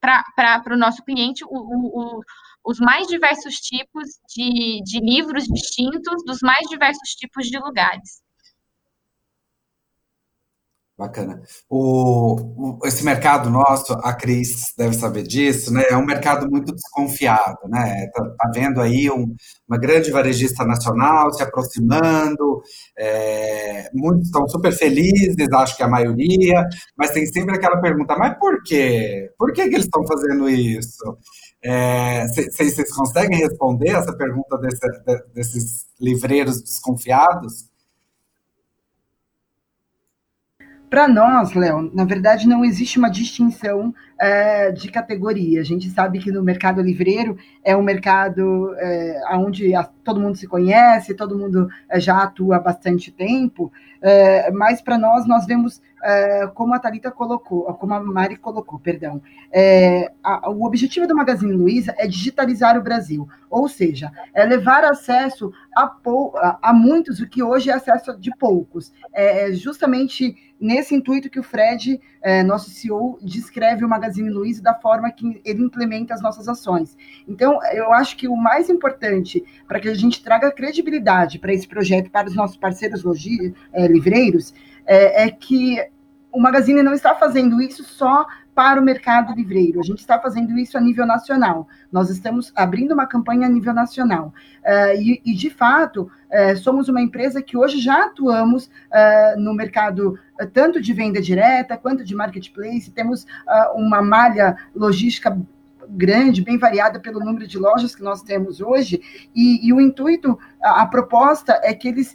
Para 0.00 0.74
o 0.74 0.78
nosso 0.78 1.02
cliente 1.02 1.44
o, 1.44 1.48
o, 1.50 2.18
o, 2.18 2.20
os 2.64 2.78
mais 2.78 3.08
diversos 3.08 3.56
tipos 3.56 4.08
de, 4.28 4.80
de 4.84 5.00
livros 5.00 5.44
distintos 5.44 6.24
dos 6.24 6.38
mais 6.40 6.66
diversos 6.68 7.10
tipos 7.10 7.46
de 7.46 7.58
lugares. 7.58 8.22
Bacana. 10.98 11.40
O, 11.70 12.34
o, 12.80 12.86
esse 12.86 13.04
mercado 13.04 13.48
nosso, 13.48 13.92
a 14.02 14.12
Cris 14.12 14.74
deve 14.76 14.96
saber 14.96 15.22
disso, 15.22 15.72
né? 15.72 15.84
É 15.88 15.96
um 15.96 16.04
mercado 16.04 16.50
muito 16.50 16.74
desconfiado, 16.74 17.68
né? 17.68 18.08
Tá, 18.12 18.24
tá 18.36 18.50
vendo 18.52 18.80
aí 18.80 19.08
um, 19.08 19.32
uma 19.68 19.78
grande 19.78 20.10
varejista 20.10 20.64
nacional 20.64 21.32
se 21.32 21.40
aproximando, 21.40 22.60
é, 22.98 23.88
muitos 23.94 24.26
estão 24.26 24.48
super 24.48 24.72
felizes, 24.72 25.46
acho 25.52 25.76
que 25.76 25.84
a 25.84 25.88
maioria, 25.88 26.66
mas 26.96 27.12
tem 27.12 27.24
sempre 27.26 27.54
aquela 27.54 27.80
pergunta, 27.80 28.16
mas 28.16 28.36
por 28.36 28.60
quê? 28.64 29.30
Por 29.38 29.52
que, 29.52 29.68
que 29.68 29.74
eles 29.76 29.86
estão 29.86 30.04
fazendo 30.04 30.50
isso? 30.50 31.16
Vocês 31.62 32.76
é, 32.76 32.84
conseguem 32.92 33.38
responder 33.38 33.90
essa 33.90 34.16
pergunta 34.16 34.58
desse, 34.58 34.80
de, 34.80 35.32
desses 35.32 35.86
livreiros 36.00 36.60
desconfiados? 36.60 37.67
Para 40.90 41.06
nós, 41.06 41.52
Léo, 41.52 41.90
na 41.94 42.04
verdade 42.04 42.48
não 42.48 42.64
existe 42.64 42.98
uma 42.98 43.10
distinção 43.10 43.94
é, 44.18 44.72
de 44.72 44.90
categoria. 44.90 45.60
A 45.60 45.64
gente 45.64 45.90
sabe 45.90 46.18
que 46.18 46.32
no 46.32 46.42
mercado 46.42 46.80
livreiro 46.80 47.36
é 47.62 47.76
um 47.76 47.82
mercado 47.82 48.74
é, 48.78 49.20
onde 49.32 49.74
a, 49.74 49.84
todo 49.84 50.20
mundo 50.20 50.36
se 50.36 50.46
conhece, 50.46 51.14
todo 51.14 51.38
mundo 51.38 51.68
é, 51.90 52.00
já 52.00 52.22
atua 52.22 52.56
há 52.56 52.60
bastante 52.60 53.12
tempo, 53.12 53.70
é, 54.00 54.50
mas 54.50 54.80
para 54.80 54.96
nós, 54.96 55.26
nós 55.26 55.44
vemos, 55.44 55.82
é, 56.02 56.46
como 56.54 56.74
a 56.74 56.78
Thalita 56.78 57.10
colocou, 57.10 57.64
como 57.74 57.92
a 57.92 58.02
Mari 58.02 58.36
colocou, 58.36 58.78
perdão, 58.78 59.20
é, 59.52 60.10
a, 60.22 60.48
o 60.48 60.64
objetivo 60.64 61.06
do 61.06 61.16
Magazine 61.16 61.52
Luiza 61.52 61.94
é 61.98 62.06
digitalizar 62.06 62.78
o 62.78 62.82
Brasil, 62.82 63.28
ou 63.50 63.68
seja, 63.68 64.10
é 64.32 64.44
levar 64.44 64.84
acesso 64.84 65.52
a, 65.76 65.82
a, 65.84 66.58
a 66.62 66.72
muitos 66.72 67.20
o 67.20 67.28
que 67.28 67.42
hoje 67.42 67.70
é 67.70 67.74
acesso 67.74 68.16
de 68.18 68.30
poucos. 68.36 68.92
É 69.12 69.52
justamente 69.52 70.36
nesse 70.60 70.94
intuito 70.94 71.30
que 71.30 71.38
o 71.38 71.42
Fred, 71.42 72.00
nosso 72.44 72.70
CEO, 72.70 73.18
descreve 73.22 73.84
o 73.84 73.88
Magazine 73.88 74.08
Magazine 74.08 74.30
Luiza 74.30 74.62
da 74.62 74.74
forma 74.74 75.10
que 75.10 75.40
ele 75.44 75.62
implementa 75.62 76.14
as 76.14 76.22
nossas 76.22 76.48
ações. 76.48 76.96
Então, 77.26 77.58
eu 77.72 77.92
acho 77.92 78.16
que 78.16 78.26
o 78.26 78.36
mais 78.36 78.68
importante 78.68 79.44
para 79.66 79.78
que 79.80 79.88
a 79.88 79.94
gente 79.94 80.22
traga 80.22 80.50
credibilidade 80.50 81.38
para 81.38 81.52
esse 81.52 81.66
projeto, 81.66 82.10
para 82.10 82.28
os 82.28 82.34
nossos 82.34 82.56
parceiros 82.56 83.02
logi, 83.02 83.54
é, 83.72 83.86
livreiros, 83.86 84.54
é, 84.86 85.24
é 85.24 85.30
que 85.30 85.78
o 86.32 86.40
Magazine 86.40 86.82
não 86.82 86.92
está 86.92 87.14
fazendo 87.14 87.60
isso 87.60 87.82
só 87.84 88.26
para 88.58 88.80
o 88.80 88.84
mercado 88.84 89.32
livreiro. 89.32 89.78
A 89.78 89.84
gente 89.84 90.00
está 90.00 90.18
fazendo 90.18 90.58
isso 90.58 90.76
a 90.76 90.80
nível 90.80 91.06
nacional. 91.06 91.68
Nós 91.92 92.10
estamos 92.10 92.52
abrindo 92.56 92.90
uma 92.90 93.06
campanha 93.06 93.46
a 93.46 93.48
nível 93.48 93.72
nacional. 93.72 94.34
Uh, 94.64 95.00
e, 95.00 95.22
e, 95.24 95.32
de 95.32 95.48
fato, 95.48 96.10
uh, 96.28 96.56
somos 96.56 96.88
uma 96.88 97.00
empresa 97.00 97.40
que 97.40 97.56
hoje 97.56 97.78
já 97.78 98.06
atuamos 98.06 98.66
uh, 98.66 99.38
no 99.38 99.54
mercado 99.54 100.18
tanto 100.52 100.80
de 100.80 100.92
venda 100.92 101.22
direta 101.22 101.76
quanto 101.76 102.04
de 102.04 102.16
marketplace. 102.16 102.90
Temos 102.90 103.26
uma 103.76 104.02
malha 104.02 104.56
logística 104.74 105.40
grande, 105.88 106.42
bem 106.42 106.58
variada 106.58 106.98
pelo 106.98 107.20
número 107.20 107.46
de 107.46 107.58
lojas 107.58 107.94
que 107.94 108.02
nós 108.02 108.22
temos 108.22 108.60
hoje, 108.60 109.00
e, 109.34 109.66
e 109.66 109.72
o 109.72 109.80
intuito, 109.80 110.38
a, 110.62 110.82
a, 110.82 110.86
proposta 110.86 111.58
é 111.64 111.72
que 111.72 111.88
eles 111.88 112.14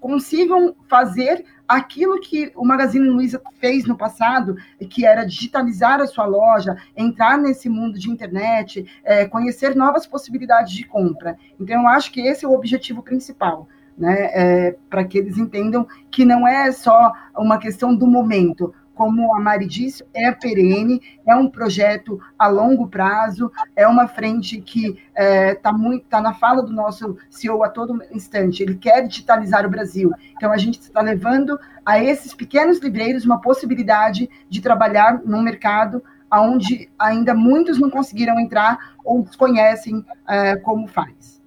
consigam 0.00 0.74
fazer 0.88 1.44
aquilo 1.70 2.20
que 2.20 2.50
o 2.56 2.66
Magazine 2.66 3.08
Luiza 3.08 3.40
fez 3.60 3.86
no 3.86 3.96
passado, 3.96 4.56
que 4.90 5.06
era 5.06 5.24
digitalizar 5.24 6.00
a 6.00 6.06
sua 6.06 6.26
loja, 6.26 6.76
entrar 6.96 7.38
nesse 7.38 7.68
mundo 7.68 7.96
de 7.96 8.10
internet, 8.10 8.84
é, 9.04 9.24
conhecer 9.26 9.76
novas 9.76 10.04
possibilidades 10.04 10.72
de 10.72 10.84
compra. 10.84 11.38
Então, 11.60 11.82
eu 11.82 11.88
acho 11.88 12.10
que 12.10 12.22
esse 12.22 12.44
é 12.44 12.48
o 12.48 12.54
objetivo 12.54 13.02
principal. 13.02 13.68
Né, 13.98 14.30
é, 14.32 14.76
para 14.88 15.04
que 15.04 15.18
eles 15.18 15.36
entendam 15.36 15.86
que 16.10 16.24
não 16.24 16.48
é 16.48 16.72
só 16.72 17.12
uma 17.36 17.58
questão 17.58 17.94
do 17.94 18.06
momento, 18.06 18.72
como 19.00 19.34
a 19.34 19.40
Mari 19.40 19.66
disse, 19.66 20.04
é 20.12 20.30
perene, 20.30 21.00
é 21.26 21.34
um 21.34 21.48
projeto 21.48 22.20
a 22.38 22.48
longo 22.48 22.86
prazo, 22.86 23.50
é 23.74 23.88
uma 23.88 24.06
frente 24.06 24.60
que 24.60 24.88
está 24.88 25.00
é, 25.14 25.54
tá 25.54 25.72
muito 25.72 26.04
tá 26.04 26.20
na 26.20 26.34
fala 26.34 26.62
do 26.62 26.70
nosso 26.70 27.16
CEO 27.30 27.64
a 27.64 27.70
todo 27.70 27.98
instante. 28.12 28.62
Ele 28.62 28.74
quer 28.74 29.08
digitalizar 29.08 29.64
o 29.64 29.70
Brasil. 29.70 30.12
Então 30.36 30.52
a 30.52 30.58
gente 30.58 30.78
está 30.78 31.00
levando 31.00 31.58
a 31.82 31.98
esses 31.98 32.34
pequenos 32.34 32.78
livreiros 32.78 33.24
uma 33.24 33.40
possibilidade 33.40 34.28
de 34.50 34.60
trabalhar 34.60 35.22
num 35.24 35.40
mercado 35.40 36.04
onde 36.30 36.90
ainda 36.98 37.32
muitos 37.32 37.80
não 37.80 37.88
conseguiram 37.88 38.38
entrar 38.38 38.92
ou 39.02 39.22
desconhecem 39.22 40.04
é, 40.28 40.56
como 40.56 40.86
faz. 40.86 41.40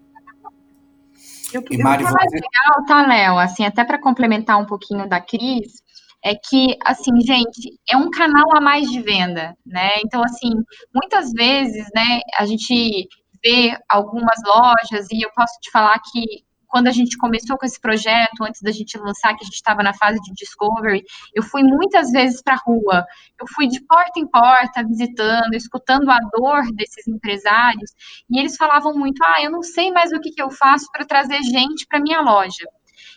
Eu, 1.53 1.61
eu 1.61 1.67
e 1.69 1.83
Mari, 1.83 2.03
você... 2.03 2.17
legal, 2.17 2.85
tá, 2.87 3.05
Léo? 3.05 3.37
Assim, 3.37 3.63
até 3.63 3.85
para 3.85 4.01
complementar 4.01 4.59
um 4.59 4.65
pouquinho 4.65 5.07
da 5.07 5.21
Cris, 5.21 5.82
é 6.23 6.35
que, 6.35 6.77
assim, 6.85 7.11
gente, 7.21 7.79
é 7.89 7.97
um 7.97 8.09
canal 8.09 8.55
a 8.55 8.61
mais 8.61 8.89
de 8.89 9.01
venda, 9.01 9.55
né? 9.65 9.91
Então, 10.05 10.23
assim, 10.23 10.51
muitas 10.93 11.31
vezes, 11.33 11.87
né, 11.93 12.21
a 12.39 12.45
gente 12.45 13.07
vê 13.43 13.77
algumas 13.89 14.39
lojas, 14.45 15.07
e 15.11 15.25
eu 15.25 15.29
posso 15.35 15.59
te 15.59 15.69
falar 15.69 15.99
que 15.99 16.43
quando 16.73 16.87
a 16.87 16.91
gente 16.91 17.17
começou 17.17 17.55
com 17.55 17.67
esse 17.67 17.79
projeto, 17.79 18.41
antes 18.41 18.59
da 18.61 18.71
gente 18.71 18.97
lançar, 18.97 19.35
que 19.35 19.43
a 19.43 19.45
gente 19.45 19.53
estava 19.53 19.83
na 19.83 19.93
fase 19.93 20.19
de 20.21 20.33
discovery, 20.33 21.03
eu 21.35 21.43
fui 21.43 21.61
muitas 21.61 22.09
vezes 22.09 22.41
para 22.41 22.55
a 22.55 22.61
rua. 22.65 23.05
Eu 23.39 23.45
fui 23.53 23.67
de 23.67 23.79
porta 23.85 24.19
em 24.19 24.25
porta, 24.25 24.83
visitando, 24.83 25.53
escutando 25.53 26.09
a 26.09 26.17
dor 26.35 26.63
desses 26.73 27.07
empresários, 27.07 27.91
e 28.27 28.39
eles 28.39 28.55
falavam 28.55 28.95
muito: 28.95 29.21
ah, 29.23 29.43
eu 29.43 29.51
não 29.51 29.61
sei 29.61 29.91
mais 29.91 30.11
o 30.13 30.19
que, 30.19 30.31
que 30.31 30.41
eu 30.41 30.49
faço 30.49 30.87
para 30.91 31.05
trazer 31.05 31.43
gente 31.43 31.85
para 31.85 31.99
minha 31.99 32.21
loja. 32.21 32.65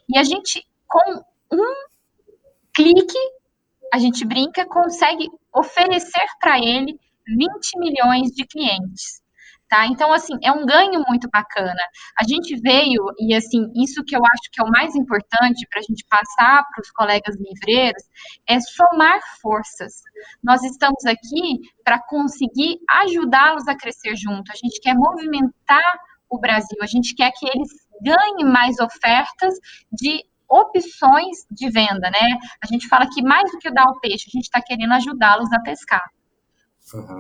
E 0.07 0.19
a 0.19 0.23
gente, 0.23 0.63
com 0.87 1.23
um 1.51 1.87
clique, 2.77 3.19
a 3.93 3.99
gente 3.99 4.25
brinca, 4.25 4.67
consegue 4.67 5.27
oferecer 5.55 6.27
para 6.39 6.59
ele 6.59 6.99
20 7.27 7.79
milhões 7.79 8.29
de 8.31 8.47
clientes. 8.47 9.25
Tá? 9.69 9.85
Então, 9.87 10.13
assim, 10.13 10.35
é 10.45 10.53
um 10.53 10.65
ganho 10.65 11.03
muito 11.09 11.29
bacana. 11.29 11.83
A 12.21 12.23
gente 12.23 12.55
veio, 12.61 13.03
e 13.19 13.35
assim, 13.35 13.67
isso 13.75 14.05
que 14.05 14.15
eu 14.15 14.21
acho 14.21 14.51
que 14.53 14.61
é 14.61 14.65
o 14.65 14.71
mais 14.71 14.95
importante 14.95 15.67
para 15.69 15.81
a 15.81 15.83
gente 15.83 16.05
passar 16.09 16.63
para 16.71 16.83
os 16.83 16.91
colegas 16.93 17.35
livreiros, 17.37 18.05
é 18.49 18.61
somar 18.61 19.19
forças. 19.43 20.03
Nós 20.41 20.63
estamos 20.63 21.05
aqui 21.05 21.59
para 21.83 22.01
conseguir 22.01 22.79
ajudá-los 22.89 23.67
a 23.67 23.77
crescer 23.77 24.15
junto. 24.15 24.53
A 24.53 24.57
gente 24.57 24.81
quer 24.81 24.95
movimentar 24.95 25.99
o 26.31 26.39
Brasil, 26.39 26.79
a 26.81 26.87
gente 26.87 27.15
quer 27.17 27.33
que 27.33 27.47
eles 27.47 27.69
ganhem 28.03 28.45
mais 28.45 28.79
ofertas 28.79 29.55
de 29.91 30.25
opções 30.49 31.47
de 31.51 31.71
venda, 31.71 32.11
né? 32.11 32.39
A 32.63 32.67
gente 32.67 32.89
fala 32.89 33.09
que 33.13 33.23
mais 33.23 33.51
do 33.51 33.59
que 33.59 33.71
dar 33.71 33.85
o 33.85 33.99
peixe, 34.01 34.27
a 34.29 34.31
gente 34.31 34.45
está 34.45 34.61
querendo 34.61 34.93
ajudá-los 34.93 35.53
a 35.53 35.61
pescar. 35.61 36.05
Uhum. 36.95 37.19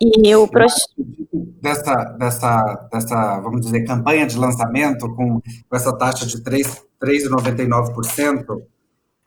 E 0.00 0.34
o 0.34 0.48
dessa, 1.62 1.94
dessa, 2.18 2.88
dessa, 2.92 3.40
vamos 3.40 3.60
dizer, 3.60 3.84
campanha 3.84 4.26
de 4.26 4.36
lançamento 4.36 5.08
com, 5.14 5.40
com 5.40 5.76
essa 5.76 5.96
taxa 5.96 6.26
de 6.26 6.42
3,99% 6.42 8.44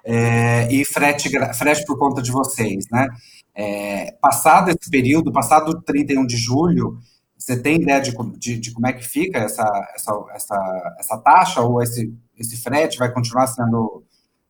é, 0.05 0.71
e 0.71 0.85
frete, 0.85 1.29
frete 1.53 1.85
por 1.85 1.97
conta 1.97 2.21
de 2.21 2.31
vocês, 2.31 2.85
né? 2.91 3.07
É, 3.55 4.11
passado 4.21 4.69
esse 4.69 4.91
período, 4.91 5.31
passado 5.31 5.81
31 5.81 6.25
de 6.25 6.37
julho, 6.37 6.99
você 7.47 7.61
tem 7.61 7.81
ideia 7.81 8.01
de, 8.01 8.11
de, 8.37 8.59
de, 8.59 8.73
como 8.73 8.87
é 8.87 8.91
que 8.91 9.07
fica 9.07 9.39
essa, 9.39 9.63
essa, 9.95 10.25
essa, 10.33 10.95
essa 10.99 11.17
taxa 11.19 11.61
ou 11.61 11.81
esse, 11.81 12.13
esse 12.37 12.61
frete 12.61 12.97
vai 12.97 13.09
continuar 13.09 13.47
sendo 13.47 14.03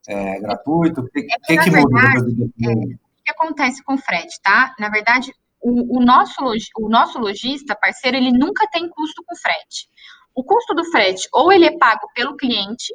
é, 0.08 0.40
gratuito? 0.40 1.02
O 1.02 1.08
que, 1.08 1.20
é 1.20 1.56
que, 1.56 1.58
que 1.58 1.70
muda? 1.70 2.00
É, 2.00 2.72
o 2.72 2.98
que 3.24 3.30
acontece 3.30 3.84
com 3.84 3.94
o 3.94 3.98
frete, 3.98 4.40
tá? 4.42 4.74
Na 4.80 4.88
verdade, 4.88 5.32
o, 5.60 5.98
o, 5.98 6.04
nosso, 6.04 6.42
o 6.76 6.88
nosso 6.88 7.20
lojista, 7.20 7.78
parceiro, 7.80 8.16
ele 8.16 8.32
nunca 8.32 8.66
tem 8.66 8.88
custo 8.88 9.22
com 9.24 9.36
frete. 9.36 9.88
O 10.34 10.42
custo 10.42 10.74
do 10.74 10.84
frete, 10.90 11.28
ou 11.32 11.52
ele 11.52 11.66
é 11.66 11.78
pago 11.78 12.08
pelo 12.16 12.36
cliente, 12.36 12.92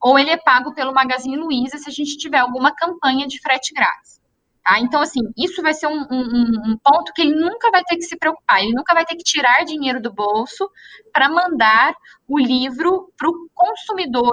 ou 0.00 0.18
ele 0.18 0.30
é 0.30 0.38
pago 0.38 0.72
pelo 0.72 0.94
Magazine 0.94 1.36
Luiza 1.36 1.76
se 1.76 1.90
a 1.90 1.92
gente 1.92 2.16
tiver 2.16 2.38
alguma 2.38 2.74
campanha 2.74 3.26
de 3.26 3.38
frete 3.38 3.74
grátis. 3.74 4.18
Tá? 4.62 4.78
Então, 4.78 5.00
assim, 5.00 5.20
isso 5.36 5.60
vai 5.60 5.74
ser 5.74 5.88
um, 5.88 6.06
um, 6.10 6.72
um, 6.72 6.78
ponto 6.82 7.12
que 7.12 7.22
ele 7.22 7.34
nunca 7.34 7.70
vai 7.70 7.82
ter 7.84 7.96
que 7.96 8.02
se 8.02 8.16
preocupar, 8.16 8.62
ele 8.62 8.72
nunca 8.72 8.94
vai 8.94 9.04
ter 9.04 9.16
que 9.16 9.24
tirar 9.24 9.64
dinheiro 9.64 10.00
do 10.00 10.12
bolso 10.12 10.70
para 11.12 11.28
mandar 11.28 11.94
o 12.28 12.38
livro 12.38 13.12
para 13.16 13.28
o 13.28 13.48
consumidor 13.52 14.32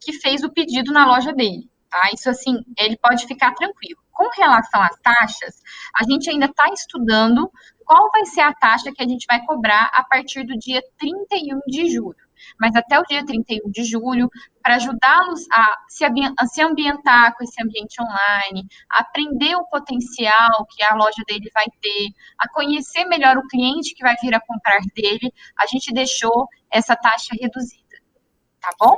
que 0.00 0.14
fez 0.14 0.42
o 0.42 0.50
pedido 0.50 0.92
na 0.92 1.06
loja 1.06 1.32
dele. 1.32 1.68
Tá? 1.90 2.10
Isso, 2.12 2.30
assim, 2.30 2.58
ele 2.78 2.96
pode 2.96 3.26
ficar 3.26 3.52
tranquilo. 3.54 4.00
Com 4.12 4.30
relação 4.34 4.80
às 4.82 4.98
taxas, 5.00 5.62
a 5.94 6.04
gente 6.10 6.30
ainda 6.30 6.46
está 6.46 6.68
estudando 6.72 7.50
qual 7.84 8.10
vai 8.10 8.24
ser 8.24 8.40
a 8.40 8.54
taxa 8.54 8.90
que 8.92 9.02
a 9.02 9.06
gente 9.06 9.26
vai 9.28 9.44
cobrar 9.44 9.90
a 9.92 10.02
partir 10.04 10.44
do 10.44 10.56
dia 10.56 10.82
31 10.98 11.60
de 11.66 11.90
julho 11.90 12.25
mas 12.60 12.74
até 12.74 12.98
o 12.98 13.02
dia 13.04 13.24
31 13.24 13.70
de 13.70 13.84
julho, 13.84 14.28
para 14.62 14.76
ajudá-los 14.76 15.46
a 15.52 15.76
se, 15.88 16.62
ambientar 16.62 17.34
com 17.36 17.44
esse 17.44 17.62
ambiente 17.62 18.00
online, 18.00 18.66
a 18.90 19.00
aprender 19.00 19.54
o 19.56 19.66
potencial 19.66 20.66
que 20.70 20.82
a 20.82 20.94
loja 20.94 21.22
dele 21.26 21.50
vai 21.54 21.66
ter, 21.80 22.08
a 22.38 22.48
conhecer 22.48 23.04
melhor 23.04 23.36
o 23.36 23.46
cliente 23.48 23.94
que 23.94 24.02
vai 24.02 24.14
vir 24.20 24.34
a 24.34 24.40
comprar 24.40 24.80
dele, 24.94 25.32
a 25.58 25.66
gente 25.66 25.92
deixou 25.92 26.48
essa 26.70 26.96
taxa 26.96 27.34
reduzida. 27.40 27.84
Tá 28.60 28.70
bom? 28.80 28.96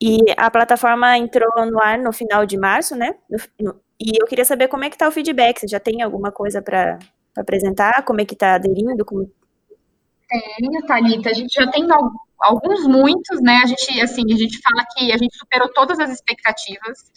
E 0.00 0.18
a 0.36 0.48
plataforma 0.50 1.18
entrou 1.18 1.50
no 1.66 1.82
ar 1.82 1.98
no 1.98 2.12
final 2.12 2.46
de 2.46 2.56
março, 2.56 2.94
né? 2.94 3.14
E 4.00 4.20
eu 4.20 4.26
queria 4.26 4.44
saber 4.44 4.68
como 4.68 4.84
é 4.84 4.88
que 4.88 4.94
está 4.94 5.08
o 5.08 5.12
feedback. 5.12 5.58
Você 5.58 5.66
já 5.66 5.80
tem 5.80 6.02
alguma 6.02 6.30
coisa 6.30 6.62
para 6.62 7.00
apresentar? 7.36 8.04
Como 8.04 8.20
é 8.20 8.24
que 8.24 8.34
está 8.34 8.54
aderindo? 8.54 9.04
Como... 9.04 9.28
Tenho, 10.28 10.86
Thalita. 10.86 11.30
A 11.30 11.32
gente 11.32 11.52
já 11.52 11.70
tem 11.70 11.86
alguns 12.40 12.86
muitos, 12.86 13.40
né? 13.40 13.60
A 13.62 13.66
gente, 13.66 14.00
assim, 14.00 14.22
a 14.32 14.36
gente 14.36 14.60
fala 14.60 14.84
que 14.94 15.12
a 15.12 15.16
gente 15.16 15.36
superou 15.36 15.72
todas 15.72 15.98
as 15.98 16.10
expectativas. 16.10 17.10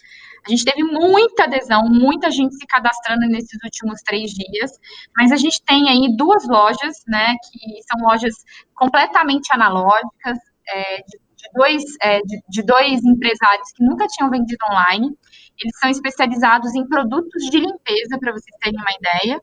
A 0.46 0.50
gente 0.50 0.66
teve 0.66 0.84
muita 0.84 1.44
adesão, 1.44 1.84
muita 1.88 2.32
gente 2.32 2.56
se 2.56 2.66
cadastrando 2.66 3.28
nesses 3.28 3.60
últimos 3.64 4.02
três 4.02 4.32
dias, 4.32 4.72
mas 5.16 5.32
a 5.32 5.36
gente 5.36 5.62
tem 5.64 5.88
aí 5.88 6.16
duas 6.18 6.48
lojas, 6.48 7.04
né, 7.08 7.36
que 7.44 7.60
são 7.84 8.08
lojas 8.08 8.34
completamente 8.74 9.54
analógicas, 9.54 10.40
é, 10.68 10.98
de, 10.98 11.20
de, 11.38 11.50
dois, 11.54 11.84
é, 12.02 12.22
de, 12.22 12.42
de 12.50 12.64
dois 12.64 13.06
empresários 13.06 13.72
que 13.76 13.84
nunca 13.86 14.08
tinham 14.08 14.32
vendido 14.32 14.66
online. 14.72 15.16
Eles 15.64 15.78
são 15.80 15.92
especializados 15.92 16.74
em 16.74 16.88
produtos 16.88 17.44
de 17.44 17.60
limpeza, 17.60 18.18
para 18.20 18.32
vocês 18.32 18.56
terem 18.60 18.80
uma 18.80 18.92
ideia. 19.00 19.40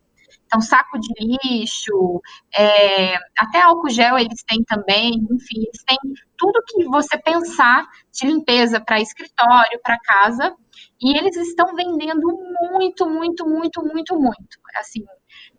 Então, 0.48 0.62
saco 0.62 0.98
de 0.98 1.12
lixo, 1.20 2.22
é, 2.56 3.16
até 3.38 3.60
álcool 3.60 3.90
gel 3.90 4.18
eles 4.18 4.42
têm 4.44 4.64
também, 4.64 5.12
enfim, 5.30 5.58
eles 5.58 5.84
têm 5.86 5.98
tudo 6.38 6.62
que 6.66 6.84
você 6.86 7.18
pensar 7.18 7.86
de 8.10 8.26
limpeza 8.26 8.80
para 8.80 8.98
escritório, 8.98 9.78
para 9.82 9.98
casa, 9.98 10.56
e 11.02 11.18
eles 11.18 11.36
estão 11.36 11.74
vendendo 11.76 12.26
muito, 12.72 13.06
muito, 13.06 13.46
muito, 13.46 13.82
muito, 13.84 14.18
muito. 14.18 14.58
Assim, 14.78 15.04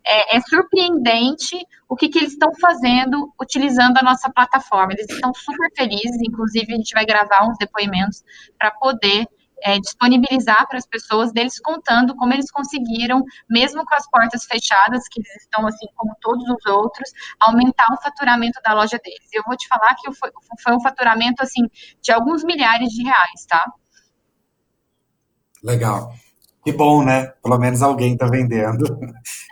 é, 0.04 0.36
é 0.36 0.40
surpreendente 0.40 1.56
o 1.88 1.94
que, 1.94 2.08
que 2.08 2.18
eles 2.18 2.32
estão 2.32 2.50
fazendo 2.60 3.32
utilizando 3.40 3.96
a 3.98 4.02
nossa 4.02 4.28
plataforma. 4.28 4.92
Eles 4.92 5.08
estão 5.08 5.32
super 5.32 5.70
felizes, 5.76 6.18
inclusive 6.20 6.72
a 6.72 6.76
gente 6.76 6.94
vai 6.94 7.06
gravar 7.06 7.48
uns 7.48 7.56
depoimentos 7.58 8.24
para 8.58 8.72
poder 8.72 9.26
é, 9.62 9.78
disponibilizar 9.78 10.66
para 10.68 10.78
as 10.78 10.86
pessoas 10.86 11.32
deles 11.32 11.58
contando 11.60 12.14
como 12.16 12.32
eles 12.32 12.50
conseguiram, 12.50 13.24
mesmo 13.48 13.84
com 13.84 13.94
as 13.94 14.08
portas 14.10 14.44
fechadas, 14.44 15.04
que 15.10 15.20
eles 15.20 15.42
estão 15.42 15.66
assim 15.66 15.86
como 15.96 16.14
todos 16.20 16.44
os 16.48 16.66
outros, 16.66 17.10
aumentar 17.40 17.86
o 17.92 18.02
faturamento 18.02 18.60
da 18.62 18.74
loja 18.74 18.98
deles. 19.02 19.28
Eu 19.32 19.42
vou 19.46 19.56
te 19.56 19.66
falar 19.68 19.94
que 19.94 20.12
foi, 20.14 20.30
foi 20.62 20.74
um 20.74 20.80
faturamento 20.80 21.42
assim 21.42 21.62
de 22.00 22.12
alguns 22.12 22.44
milhares 22.44 22.90
de 22.90 23.02
reais, 23.02 23.46
tá? 23.48 23.64
Legal. 25.62 26.12
Que 26.64 26.72
bom, 26.72 27.04
né? 27.04 27.28
Pelo 27.42 27.58
menos 27.58 27.82
alguém 27.82 28.14
está 28.14 28.26
vendendo. 28.26 28.84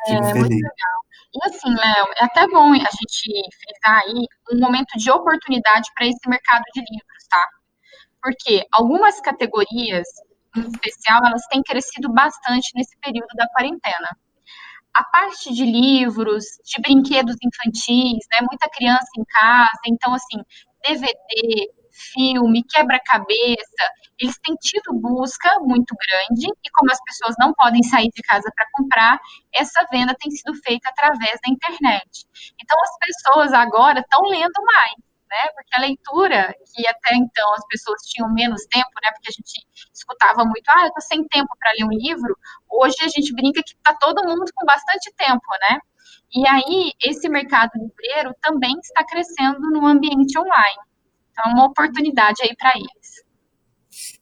É, 0.08 0.14
legal. 0.14 0.98
E 1.34 1.46
assim, 1.46 1.68
Léo, 1.68 2.06
é 2.20 2.24
até 2.24 2.46
bom 2.48 2.72
a 2.72 2.76
gente 2.76 3.50
frisar 3.60 4.02
aí 4.02 4.26
um 4.52 4.60
momento 4.60 4.96
de 4.96 5.10
oportunidade 5.10 5.90
para 5.94 6.06
esse 6.06 6.28
mercado 6.28 6.62
de 6.74 6.80
livros, 6.80 7.26
tá? 7.28 7.40
Porque 8.28 8.62
algumas 8.72 9.18
categorias, 9.22 10.06
em 10.54 10.60
especial, 10.60 11.18
elas 11.24 11.40
têm 11.50 11.62
crescido 11.62 12.12
bastante 12.12 12.72
nesse 12.74 12.94
período 13.00 13.28
da 13.34 13.48
quarentena. 13.48 14.18
A 14.94 15.02
parte 15.04 15.50
de 15.54 15.64
livros, 15.64 16.44
de 16.62 16.78
brinquedos 16.82 17.36
infantis, 17.42 18.26
né? 18.30 18.40
Muita 18.46 18.68
criança 18.68 19.08
em 19.16 19.24
casa, 19.24 19.80
então 19.86 20.12
assim, 20.12 20.42
DVD, 20.86 21.72
filme, 22.12 22.62
quebra-cabeça, 22.68 23.84
eles 24.20 24.38
têm 24.44 24.54
tido 24.56 24.92
busca 24.92 25.58
muito 25.60 25.94
grande 25.96 26.48
e 26.48 26.70
como 26.74 26.92
as 26.92 27.00
pessoas 27.06 27.34
não 27.38 27.54
podem 27.54 27.82
sair 27.82 28.10
de 28.14 28.22
casa 28.22 28.52
para 28.54 28.66
comprar, 28.74 29.18
essa 29.54 29.86
venda 29.90 30.14
tem 30.20 30.30
sido 30.30 30.54
feita 30.62 30.90
através 30.90 31.38
da 31.42 31.50
internet. 31.50 32.26
Então 32.60 32.76
as 32.82 32.90
pessoas 32.98 33.52
agora 33.54 34.00
estão 34.00 34.20
lendo 34.28 34.62
mais, 34.66 35.07
né? 35.28 35.48
Porque 35.54 35.74
a 35.74 35.80
leitura, 35.80 36.54
que 36.74 36.86
até 36.86 37.14
então 37.14 37.54
as 37.54 37.66
pessoas 37.66 38.02
tinham 38.02 38.32
menos 38.32 38.64
tempo, 38.66 38.90
né? 39.02 39.10
Porque 39.12 39.28
a 39.28 39.32
gente 39.32 39.66
escutava 39.92 40.44
muito, 40.44 40.68
ah, 40.68 40.86
eu 40.86 40.92
tô 40.92 41.00
sem 41.00 41.26
tempo 41.28 41.48
para 41.58 41.72
ler 41.72 41.84
um 41.84 41.98
livro. 41.98 42.36
Hoje 42.70 42.96
a 43.02 43.08
gente 43.08 43.32
brinca 43.34 43.62
que 43.62 43.74
tá 43.82 43.94
todo 44.00 44.26
mundo 44.26 44.50
com 44.54 44.66
bastante 44.66 45.12
tempo, 45.16 45.48
né? 45.68 45.78
E 46.34 46.46
aí, 46.46 46.92
esse 47.02 47.28
mercado 47.28 47.70
livreiro 47.74 48.34
também 48.42 48.74
está 48.82 49.04
crescendo 49.04 49.60
no 49.70 49.86
ambiente 49.86 50.38
online. 50.38 50.82
Então, 51.32 51.50
é 51.50 51.54
uma 51.54 51.66
oportunidade 51.66 52.42
aí 52.42 52.54
para 52.56 52.72
eles. 52.76 53.18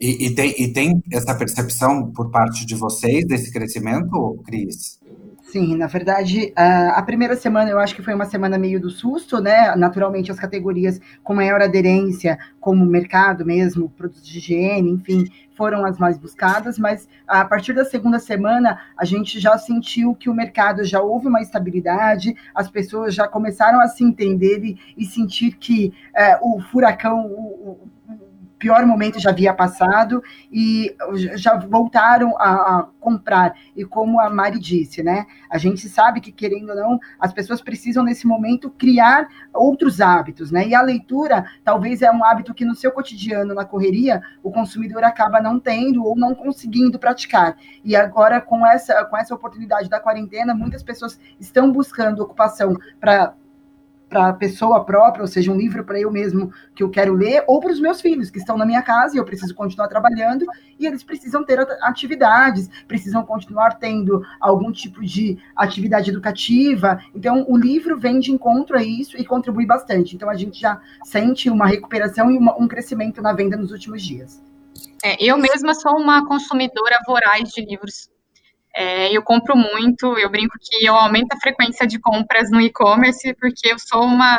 E, 0.00 0.26
e, 0.26 0.34
tem, 0.34 0.54
e 0.58 0.72
tem 0.72 1.02
essa 1.12 1.36
percepção 1.36 2.12
por 2.12 2.30
parte 2.30 2.64
de 2.64 2.74
vocês 2.74 3.26
desse 3.26 3.52
crescimento, 3.52 4.40
Cris? 4.44 5.00
Sim, 5.46 5.76
na 5.76 5.86
verdade, 5.86 6.52
a 6.56 7.00
primeira 7.02 7.36
semana 7.36 7.70
eu 7.70 7.78
acho 7.78 7.94
que 7.94 8.02
foi 8.02 8.12
uma 8.12 8.24
semana 8.24 8.58
meio 8.58 8.80
do 8.80 8.90
susto, 8.90 9.40
né? 9.40 9.76
Naturalmente, 9.76 10.30
as 10.30 10.40
categorias 10.40 11.00
com 11.22 11.34
maior 11.34 11.62
aderência, 11.62 12.36
como 12.58 12.84
mercado 12.84 13.46
mesmo, 13.46 13.88
produtos 13.90 14.26
de 14.26 14.38
higiene, 14.38 14.90
enfim, 14.90 15.24
foram 15.56 15.86
as 15.86 15.98
mais 15.98 16.18
buscadas, 16.18 16.80
mas 16.80 17.08
a 17.28 17.44
partir 17.44 17.72
da 17.74 17.84
segunda 17.84 18.18
semana 18.18 18.80
a 18.98 19.04
gente 19.04 19.38
já 19.38 19.56
sentiu 19.56 20.16
que 20.16 20.28
o 20.28 20.34
mercado 20.34 20.82
já 20.82 21.00
houve 21.00 21.28
uma 21.28 21.40
estabilidade, 21.40 22.34
as 22.52 22.68
pessoas 22.68 23.14
já 23.14 23.28
começaram 23.28 23.80
a 23.80 23.86
se 23.86 24.02
entender 24.02 24.64
e, 24.64 24.78
e 24.98 25.04
sentir 25.04 25.56
que 25.56 25.94
é, 26.12 26.36
o 26.42 26.60
furacão, 26.60 27.24
o, 27.24 27.88
pior 28.58 28.84
momento 28.86 29.20
já 29.20 29.30
havia 29.30 29.52
passado 29.52 30.22
e 30.50 30.94
já 31.34 31.56
voltaram 31.56 32.36
a, 32.38 32.50
a, 32.50 32.88
comprar. 33.00 33.54
E 33.76 33.84
como 33.84 34.20
a 34.20 34.30
Mari 34.30 34.58
disse, 34.58 35.02
né? 35.02 35.26
A 35.50 35.58
gente 35.58 35.88
sabe 35.88 36.20
que, 36.20 36.32
querendo 36.32 36.70
ou 36.70 36.76
não, 36.76 37.00
as 37.20 37.32
pessoas 37.32 37.60
precisam, 37.60 38.02
nesse 38.02 38.26
momento, 38.26 38.70
criar 38.70 39.28
outros 39.52 40.00
hábitos, 40.00 40.50
né? 40.50 40.66
E 40.66 40.74
a 40.74 40.82
leitura 40.82 41.44
talvez 41.64 42.02
é 42.02 42.10
um 42.10 42.24
hábito 42.24 42.54
que 42.54 42.64
no 42.64 42.74
seu 42.74 42.90
cotidiano, 42.90 43.54
na 43.54 43.64
correria, 43.64 44.22
o 44.42 44.50
consumidor 44.50 45.04
acaba 45.04 45.40
não 45.40 45.60
tendo 45.60 46.04
ou 46.04 46.16
não 46.16 46.34
conseguindo 46.34 46.98
praticar. 46.98 47.56
E 47.84 47.94
agora, 47.94 48.40
com 48.40 48.66
essa, 48.66 49.04
com 49.04 49.16
essa 49.16 49.34
oportunidade 49.34 49.88
da 49.88 50.00
quarentena, 50.00 50.54
muitas 50.54 50.82
pessoas 50.82 51.18
estão 51.38 51.70
buscando 51.70 52.22
ocupação 52.22 52.76
para 53.00 53.34
para 54.08 54.28
a 54.28 54.32
pessoa 54.32 54.84
própria, 54.84 55.22
ou 55.22 55.28
seja, 55.28 55.50
um 55.50 55.56
livro 55.56 55.84
para 55.84 55.98
eu 55.98 56.10
mesmo 56.10 56.52
que 56.74 56.82
eu 56.82 56.90
quero 56.90 57.12
ler, 57.14 57.44
ou 57.46 57.60
para 57.60 57.72
os 57.72 57.80
meus 57.80 58.00
filhos 58.00 58.30
que 58.30 58.38
estão 58.38 58.56
na 58.56 58.64
minha 58.64 58.82
casa 58.82 59.16
e 59.16 59.18
eu 59.18 59.24
preciso 59.24 59.54
continuar 59.54 59.88
trabalhando 59.88 60.46
e 60.78 60.86
eles 60.86 61.02
precisam 61.02 61.44
ter 61.44 61.58
atividades, 61.82 62.68
precisam 62.86 63.24
continuar 63.24 63.78
tendo 63.78 64.22
algum 64.40 64.70
tipo 64.70 65.04
de 65.04 65.38
atividade 65.56 66.10
educativa. 66.10 67.00
Então, 67.14 67.44
o 67.48 67.56
livro 67.56 67.98
vem 67.98 68.20
de 68.20 68.30
encontro 68.30 68.76
a 68.76 68.82
isso 68.82 69.16
e 69.16 69.24
contribui 69.24 69.66
bastante. 69.66 70.14
Então, 70.14 70.30
a 70.30 70.34
gente 70.34 70.60
já 70.60 70.80
sente 71.04 71.50
uma 71.50 71.66
recuperação 71.66 72.30
e 72.30 72.38
uma, 72.38 72.56
um 72.60 72.68
crescimento 72.68 73.20
na 73.20 73.32
venda 73.32 73.56
nos 73.56 73.72
últimos 73.72 74.02
dias. 74.02 74.42
É, 75.02 75.22
eu 75.22 75.36
mesma 75.36 75.74
sou 75.74 75.92
uma 75.98 76.26
consumidora 76.26 76.98
voraz 77.06 77.50
de 77.50 77.64
livros 77.64 78.08
é, 78.76 79.10
eu 79.10 79.22
compro 79.22 79.56
muito, 79.56 80.18
eu 80.18 80.28
brinco 80.30 80.54
que 80.60 80.84
eu 80.84 80.94
aumento 80.94 81.32
a 81.32 81.40
frequência 81.40 81.86
de 81.86 81.98
compras 81.98 82.50
no 82.50 82.60
e-commerce, 82.60 83.34
porque 83.40 83.72
eu 83.72 83.78
sou 83.78 84.02
uma. 84.04 84.38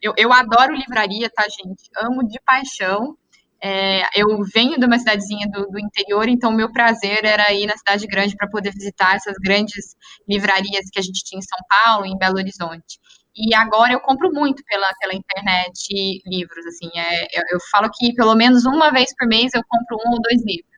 Eu, 0.00 0.14
eu 0.16 0.32
adoro 0.32 0.74
livraria, 0.74 1.28
tá, 1.28 1.42
gente? 1.42 1.90
Amo 1.96 2.26
de 2.26 2.38
paixão. 2.46 3.16
É, 3.64 4.02
eu 4.16 4.26
venho 4.52 4.78
de 4.78 4.86
uma 4.86 4.98
cidadezinha 4.98 5.48
do, 5.48 5.66
do 5.66 5.78
interior, 5.78 6.28
então 6.28 6.50
o 6.50 6.54
meu 6.54 6.72
prazer 6.72 7.24
era 7.24 7.52
ir 7.52 7.66
na 7.66 7.76
cidade 7.76 8.06
grande 8.06 8.36
para 8.36 8.48
poder 8.48 8.72
visitar 8.72 9.14
essas 9.16 9.36
grandes 9.38 9.96
livrarias 10.28 10.90
que 10.92 10.98
a 10.98 11.02
gente 11.02 11.22
tinha 11.24 11.38
em 11.38 11.42
São 11.42 11.58
Paulo, 11.68 12.06
em 12.06 12.18
Belo 12.18 12.38
Horizonte. 12.38 12.98
E 13.34 13.54
agora 13.54 13.92
eu 13.92 14.00
compro 14.00 14.30
muito 14.32 14.62
pela, 14.64 14.88
pela 15.00 15.14
internet 15.14 16.22
livros, 16.26 16.66
assim, 16.66 16.90
é, 16.96 17.24
eu, 17.32 17.42
eu 17.52 17.58
falo 17.70 17.88
que 17.92 18.12
pelo 18.14 18.34
menos 18.34 18.64
uma 18.64 18.90
vez 18.90 19.14
por 19.16 19.26
mês 19.26 19.52
eu 19.54 19.62
compro 19.68 19.96
um 20.06 20.12
ou 20.12 20.22
dois 20.22 20.44
livros. 20.44 20.71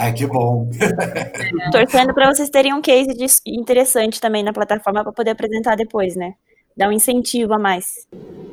Ai, 0.00 0.14
que 0.14 0.26
bom. 0.26 0.66
Torcendo 1.70 2.14
para 2.14 2.32
vocês 2.32 2.48
terem 2.48 2.72
um 2.72 2.80
case 2.80 3.08
de, 3.08 3.26
interessante 3.46 4.18
também 4.18 4.42
na 4.42 4.50
plataforma 4.50 5.02
para 5.02 5.12
poder 5.12 5.32
apresentar 5.32 5.76
depois, 5.76 6.16
né? 6.16 6.32
Dar 6.74 6.88
um 6.88 6.92
incentivo 6.92 7.52
a 7.52 7.58
mais. 7.58 8.08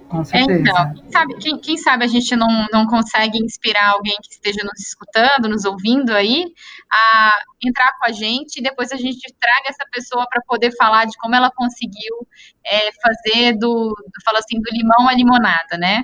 Com 0.09 0.25
certeza. 0.25 0.59
Então, 0.59 0.93
quem 0.93 1.09
sabe, 1.09 1.37
quem, 1.37 1.57
quem, 1.59 1.77
sabe 1.77 2.03
a 2.03 2.07
gente 2.07 2.35
não, 2.35 2.67
não 2.73 2.85
consegue 2.85 3.37
inspirar 3.41 3.91
alguém 3.91 4.17
que 4.21 4.33
esteja 4.33 4.59
nos 4.61 4.77
escutando, 4.85 5.47
nos 5.47 5.63
ouvindo 5.63 6.11
aí, 6.11 6.43
a 6.91 7.39
entrar 7.65 7.93
com 7.97 8.09
a 8.09 8.11
gente 8.11 8.57
e 8.59 8.61
depois 8.63 8.91
a 8.91 8.97
gente 8.97 9.33
traga 9.39 9.69
essa 9.69 9.85
pessoa 9.89 10.27
para 10.29 10.41
poder 10.45 10.75
falar 10.75 11.05
de 11.05 11.17
como 11.17 11.33
ela 11.33 11.49
conseguiu 11.55 12.27
é, 12.65 12.89
fazer 13.01 13.57
do, 13.57 13.95
fala 14.25 14.39
assim, 14.39 14.59
do 14.59 14.69
limão 14.69 15.07
à 15.07 15.13
limonada, 15.13 15.77
né? 15.77 16.03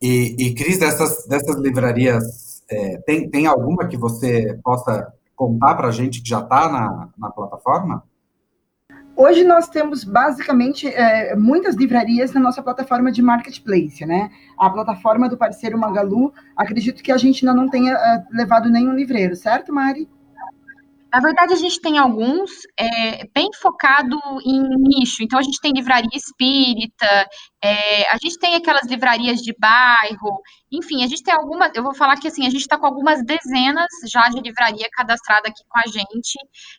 E, 0.00 0.34
e 0.36 0.54
Cris, 0.56 0.80
dessas, 0.80 1.28
dessas 1.28 1.60
livrarias 1.60 2.51
é, 2.70 2.98
tem, 3.06 3.28
tem 3.28 3.46
alguma 3.46 3.86
que 3.86 3.96
você 3.96 4.58
possa 4.62 5.12
contar 5.34 5.74
para 5.74 5.88
a 5.88 5.92
gente 5.92 6.22
que 6.22 6.28
já 6.28 6.40
está 6.40 6.70
na, 6.70 7.08
na 7.18 7.30
plataforma? 7.30 8.02
Hoje 9.14 9.44
nós 9.44 9.68
temos 9.68 10.04
basicamente 10.04 10.88
é, 10.88 11.36
muitas 11.36 11.74
livrarias 11.76 12.32
na 12.32 12.40
nossa 12.40 12.62
plataforma 12.62 13.12
de 13.12 13.20
marketplace, 13.20 14.06
né? 14.06 14.30
A 14.58 14.70
plataforma 14.70 15.28
do 15.28 15.36
parceiro 15.36 15.78
Magalu, 15.78 16.32
acredito 16.56 17.02
que 17.02 17.12
a 17.12 17.18
gente 17.18 17.46
ainda 17.46 17.60
não 17.60 17.68
tenha 17.68 17.92
é, 17.92 18.24
levado 18.30 18.70
nenhum 18.70 18.94
livreiro, 18.94 19.36
certo, 19.36 19.72
Mari? 19.72 20.08
Na 21.12 21.20
verdade, 21.20 21.52
a 21.52 21.56
gente 21.56 21.78
tem 21.78 21.98
alguns 21.98 22.50
é, 22.78 23.26
bem 23.34 23.50
focado 23.60 24.18
em 24.46 24.62
nicho. 24.78 25.22
Então, 25.22 25.38
a 25.38 25.42
gente 25.42 25.60
tem 25.60 25.70
livraria 25.72 26.08
espírita, 26.14 27.28
é, 27.62 28.10
a 28.10 28.16
gente 28.16 28.38
tem 28.38 28.54
aquelas 28.54 28.86
livrarias 28.86 29.40
de 29.40 29.54
bairro, 29.58 30.40
enfim, 30.72 31.04
a 31.04 31.06
gente 31.06 31.22
tem 31.22 31.34
algumas. 31.34 31.70
Eu 31.74 31.82
vou 31.82 31.94
falar 31.94 32.16
que 32.16 32.28
assim, 32.28 32.46
a 32.46 32.50
gente 32.50 32.62
está 32.62 32.78
com 32.78 32.86
algumas 32.86 33.22
dezenas 33.24 33.88
já 34.10 34.26
de 34.30 34.40
livraria 34.40 34.88
cadastrada 34.90 35.48
aqui 35.48 35.62
com 35.68 35.78
a 35.78 35.86
gente. 35.86 36.38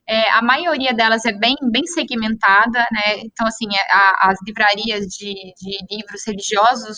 É, 0.10 0.32
a 0.32 0.42
maioria 0.42 0.96
delas 0.96 1.26
é 1.26 1.32
bem, 1.32 1.56
bem 1.72 1.86
segmentada, 1.86 2.80
né? 2.92 3.20
Então, 3.20 3.46
assim, 3.46 3.68
é, 3.72 3.94
a, 3.94 4.30
as 4.32 4.40
livrarias 4.48 5.06
de, 5.06 5.34
de 5.62 5.78
livros 5.92 6.24
religiosos 6.26 6.98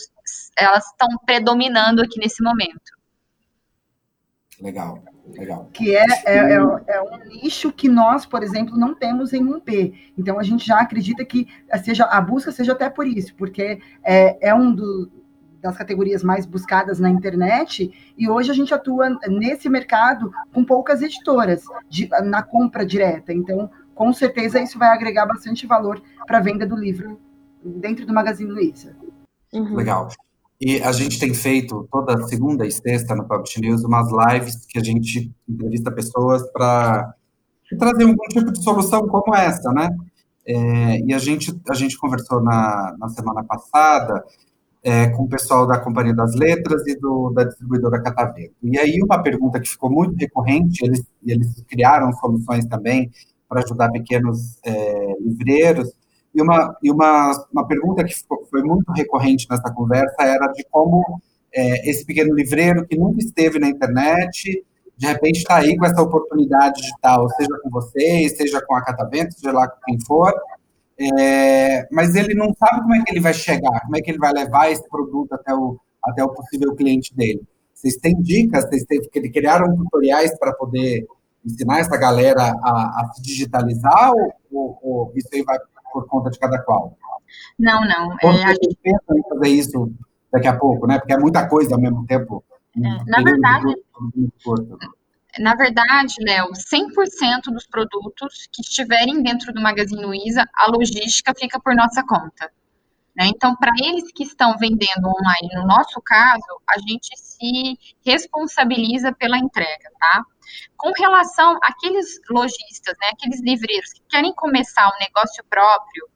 elas 0.58 0.86
estão 0.86 1.10
predominando 1.26 2.02
aqui 2.02 2.18
nesse 2.18 2.42
momento. 2.42 2.96
Legal. 4.62 5.04
Legal. 5.38 5.70
Que 5.74 5.96
é, 5.96 6.06
é, 6.26 6.38
é, 6.38 6.54
é, 6.54 7.02
um 7.02 7.18
nicho 7.28 7.72
que 7.72 7.90
nós, 7.90 8.26
por 8.26 8.44
exemplo, 8.44 8.78
não 8.78 8.94
temos 8.94 9.34
em 9.34 9.44
um 9.44 9.60
P. 9.60 9.94
Então 10.18 10.40
a 10.40 10.44
gente 10.44 10.66
já 10.66 10.80
acredita 10.80 11.26
que 11.26 11.48
seja 11.84 12.06
a 12.06 12.22
busca 12.22 12.52
seja 12.52 12.74
até 12.74 12.90
por 12.90 13.08
isso, 13.08 13.34
porque 13.36 13.80
é, 14.04 14.50
é 14.50 14.54
um 14.54 14.74
do, 14.74 15.10
das 15.62 15.78
categorias 15.78 16.24
mais 16.24 16.46
buscadas 16.46 17.00
na 17.00 17.10
internet, 17.10 17.92
e 18.16 18.30
hoje 18.30 18.52
a 18.52 18.54
gente 18.54 18.74
atua 18.74 19.10
nesse 19.28 19.68
mercado 19.68 20.32
com 20.54 20.64
poucas 20.64 21.02
editoras 21.02 21.64
de, 21.90 22.08
na 22.24 22.44
compra 22.44 22.86
direta. 22.86 23.34
Então, 23.34 23.70
com 23.96 24.14
certeza, 24.14 24.60
isso 24.60 24.78
vai 24.78 24.90
agregar 24.90 25.26
bastante 25.26 25.66
valor 25.66 26.02
para 26.28 26.38
a 26.38 26.42
venda 26.42 26.68
do 26.68 26.76
livro 26.76 27.20
dentro 27.64 28.06
do 28.06 28.14
Magazine 28.14 28.52
Luiza. 28.52 28.96
Uhum. 29.52 29.76
Legal. 29.76 30.10
E 30.60 30.82
a 30.82 30.92
gente 30.92 31.20
tem 31.20 31.34
feito 31.34 31.88
toda 31.92 32.24
segunda 32.28 32.66
e 32.66 32.72
sexta 32.72 33.14
no 33.16 33.28
Publish 33.28 33.60
News 33.60 33.84
umas 33.84 34.08
lives 34.12 34.66
que 34.66 34.80
a 34.80 34.84
gente 34.84 35.32
entrevista 35.48 35.92
pessoas 35.92 36.50
para 36.52 37.14
trazer 37.78 38.04
algum 38.04 38.28
tipo 38.30 38.52
de 38.52 38.64
solução 38.64 39.08
como 39.08 39.36
essa, 39.36 39.72
né? 39.74 39.90
É, 40.48 41.00
e 41.00 41.14
a 41.14 41.18
gente, 41.18 41.60
a 41.70 41.74
gente 41.74 41.98
conversou 41.98 42.42
na, 42.42 42.96
na 43.00 43.10
semana 43.10 43.44
passada 43.44 44.24
é, 44.84 45.10
com 45.10 45.24
o 45.24 45.28
pessoal 45.28 45.66
da 45.66 45.80
Companhia 45.80 46.14
das 46.14 46.36
Letras 46.36 46.86
e 46.86 46.96
do, 46.96 47.32
da 47.32 47.44
distribuidora 47.44 48.02
Catavento. 48.02 48.54
E 48.62 48.78
aí 48.78 49.00
uma 49.04 49.22
pergunta 49.22 49.60
que 49.60 49.68
ficou 49.68 49.90
muito 49.90 50.16
recorrente, 50.16 50.86
eles, 50.86 51.04
eles 51.26 51.64
criaram 51.68 52.14
soluções 52.14 52.66
também 52.68 53.12
para 53.50 53.64
ajudar 53.64 53.92
pequenos 53.92 54.60
é, 54.64 55.16
livreiros, 55.20 55.92
e 56.36 56.42
uma, 56.42 56.78
e 56.84 56.92
uma, 56.92 57.48
uma 57.52 57.68
pergunta 57.68 58.04
que 58.04 58.14
foi 58.50 58.62
muito 58.62 58.92
recorrente 58.92 59.48
nessa 59.50 59.72
conversa 59.74 60.16
era 60.20 60.48
de 60.48 60.66
como 60.70 61.22
é, 61.54 61.90
esse 61.90 62.06
pequeno 62.06 62.36
livreiro 62.36 62.86
que 62.86 62.98
nunca 62.98 63.20
esteve 63.20 63.58
na 63.58 63.70
internet 63.70 64.64
de 64.98 65.08
repente 65.08 65.38
está 65.40 65.58
aí 65.58 65.76
com 65.78 65.86
essa 65.86 66.02
oportunidade 66.02 66.82
digital, 66.82 67.30
seja 67.32 67.60
com 67.62 67.70
vocês, 67.70 68.38
seja 68.38 68.62
com 68.62 68.76
a 68.76 68.84
Catavento, 68.84 69.34
seja 69.34 69.52
lá 69.52 69.68
com 69.68 69.80
quem 69.86 70.00
for, 70.00 70.34
é, 70.98 71.88
mas 71.92 72.16
ele 72.16 72.34
não 72.34 72.54
sabe 72.54 72.82
como 72.82 72.96
é 72.96 73.04
que 73.04 73.12
ele 73.12 73.20
vai 73.20 73.34
chegar, 73.34 73.82
como 73.82 73.98
é 73.98 74.02
que 74.02 74.12
ele 74.12 74.18
vai 74.18 74.32
levar 74.32 74.72
esse 74.72 74.88
produto 74.90 75.34
até 75.34 75.54
o, 75.54 75.78
até 76.04 76.24
o 76.24 76.30
possível 76.30 76.74
cliente 76.76 77.14
dele. 77.14 77.42
Vocês 77.74 77.98
têm 77.98 78.22
dicas, 78.22 78.64
vocês 78.66 78.86
têm, 78.86 79.02
criaram 79.32 79.76
tutoriais 79.76 80.38
para 80.40 80.54
poder 80.54 81.06
ensinar 81.46 81.80
essa 81.80 81.98
galera 81.98 82.56
a, 82.64 83.02
a 83.02 83.12
se 83.14 83.22
digitalizar 83.22 84.14
ou, 84.14 84.34
ou, 84.52 84.80
ou, 84.82 85.14
isso 85.16 85.28
aí 85.34 85.44
vai 85.44 85.58
por 85.96 86.08
conta 86.08 86.30
de 86.30 86.38
cada 86.38 86.62
qual? 86.62 86.98
Não, 87.58 87.80
não. 87.86 88.18
É, 88.22 88.44
a 88.44 88.50
gente 88.50 88.78
pensa 88.84 89.00
em 89.16 89.24
fazer 89.30 89.48
isso 89.48 89.94
daqui 90.30 90.48
a 90.48 90.58
pouco, 90.58 90.86
né? 90.86 91.00
Porque 91.00 91.14
é 91.14 91.18
muita 91.18 91.48
coisa 91.48 91.76
ao 91.76 91.80
mesmo 91.80 92.06
tempo. 92.06 92.44
É, 92.76 93.10
na 93.10 93.22
verdade, 93.24 93.74
na 95.40 95.56
verdade, 95.56 96.16
Léo, 96.20 96.48
100% 96.52 97.54
dos 97.54 97.66
produtos 97.66 98.50
que 98.52 98.62
estiverem 98.62 99.24
dentro 99.24 99.54
do 99.54 99.62
Magazine 99.62 100.06
Luiza, 100.06 100.46
a 100.54 100.70
logística 100.70 101.34
fica 101.34 101.58
por 101.62 101.74
nossa 101.74 102.04
conta. 102.06 102.52
Né? 103.16 103.28
Então, 103.28 103.56
para 103.56 103.72
eles 103.82 104.12
que 104.12 104.24
estão 104.24 104.58
vendendo 104.58 105.06
online, 105.08 105.50
no 105.54 105.66
nosso 105.66 106.02
caso, 106.02 106.62
a 106.70 106.78
gente 106.80 107.16
se 107.16 107.80
responsabiliza 108.06 109.14
pela 109.14 109.38
entrega, 109.38 109.90
tá? 109.98 110.24
Com 110.76 110.92
relação 110.92 111.58
àqueles 111.64 112.20
lojistas, 112.30 112.94
né, 113.02 113.10
aqueles 113.14 113.42
livreiros 113.42 113.94
que 113.94 114.02
querem 114.10 114.34
começar 114.34 114.88
um 114.88 115.00
negócio 115.00 115.44
próprio, 115.50 116.10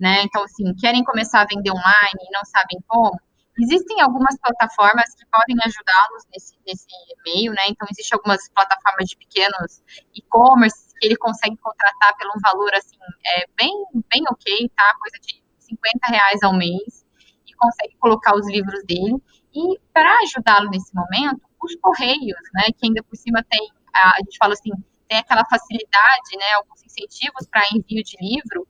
né, 0.00 0.22
então, 0.22 0.42
assim, 0.42 0.74
querem 0.74 1.04
começar 1.04 1.42
a 1.42 1.46
vender 1.46 1.70
online 1.70 2.20
e 2.26 2.32
não 2.32 2.44
sabem 2.44 2.78
como, 2.88 3.20
Existem 3.58 4.02
algumas 4.02 4.38
plataformas 4.38 5.14
que 5.14 5.24
podem 5.32 5.56
ajudá-los 5.64 6.24
nesse, 6.30 6.54
nesse 6.66 6.86
meio, 7.24 7.52
né? 7.52 7.62
Então, 7.68 7.88
existem 7.90 8.14
algumas 8.14 8.46
plataformas 8.50 9.08
de 9.08 9.16
pequenos 9.16 9.82
e-commerce 10.14 10.94
que 11.00 11.06
ele 11.06 11.16
consegue 11.16 11.56
contratar 11.56 12.14
pelo 12.18 12.32
um 12.36 12.40
valor, 12.40 12.74
assim, 12.74 12.98
é, 13.24 13.46
bem, 13.56 13.72
bem 14.12 14.22
ok, 14.28 14.70
tá? 14.76 14.94
Coisa 15.00 15.18
de 15.22 15.42
50 15.66 16.06
reais 16.08 16.42
ao 16.42 16.56
mês 16.56 17.04
e 17.46 17.54
consegue 17.54 17.96
colocar 17.98 18.34
os 18.34 18.48
livros 18.48 18.84
dele. 18.84 19.16
E 19.54 19.78
para 19.92 20.18
ajudá-lo 20.22 20.70
nesse 20.70 20.94
momento, 20.94 21.40
os 21.62 21.74
correios, 21.76 22.40
né? 22.54 22.64
Que 22.76 22.86
ainda 22.86 23.02
por 23.02 23.16
cima 23.16 23.44
tem, 23.48 23.68
a, 23.94 24.14
gente 24.24 24.36
fala 24.38 24.52
assim, 24.52 24.70
tem 25.08 25.18
aquela 25.18 25.44
facilidade, 25.44 26.36
né? 26.38 26.52
Alguns 26.56 26.82
incentivos 26.84 27.46
para 27.50 27.62
envio 27.72 28.02
de 28.02 28.16
livro 28.20 28.66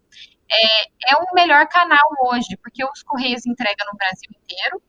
é, 0.51 1.13
é 1.13 1.17
o 1.17 1.35
melhor 1.35 1.67
canal 1.69 2.07
hoje, 2.23 2.57
porque 2.63 2.85
os 2.85 3.03
Correios 3.03 3.45
entregam 3.47 3.87
no 3.91 3.99
Brasil 3.99 4.31
inteiro, 4.31 4.83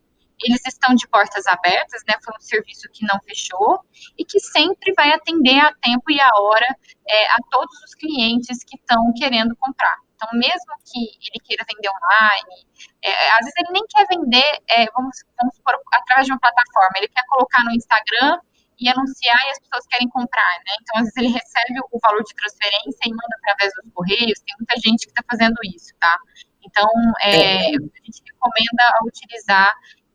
eles 0.43 0.61
estão 0.67 0.93
de 0.93 1.07
portas 1.07 1.47
abertas, 1.47 2.03
né? 2.07 2.13
Foi 2.23 2.33
um 2.37 2.41
serviço 2.41 2.87
que 2.93 3.05
não 3.05 3.19
fechou 3.21 3.83
e 4.17 4.23
que 4.23 4.39
sempre 4.39 4.93
vai 4.93 5.11
atender 5.11 5.59
a 5.59 5.73
tempo 5.81 6.11
e 6.11 6.21
a 6.21 6.29
hora 6.39 6.77
é, 7.07 7.25
a 7.31 7.37
todos 7.49 7.75
os 7.83 7.95
clientes 7.95 8.63
que 8.63 8.77
estão 8.77 9.11
querendo 9.17 9.55
comprar. 9.55 9.97
Então, 10.17 10.27
mesmo 10.33 10.73
que 10.81 10.97
ele 11.29 11.39
queira 11.45 11.63
vender 11.69 11.89
online, 11.93 12.65
é, 13.05 13.13
às 13.37 13.45
vezes 13.45 13.53
ele 13.61 13.71
nem 13.71 13.85
quer 13.85 14.05
vender, 14.09 14.49
é, 14.67 14.89
vamos, 14.89 15.13
vamos 15.37 15.53
por, 15.61 15.77
através 15.93 16.25
de 16.25 16.33
uma 16.33 16.41
plataforma, 16.41 16.97
ele 16.97 17.07
quer 17.07 17.21
colocar 17.29 17.63
no 17.63 17.71
Instagram 17.71 18.41
e 18.81 18.89
anunciar 18.89 19.37
e 19.45 19.51
as 19.51 19.59
pessoas 19.59 19.85
querem 19.85 20.09
comprar, 20.09 20.57
né? 20.65 20.73
Então, 20.81 20.97
às 20.97 21.03
vezes 21.05 21.17
ele 21.17 21.29
recebe 21.29 21.79
o 21.91 21.99
valor 22.01 22.23
de 22.23 22.33
transferência 22.33 23.05
e 23.05 23.09
manda 23.09 23.35
através 23.37 23.73
dos 23.77 23.93
correios, 23.93 24.41
tem 24.41 24.55
muita 24.57 24.75
gente 24.81 25.05
que 25.05 25.13
está 25.13 25.23
fazendo 25.29 25.57
isso, 25.69 25.93
tá? 26.01 26.17
Então, 26.65 26.89
é, 27.21 27.29
é. 27.29 27.77
a 27.77 28.01
gente 28.05 28.21
recomenda 28.25 28.83
utilizar 29.05 29.69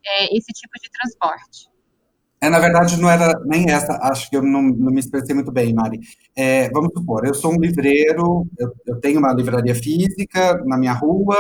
é, 0.05 0.37
esse 0.37 0.51
tipo 0.53 0.75
de 0.83 0.91
transporte. 0.91 1.71
É, 2.43 2.51
na 2.51 2.59
verdade, 2.59 2.97
não 2.97 3.09
era 3.09 3.33
nem 3.45 3.71
essa, 3.71 3.93
acho 4.03 4.29
que 4.29 4.37
eu 4.37 4.43
não, 4.43 4.63
não 4.63 4.91
me 4.91 4.99
expressei 4.99 5.33
muito 5.33 5.53
bem, 5.53 5.73
Mari. 5.73 6.01
É, 6.35 6.71
vamos 6.71 6.93
supor, 6.95 7.27
eu 7.27 7.35
sou 7.35 7.53
um 7.53 7.61
livreiro, 7.61 8.47
eu, 8.59 8.73
eu, 8.87 9.01
tenho 9.01 9.19
uma 9.19 9.35
livraria 9.35 9.75
física 9.75 10.63
na 10.65 10.79
minha 10.79 10.95
rua, 10.95 11.37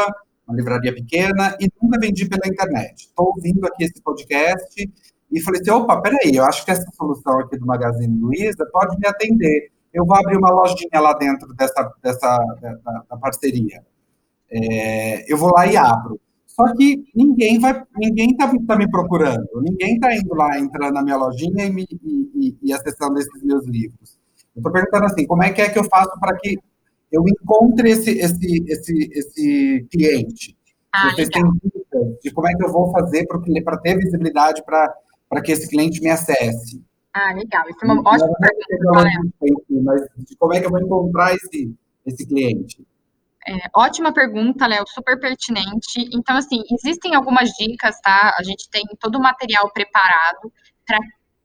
uma 0.47 0.55
livraria 0.55 0.95
pequena, 0.95 1.57
e 1.59 1.67
nunca 1.81 1.99
vendi 1.99 2.29
pela 2.29 2.47
internet. 2.47 3.07
Estou 3.07 3.29
ouvindo 3.29 3.65
aqui 3.67 3.85
esse 3.85 4.03
podcast 4.03 4.91
e 5.31 5.41
falei 5.41 5.63
assim, 5.63 5.71
opa, 5.71 6.01
peraí, 6.03 6.37
eu 6.37 6.45
acho 6.45 6.65
que 6.65 6.71
essa 6.71 6.87
solução 6.93 7.41
aqui 7.41 7.59
do 7.59 7.67
Magazine 7.67 8.19
Luiza 8.19 8.67
pode 8.71 8.99
me 8.99 9.09
atender. 9.09 9.71
Eu 9.95 10.05
vou 10.05 10.17
abrir 10.17 10.37
uma 10.37 10.51
lojinha 10.51 11.01
lá 11.01 11.15
dentro 11.15 11.55
dessa, 11.55 11.91
dessa 12.03 12.37
da, 12.61 13.05
da 13.11 13.17
parceria. 13.17 13.83
É, 14.51 15.33
eu 15.33 15.39
vou 15.39 15.51
lá 15.53 15.67
e 15.67 15.77
abro. 15.77 16.21
Só 16.47 16.65
que 16.75 17.03
ninguém 17.15 17.59
vai, 17.59 17.83
ninguém 17.97 18.33
está 18.33 18.53
tá 18.67 18.77
me 18.77 18.91
procurando, 18.91 19.49
ninguém 19.63 19.95
está 19.95 20.15
indo 20.15 20.35
lá, 20.35 20.59
entrando 20.59 20.93
na 20.93 21.03
minha 21.03 21.17
lojinha 21.17 21.65
e, 21.65 21.73
me, 21.73 21.87
e, 21.91 22.31
e, 22.35 22.59
e 22.63 22.73
acessando 22.75 23.19
esses 23.19 23.43
meus 23.43 23.67
livros. 23.67 24.22
Eu 24.55 24.61
estou 24.61 24.73
perguntando 24.73 25.07
assim, 25.07 25.27
como 25.27 25.43
é 25.43 25.51
que 25.51 25.63
é 25.63 25.69
que 25.69 25.79
eu 25.79 25.85
faço 25.85 26.19
para 26.21 26.37
que 26.37 26.59
eu 27.11 27.23
encontre 27.27 27.91
esse, 27.91 28.19
esse, 28.19 28.65
esse, 28.67 29.11
esse 29.13 29.89
cliente? 29.91 30.57
Ah, 30.93 31.11
Vocês 31.11 31.29
têm 31.29 31.43
dúvidas 31.43 32.21
de 32.23 32.31
como 32.33 32.49
é 32.49 32.55
que 32.55 32.65
eu 32.65 32.73
vou 32.73 32.91
fazer 32.91 33.27
para 33.27 33.79
ter 33.79 33.97
visibilidade 33.97 34.63
para 34.65 34.95
para 35.33 35.41
que 35.41 35.51
esse 35.51 35.67
cliente 35.67 36.03
me 36.03 36.11
acesse. 36.11 36.85
Ah, 37.15 37.33
legal. 37.33 37.65
Isso 37.71 37.79
é 37.83 37.87
uma 37.87 38.03
ótima 38.07 38.35
pergunta, 38.39 39.05
Mas 39.83 40.03
como 40.39 40.53
é 40.53 40.61
que 40.61 40.67
eu 40.67 40.71
vou 40.71 40.81
encontrar 40.81 41.35
esse, 41.35 41.75
esse 42.05 42.27
cliente? 42.27 42.87
É, 43.49 43.55
ótima 43.75 44.13
pergunta, 44.13 44.67
Léo, 44.67 44.85
super 44.87 45.19
pertinente. 45.19 46.07
Então, 46.13 46.37
assim, 46.37 46.63
existem 46.71 47.15
algumas 47.15 47.49
dicas, 47.53 47.99
tá? 48.03 48.37
A 48.39 48.43
gente 48.43 48.69
tem 48.71 48.85
todo 49.01 49.17
o 49.17 49.23
material 49.23 49.71
preparado 49.73 50.53
para 50.87 50.99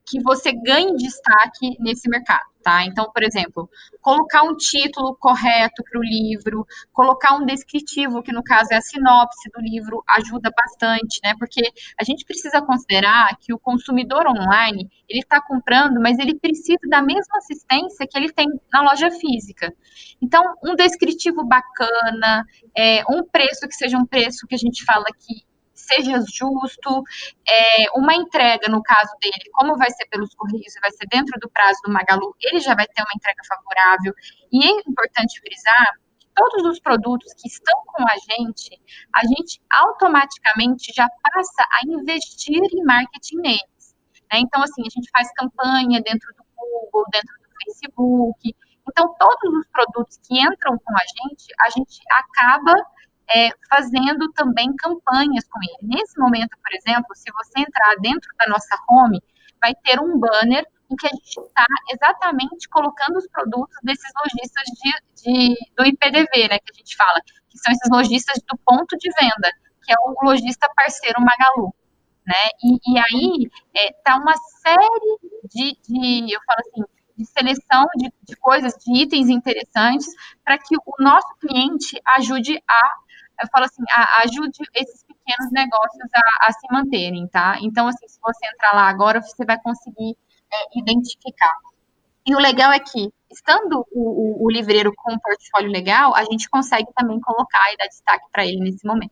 que 0.08 0.22
você 0.22 0.54
ganhe 0.54 0.96
destaque 0.96 1.76
nesse 1.80 2.10
mercado, 2.10 2.46
tá? 2.64 2.86
Então, 2.86 3.12
por 3.12 3.22
exemplo, 3.22 3.70
colocar 4.02 4.44
um 4.44 4.56
título 4.56 5.16
correto 5.18 5.84
para 5.84 6.00
o 6.00 6.04
livro, 6.04 6.66
colocar 6.94 7.36
um 7.36 7.46
descritivo, 7.46 8.24
que 8.24 8.32
no 8.32 8.42
caso 8.42 8.70
é 8.72 8.78
a 8.78 8.82
sinopse 8.82 9.50
do 9.54 9.60
livro, 9.60 10.02
ajuda 10.08 10.50
bastante, 10.56 11.20
né? 11.22 11.34
Porque 11.38 11.62
a 12.00 12.06
gente 12.06 12.24
precisa 12.24 12.62
considerar 12.62 13.36
que 13.42 13.54
o 13.54 13.60
consumidor 13.60 14.26
online, 14.28 14.90
ele 15.10 15.20
está 15.20 15.42
comprando, 15.42 16.00
mas 16.00 16.18
ele 16.18 16.40
precisa 16.40 16.80
da 16.90 17.02
mesma 17.02 17.38
assistência 17.38 18.08
que 18.10 18.18
ele 18.18 18.32
tem 18.32 18.48
na 18.72 18.84
loja 18.84 19.12
física. 19.12 19.74
Então, 20.22 20.42
um 20.64 20.74
descritivo 20.74 21.46
bacana, 21.46 22.46
é, 22.76 23.04
um 23.10 23.24
preço 23.24 23.68
que 23.68 23.76
seja 23.76 23.98
um 23.98 24.06
preço 24.06 24.48
que 24.48 24.56
a 24.56 24.58
gente 24.58 24.86
fala 24.86 25.06
que 25.20 25.47
seja 25.88 26.20
justo, 26.34 27.04
é, 27.48 27.90
uma 27.96 28.14
entrega, 28.14 28.70
no 28.70 28.82
caso 28.84 29.12
dele, 29.22 29.50
como 29.54 29.78
vai 29.78 29.90
ser 29.92 30.06
pelos 30.10 30.34
Correios 30.36 30.74
vai 30.82 30.92
ser 30.92 31.08
dentro 31.10 31.40
do 31.40 31.50
prazo 31.50 31.80
do 31.84 31.92
Magalu, 31.92 32.36
ele 32.42 32.60
já 32.60 32.76
vai 32.76 32.86
ter 32.88 33.02
uma 33.02 33.14
entrega 33.16 33.42
favorável. 33.48 34.14
E 34.52 34.66
é 34.66 34.72
importante 34.88 35.40
frisar 35.40 35.94
que 36.20 36.28
todos 36.36 36.66
os 36.66 36.80
produtos 36.80 37.34
que 37.34 37.48
estão 37.48 37.82
com 37.86 38.04
a 38.04 38.16
gente, 38.30 38.80
a 39.16 39.22
gente 39.26 39.62
automaticamente 39.72 40.94
já 40.94 41.08
passa 41.24 41.64
a 41.72 41.80
investir 41.88 42.62
em 42.62 42.84
marketing 42.84 43.38
neles. 43.38 43.96
Né? 44.32 44.40
Então, 44.40 44.62
assim, 44.62 44.82
a 44.82 44.90
gente 44.90 45.10
faz 45.12 45.32
campanha 45.34 46.02
dentro 46.02 46.34
do 46.36 46.44
Google, 46.56 47.06
dentro 47.12 47.34
do 47.42 47.48
Facebook. 47.66 48.56
Então, 48.90 49.14
todos 49.20 49.60
os 49.60 49.68
produtos 49.68 50.18
que 50.26 50.40
entram 50.40 50.78
com 50.78 50.94
a 50.94 51.04
gente, 51.04 51.48
a 51.62 51.70
gente 51.70 52.00
acaba 52.12 52.74
é, 53.30 53.50
fazendo 53.70 54.32
também 54.34 54.74
campanhas 54.76 55.46
com 55.50 55.60
ele. 55.62 55.96
Nesse 55.96 56.20
momento, 56.20 56.58
por 56.58 56.74
exemplo, 56.74 57.16
se 57.16 57.32
você 57.32 57.60
entrar 57.60 57.96
dentro 58.00 58.30
da 58.38 58.48
nossa 58.48 58.76
home, 58.90 59.22
vai 59.62 59.74
ter 59.76 60.00
um 60.00 60.20
banner 60.20 60.66
em 60.90 60.96
que 60.96 61.08
a 61.08 61.10
gente 61.10 61.40
está 61.40 61.66
exatamente 61.92 62.70
colocando 62.70 63.18
os 63.18 63.28
produtos 63.28 63.76
desses 63.84 64.10
lojistas 64.24 64.64
de, 64.66 65.24
de, 65.24 65.56
do 65.76 65.86
IPDV, 65.86 66.48
né, 66.50 66.60
que 66.60 66.72
a 66.72 66.78
gente 66.78 66.96
fala, 66.96 67.22
que 67.50 67.58
são 67.58 67.72
esses 67.74 67.90
lojistas 67.92 68.42
do 68.48 68.58
ponto 68.66 68.98
de 68.98 69.10
venda, 69.20 69.52
que 69.84 69.92
é 69.92 69.96
o 70.00 70.16
lojista 70.24 70.70
parceiro 70.76 71.20
Magalu. 71.20 71.74
Né? 72.26 72.50
E, 72.64 72.94
e 72.94 72.98
aí 72.98 73.50
está 73.74 74.14
é, 74.14 74.16
uma 74.16 74.34
série 74.62 75.18
de, 75.46 75.78
de, 75.88 76.34
eu 76.34 76.40
falo 76.46 76.60
assim, 76.60 76.84
de 77.18 77.26
seleção 77.26 77.86
de, 77.96 78.12
de 78.24 78.36
coisas, 78.36 78.74
de 78.74 79.02
itens 79.02 79.30
interessantes, 79.30 80.08
para 80.44 80.58
que 80.58 80.76
o 80.76 80.94
nosso 81.04 81.28
cliente 81.40 82.00
ajude 82.18 82.62
a 82.70 82.92
eu 83.42 83.48
falo 83.52 83.66
assim, 83.66 83.84
ajude 84.24 84.60
esses 84.74 85.04
pequenos 85.04 85.52
negócios 85.52 86.10
a, 86.14 86.48
a, 86.48 86.52
se 86.52 86.68
manterem, 86.72 87.28
tá? 87.28 87.58
Então, 87.62 87.88
assim, 87.88 88.08
se 88.08 88.20
você 88.22 88.48
entrar 88.48 88.74
lá 88.74 88.88
agora, 88.90 89.22
você 89.22 89.46
vai 89.46 89.60
conseguir 89.62 90.18
é, 90.52 90.80
identificar. 90.80 91.54
E 92.26 92.36
o 92.36 92.40
legal 92.40 92.72
é 92.72 92.80
que, 92.80 93.10
estando 93.32 93.86
o, 93.92 94.42
o, 94.42 94.46
o 94.46 94.52
livreiro 94.52 94.92
com 94.96 95.14
um 95.14 95.20
portfólio 95.20 95.72
legal, 95.72 96.16
a 96.16 96.24
gente 96.24 96.50
consegue 96.50 96.88
também 96.96 97.20
colocar 97.22 97.72
e 97.74 97.78
dar 97.78 97.88
destaque 97.88 98.26
para 98.32 98.46
ele 98.46 98.60
nesse 98.60 98.86
momento. 98.86 99.12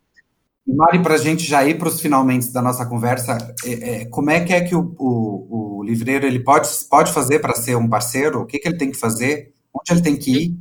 E 0.67 0.73
Mari, 0.73 1.03
para 1.03 1.13
a 1.13 1.17
gente 1.17 1.43
já 1.43 1.63
ir 1.63 1.78
para 1.78 1.88
os 1.88 2.01
finalmente 2.01 2.51
da 2.51 2.61
nossa 2.61 2.86
conversa, 2.88 3.38
é, 3.63 4.01
é, 4.01 4.05
como 4.05 4.32
é 4.32 4.43
que 4.43 4.51
é 4.51 4.61
que 4.61 4.76
o, 4.76 4.95
o, 4.97 5.78
o 5.80 5.84
livreiro 5.84 6.26
ele 6.26 6.39
pode, 6.39 6.67
pode 6.89 7.13
fazer 7.13 7.39
para 7.39 7.53
ser 7.53 7.78
um 7.78 7.88
parceiro? 7.88 8.41
O 8.41 8.45
que, 8.45 8.57
que 8.57 8.67
ele 8.67 8.78
tem 8.78 8.89
que 8.89 8.97
fazer? 8.97 9.53
Onde 9.71 9.91
ele 9.91 10.01
tem 10.01 10.17
que 10.17 10.32
ir? 10.32 10.57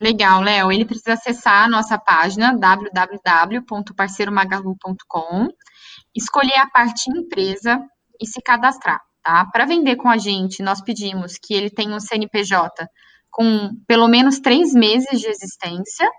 Legal, 0.00 0.40
Léo. 0.42 0.70
Ele 0.70 0.84
precisa 0.84 1.14
acessar 1.14 1.64
a 1.64 1.68
nossa 1.68 1.98
página 1.98 2.56
www.parceiromagalu.com, 2.56 5.48
escolher 6.14 6.58
a 6.58 6.70
parte 6.70 7.10
empresa 7.10 7.80
e 8.20 8.26
se 8.26 8.40
cadastrar, 8.40 9.00
tá? 9.22 9.44
Para 9.52 9.66
vender 9.66 9.96
com 9.96 10.08
a 10.08 10.16
gente, 10.16 10.62
nós 10.62 10.80
pedimos 10.80 11.36
que 11.36 11.52
ele 11.54 11.70
tenha 11.70 11.94
um 11.94 12.00
CNPJ 12.00 12.88
com 13.30 13.70
pelo 13.86 14.08
menos 14.08 14.40
três 14.40 14.72
meses 14.72 15.20
de 15.20 15.28
existência, 15.28 16.10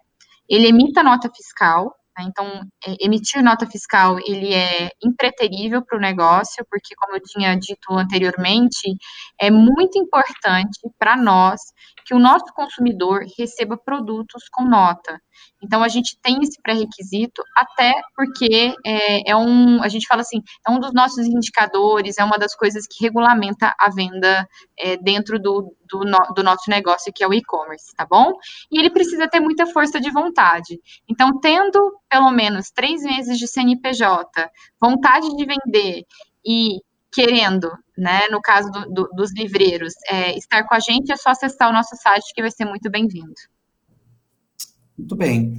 ele 0.47 0.67
emita 0.67 1.01
nota 1.03 1.29
fiscal, 1.35 1.91
né? 2.19 2.25
então 2.27 2.45
é, 2.85 2.95
emitir 2.99 3.41
nota 3.41 3.65
fiscal 3.65 4.17
ele 4.19 4.53
é 4.53 4.89
impreterível 5.03 5.83
para 5.83 5.97
o 5.97 6.01
negócio, 6.01 6.65
porque 6.69 6.95
como 6.95 7.15
eu 7.15 7.21
tinha 7.23 7.55
dito 7.55 7.93
anteriormente, 7.93 8.95
é 9.39 9.49
muito 9.49 9.97
importante 9.97 10.79
para 10.97 11.15
nós 11.15 11.61
que 12.05 12.13
o 12.13 12.19
nosso 12.19 12.45
consumidor 12.53 13.23
receba 13.37 13.77
produtos 13.77 14.43
com 14.51 14.65
nota. 14.65 15.19
Então, 15.61 15.83
a 15.83 15.87
gente 15.87 16.17
tem 16.21 16.37
esse 16.41 16.61
pré-requisito, 16.61 17.43
até 17.55 17.93
porque 18.15 18.73
é, 18.85 19.31
é, 19.31 19.35
um, 19.35 19.81
a 19.83 19.89
gente 19.89 20.07
fala 20.07 20.21
assim, 20.21 20.41
é 20.67 20.71
um 20.71 20.79
dos 20.79 20.93
nossos 20.93 21.25
indicadores, 21.25 22.17
é 22.17 22.23
uma 22.23 22.37
das 22.37 22.55
coisas 22.55 22.85
que 22.87 23.03
regulamenta 23.03 23.73
a 23.77 23.89
venda 23.89 24.47
é, 24.77 24.97
dentro 24.97 25.39
do, 25.39 25.75
do, 25.87 25.99
no, 25.99 26.17
do, 26.35 26.43
nosso 26.43 26.69
negócio, 26.69 27.11
que 27.13 27.23
é 27.23 27.27
o 27.27 27.33
e-commerce, 27.33 27.93
tá 27.95 28.05
bom? 28.05 28.33
E 28.71 28.79
ele 28.79 28.89
precisa 28.89 29.27
ter 29.27 29.39
muita 29.39 29.65
força 29.65 29.99
de 29.99 30.09
vontade. 30.11 30.79
Então, 31.09 31.39
tendo 31.39 31.99
pelo 32.09 32.31
menos 32.31 32.71
três 32.71 33.03
meses 33.03 33.37
de 33.37 33.47
CNPJ, 33.47 34.49
vontade 34.79 35.27
de 35.35 35.45
vender 35.45 36.05
e 36.45 36.79
querendo, 37.11 37.71
né, 37.97 38.27
no 38.29 38.41
caso 38.41 38.69
do, 38.71 38.85
do, 38.93 39.09
dos 39.13 39.33
livreiros, 39.33 39.93
é, 40.09 40.37
estar 40.37 40.63
com 40.67 40.75
a 40.75 40.79
gente, 40.79 41.11
é 41.11 41.17
só 41.17 41.31
acessar 41.31 41.69
o 41.69 41.73
nosso 41.73 41.95
site 41.95 42.33
que 42.33 42.41
vai 42.41 42.51
ser 42.51 42.65
muito 42.65 42.89
bem-vindo. 42.89 43.33
Muito 44.99 45.15
bem. 45.15 45.55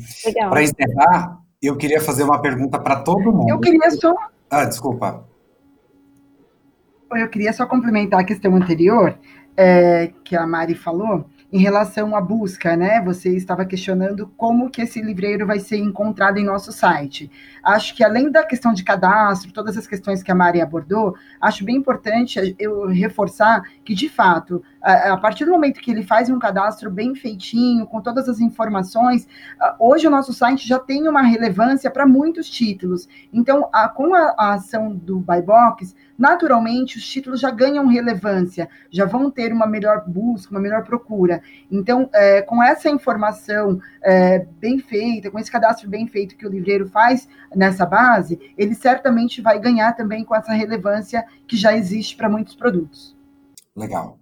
Para 0.49 0.63
encerrar, 0.63 1.41
eu 1.63 1.77
queria 1.77 2.01
fazer 2.01 2.23
uma 2.23 2.41
pergunta 2.41 2.79
para 2.79 2.97
todo 3.01 3.33
mundo. 3.33 3.49
Eu 3.49 3.59
queria 3.59 3.91
só. 3.91 4.15
Ah, 4.51 4.67
desculpa. 4.67 5.27
Eu 7.13 7.29
queria 7.29 7.53
só 7.53 7.67
complementar 7.67 8.21
a 8.21 8.25
questão 8.25 8.55
anterior, 8.55 9.19
é, 9.57 10.13
que 10.23 10.37
a 10.37 10.47
Mari 10.47 10.75
falou, 10.75 11.27
em 11.53 11.59
relação 11.59 12.15
à 12.15 12.21
busca, 12.21 12.77
né? 12.77 13.03
Você 13.03 13.35
estava 13.35 13.65
questionando 13.65 14.29
como 14.37 14.71
que 14.71 14.83
esse 14.83 15.03
livreiro 15.03 15.47
vai 15.47 15.59
ser 15.59 15.79
encontrado 15.79 16.39
em 16.39 16.45
nosso 16.45 16.71
site. 16.71 17.31
Acho 17.65 17.97
que 17.97 18.05
além 18.05 18.31
da 18.31 18.45
questão 18.45 18.73
de 18.73 18.85
cadastro, 18.85 19.53
todas 19.53 19.77
as 19.77 19.87
questões 19.87 20.23
que 20.23 20.31
a 20.31 20.35
Mari 20.35 20.61
abordou, 20.61 21.17
acho 21.41 21.65
bem 21.65 21.77
importante 21.77 22.55
eu 22.59 22.87
reforçar 22.87 23.65
que, 23.85 23.95
de 23.95 24.09
fato, 24.09 24.63
a, 24.83 25.17
partir 25.17 25.45
do 25.45 25.51
momento 25.51 25.81
que 25.81 25.91
ele 25.91 26.03
faz 26.03 26.31
um 26.31 26.39
cadastro 26.39 26.91
bem 26.91 27.15
feitinho, 27.15 27.87
com 27.87 28.01
todas 28.01 28.29
as 28.29 28.41
informações, 28.41 29.29
hoje 29.79 30.07
o 30.07 30.11
nosso 30.11 30.33
site 30.33 30.67
já 30.67 30.79
tem 30.79 31.07
uma 31.09 31.23
relevância 31.23 31.91
para 31.91 32.07
muitos 32.07 32.49
títulos. 32.49 33.09
Então, 33.33 33.69
a, 33.73 33.89
com 33.89 34.15
a, 34.15 34.35
a 34.39 34.55
ação 34.55 34.95
do 34.95 35.19
Buy 35.19 35.43
Box, 35.43 35.95
naturalmente 36.19 36.99
os 36.99 37.07
títulos 37.07 37.41
já 37.41 37.51
ganham 37.51 37.87
relevância, 37.87 38.69
já 38.91 39.07
vão 39.07 39.31
ter 39.31 39.53
uma 39.53 39.67
melhor 39.67 40.05
busca, 40.07 40.53
uma 40.53 40.61
melhor 40.61 40.85
procura. 40.85 41.43
Então, 41.71 42.09
é, 42.13 42.43
com 42.43 42.63
essa 42.63 42.89
informação 42.89 43.81
é, 44.03 44.47
bem 44.61 44.79
feita, 44.79 45.31
com 45.31 45.39
esse 45.39 45.51
cadastro 45.51 45.89
bem 45.89 46.07
feito 46.07 46.37
que 46.37 46.47
o 46.47 46.51
livreiro 46.51 46.89
faz 46.89 47.29
nessa 47.55 47.87
base, 47.87 48.39
ele 48.57 48.75
certamente 48.75 49.41
vai 49.41 49.59
ganhar 49.59 49.93
também 49.95 50.25
com 50.25 50.35
essa 50.35 50.53
relevância 50.53 51.25
que 51.47 51.57
já 51.57 51.77
existe 51.77 52.17
para 52.17 52.29
muitos 52.29 52.55
produtos. 52.55 53.17
Legal. 53.75 54.20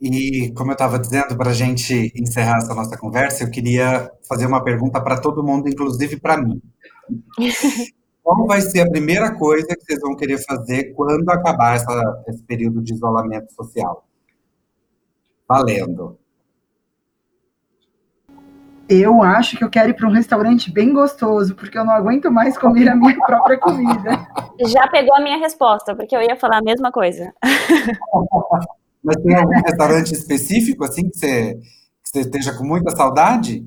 E 0.00 0.50
como 0.56 0.70
eu 0.70 0.74
estava 0.74 0.98
dizendo, 0.98 1.36
para 1.36 1.50
a 1.50 1.54
gente 1.54 2.10
encerrar 2.16 2.58
essa 2.58 2.74
nossa 2.74 2.96
conversa, 2.96 3.44
eu 3.44 3.50
queria 3.50 4.10
fazer 4.26 4.46
uma 4.46 4.64
pergunta 4.64 4.98
para 5.00 5.20
todo 5.20 5.44
mundo, 5.44 5.68
inclusive 5.68 6.18
para 6.18 6.38
mim. 6.38 6.60
Qual 8.22 8.46
vai 8.46 8.60
ser 8.60 8.80
a 8.80 8.88
primeira 8.88 9.34
coisa 9.34 9.66
que 9.66 9.84
vocês 9.84 10.00
vão 10.00 10.14
querer 10.14 10.38
fazer 10.38 10.94
quando 10.94 11.28
acabar 11.30 11.76
essa, 11.76 12.22
esse 12.28 12.42
período 12.44 12.82
de 12.82 12.94
isolamento 12.94 13.52
social? 13.52 14.06
Valendo. 15.48 16.18
Eu 18.88 19.22
acho 19.22 19.56
que 19.56 19.64
eu 19.64 19.70
quero 19.70 19.90
ir 19.90 19.94
para 19.94 20.08
um 20.08 20.12
restaurante 20.12 20.72
bem 20.72 20.92
gostoso, 20.92 21.54
porque 21.54 21.78
eu 21.78 21.84
não 21.84 21.92
aguento 21.92 22.30
mais 22.30 22.58
comer 22.58 22.88
a 22.88 22.96
minha 22.96 23.16
própria 23.24 23.58
comida. 23.58 24.26
Já 24.66 24.88
pegou 24.88 25.14
a 25.14 25.20
minha 25.20 25.38
resposta, 25.38 25.94
porque 25.94 26.14
eu 26.14 26.22
ia 26.22 26.36
falar 26.36 26.58
a 26.58 26.62
mesma 26.62 26.90
coisa. 26.90 27.32
Mas 29.02 29.16
tem 29.22 29.34
algum 29.34 29.60
restaurante 29.60 30.12
específico, 30.12 30.84
assim, 30.84 31.08
que 31.08 31.18
você, 31.18 31.54
que 31.54 32.10
você 32.10 32.20
esteja 32.20 32.56
com 32.56 32.64
muita 32.64 32.94
saudade? 32.94 33.66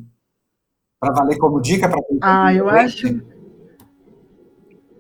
Para 1.00 1.14
valer 1.14 1.38
como 1.38 1.62
dica 1.62 1.90
para 1.90 2.02
quem 2.04 2.20
Ah, 2.22 2.54
eu 2.54 2.70
acho. 2.70 3.22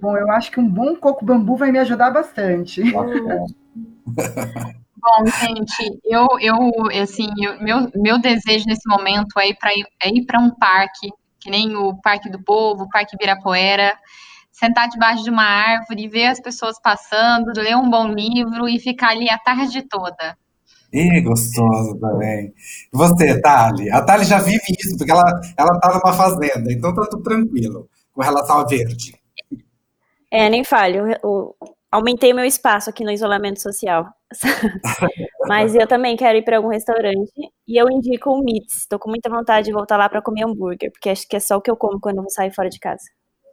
Bom, 0.01 0.17
eu 0.17 0.29
acho 0.31 0.51
que 0.51 0.59
um 0.59 0.67
bom 0.67 0.95
coco 0.97 1.23
bambu 1.23 1.55
vai 1.55 1.71
me 1.71 1.79
ajudar 1.79 2.11
bastante. 2.11 2.81
Bom, 5.03 5.25
gente, 5.25 5.99
eu, 6.05 6.27
eu 6.39 6.55
assim, 7.01 7.27
eu, 7.41 7.61
meu, 7.61 7.91
meu 7.93 8.19
desejo 8.19 8.65
nesse 8.67 8.87
momento 8.87 9.37
é 9.37 9.49
ir 9.49 9.57
para 9.57 9.71
é 10.01 10.09
ir 10.09 10.25
para 10.25 10.39
um 10.39 10.49
parque, 10.49 11.09
que 11.39 11.49
nem 11.49 11.75
o 11.75 11.93
Parque 12.01 12.29
do 12.29 12.41
Povo, 12.41 12.83
o 12.83 12.89
Parque 12.89 13.15
Ibirapuera, 13.15 13.93
sentar 14.63 14.87
debaixo 14.87 15.23
de 15.23 15.29
uma 15.29 15.43
árvore, 15.43 16.07
ver 16.07 16.27
as 16.27 16.39
pessoas 16.39 16.79
passando, 16.81 17.51
ler 17.55 17.75
um 17.75 17.89
bom 17.89 18.07
livro 18.07 18.67
e 18.69 18.79
ficar 18.79 19.09
ali 19.09 19.29
a 19.29 19.37
tarde 19.37 19.81
toda. 19.89 20.37
E 20.91 21.21
gostoso 21.21 21.99
também. 21.99 22.53
E 22.93 22.97
você, 22.97 23.41
Thali? 23.41 23.91
A 23.91 24.01
Thali 24.01 24.23
já 24.23 24.39
vive 24.39 24.61
isso, 24.79 24.95
porque 24.97 25.11
ela, 25.11 25.23
ela 25.57 25.79
tá 25.79 25.89
numa 25.89 26.13
fazenda, 26.13 26.71
então 26.71 26.93
tá 26.93 27.05
tudo 27.09 27.23
tranquilo 27.23 27.89
com 28.13 28.21
relação 28.21 28.59
ao 28.59 28.67
verde. 28.67 29.13
É, 30.31 30.49
nem 30.49 30.63
fale. 30.63 30.97
Eu, 30.97 31.07
eu 31.23 31.55
aumentei 31.91 32.31
meu 32.31 32.45
espaço 32.45 32.89
aqui 32.89 33.03
no 33.03 33.11
isolamento 33.11 33.61
social. 33.61 34.05
Mas 35.47 35.75
eu 35.75 35.87
também 35.87 36.15
quero 36.15 36.37
ir 36.37 36.43
para 36.43 36.57
algum 36.57 36.69
restaurante 36.69 37.31
e 37.67 37.79
eu 37.79 37.89
indico 37.89 38.29
o 38.29 38.43
Meats. 38.43 38.81
Estou 38.81 38.97
com 38.97 39.09
muita 39.09 39.29
vontade 39.29 39.65
de 39.65 39.73
voltar 39.73 39.97
lá 39.97 40.07
para 40.07 40.21
comer 40.21 40.45
hambúrguer, 40.45 40.91
porque 40.91 41.09
acho 41.09 41.27
que 41.27 41.35
é 41.35 41.39
só 41.39 41.57
o 41.57 41.61
que 41.61 41.69
eu 41.69 41.75
como 41.75 41.99
quando 41.99 42.17
eu 42.17 42.23
vou 42.23 42.31
sair 42.31 42.53
fora 42.53 42.69
de 42.69 42.79
casa. 42.79 43.03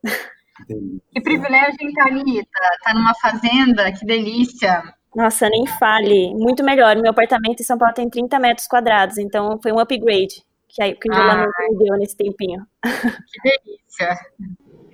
Que 0.67 1.21
privilégio, 1.21 1.77
hein, 1.81 1.93
Thalita? 1.93 2.61
Tá 2.83 2.95
numa 2.95 3.15
fazenda, 3.15 3.93
que 3.93 4.05
delícia. 4.05 4.83
Nossa, 5.15 5.49
nem 5.49 5.67
fale. 5.67 6.35
Muito 6.35 6.63
melhor. 6.63 6.97
Meu 6.97 7.11
apartamento 7.11 7.61
em 7.61 7.65
São 7.65 7.77
Paulo 7.77 7.95
tem 7.95 8.09
30 8.09 8.39
metros 8.39 8.67
quadrados, 8.67 9.19
então 9.19 9.59
foi 9.61 9.73
um 9.73 9.79
upgrade 9.79 10.43
que, 10.69 10.95
que 10.95 11.11
o 11.11 11.13
isolamento 11.13 11.51
ah, 11.57 11.69
me 11.69 11.79
deu 11.79 11.99
nesse 11.99 12.17
tempinho. 12.17 12.65
Que 12.83 13.43
delícia. 13.43 14.17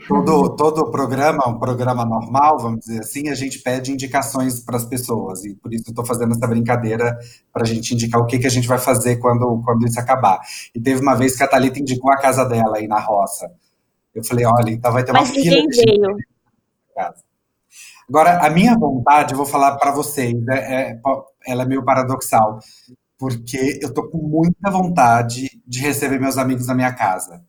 Todo, 0.09 0.55
todo 0.55 0.91
programa, 0.91 1.49
um 1.49 1.59
programa 1.59 2.05
normal, 2.05 2.59
vamos 2.59 2.81
dizer 2.81 3.01
assim, 3.01 3.29
a 3.29 3.35
gente 3.35 3.59
pede 3.59 3.91
indicações 3.91 4.61
para 4.61 4.77
as 4.77 4.85
pessoas. 4.85 5.45
E 5.45 5.55
por 5.57 5.75
isso 5.75 5.85
eu 5.89 5.91
estou 5.91 6.05
fazendo 6.05 6.33
essa 6.33 6.47
brincadeira 6.47 7.19
para 7.53 7.63
a 7.63 7.67
gente 7.67 7.93
indicar 7.93 8.21
o 8.21 8.27
que, 8.27 8.39
que 8.39 8.47
a 8.47 8.51
gente 8.51 8.69
vai 8.69 8.79
fazer 8.79 9.17
quando, 9.17 9.61
quando 9.65 9.85
isso 9.85 9.99
acabar. 9.99 10.39
E 10.75 10.81
teve 10.81 11.01
uma 11.01 11.17
vez 11.17 11.37
que 11.37 11.43
a 11.43 11.49
Thalita 11.49 11.81
indicou 11.81 12.13
a 12.13 12.19
casa 12.19 12.45
dela 12.45 12.77
aí 12.77 12.87
na 12.87 13.01
roça. 13.01 13.51
Eu 14.17 14.25
falei, 14.25 14.47
olha, 14.47 14.71
então 14.71 14.91
vai 14.91 15.05
ter 15.05 15.13
uma 15.13 15.21
Mas 15.21 15.31
fila 15.31 15.61
de 15.69 15.85
veio. 15.85 16.17
Agora, 18.09 18.39
a 18.39 18.49
minha 18.49 18.75
vontade, 18.75 19.35
eu 19.35 19.37
vou 19.37 19.45
falar 19.45 19.77
para 19.77 19.91
vocês, 19.91 20.35
é, 20.49 20.93
é, 20.93 21.01
ela 21.47 21.65
é 21.65 21.67
meio 21.67 21.85
paradoxal, 21.85 22.59
porque 23.19 23.79
eu 23.83 23.93
tô 23.93 24.09
com 24.09 24.17
muita 24.17 24.71
vontade 24.71 25.61
de 25.67 25.81
receber 25.81 26.19
meus 26.19 26.39
amigos 26.39 26.67
na 26.67 26.75
minha 26.75 26.95
casa. 26.95 27.45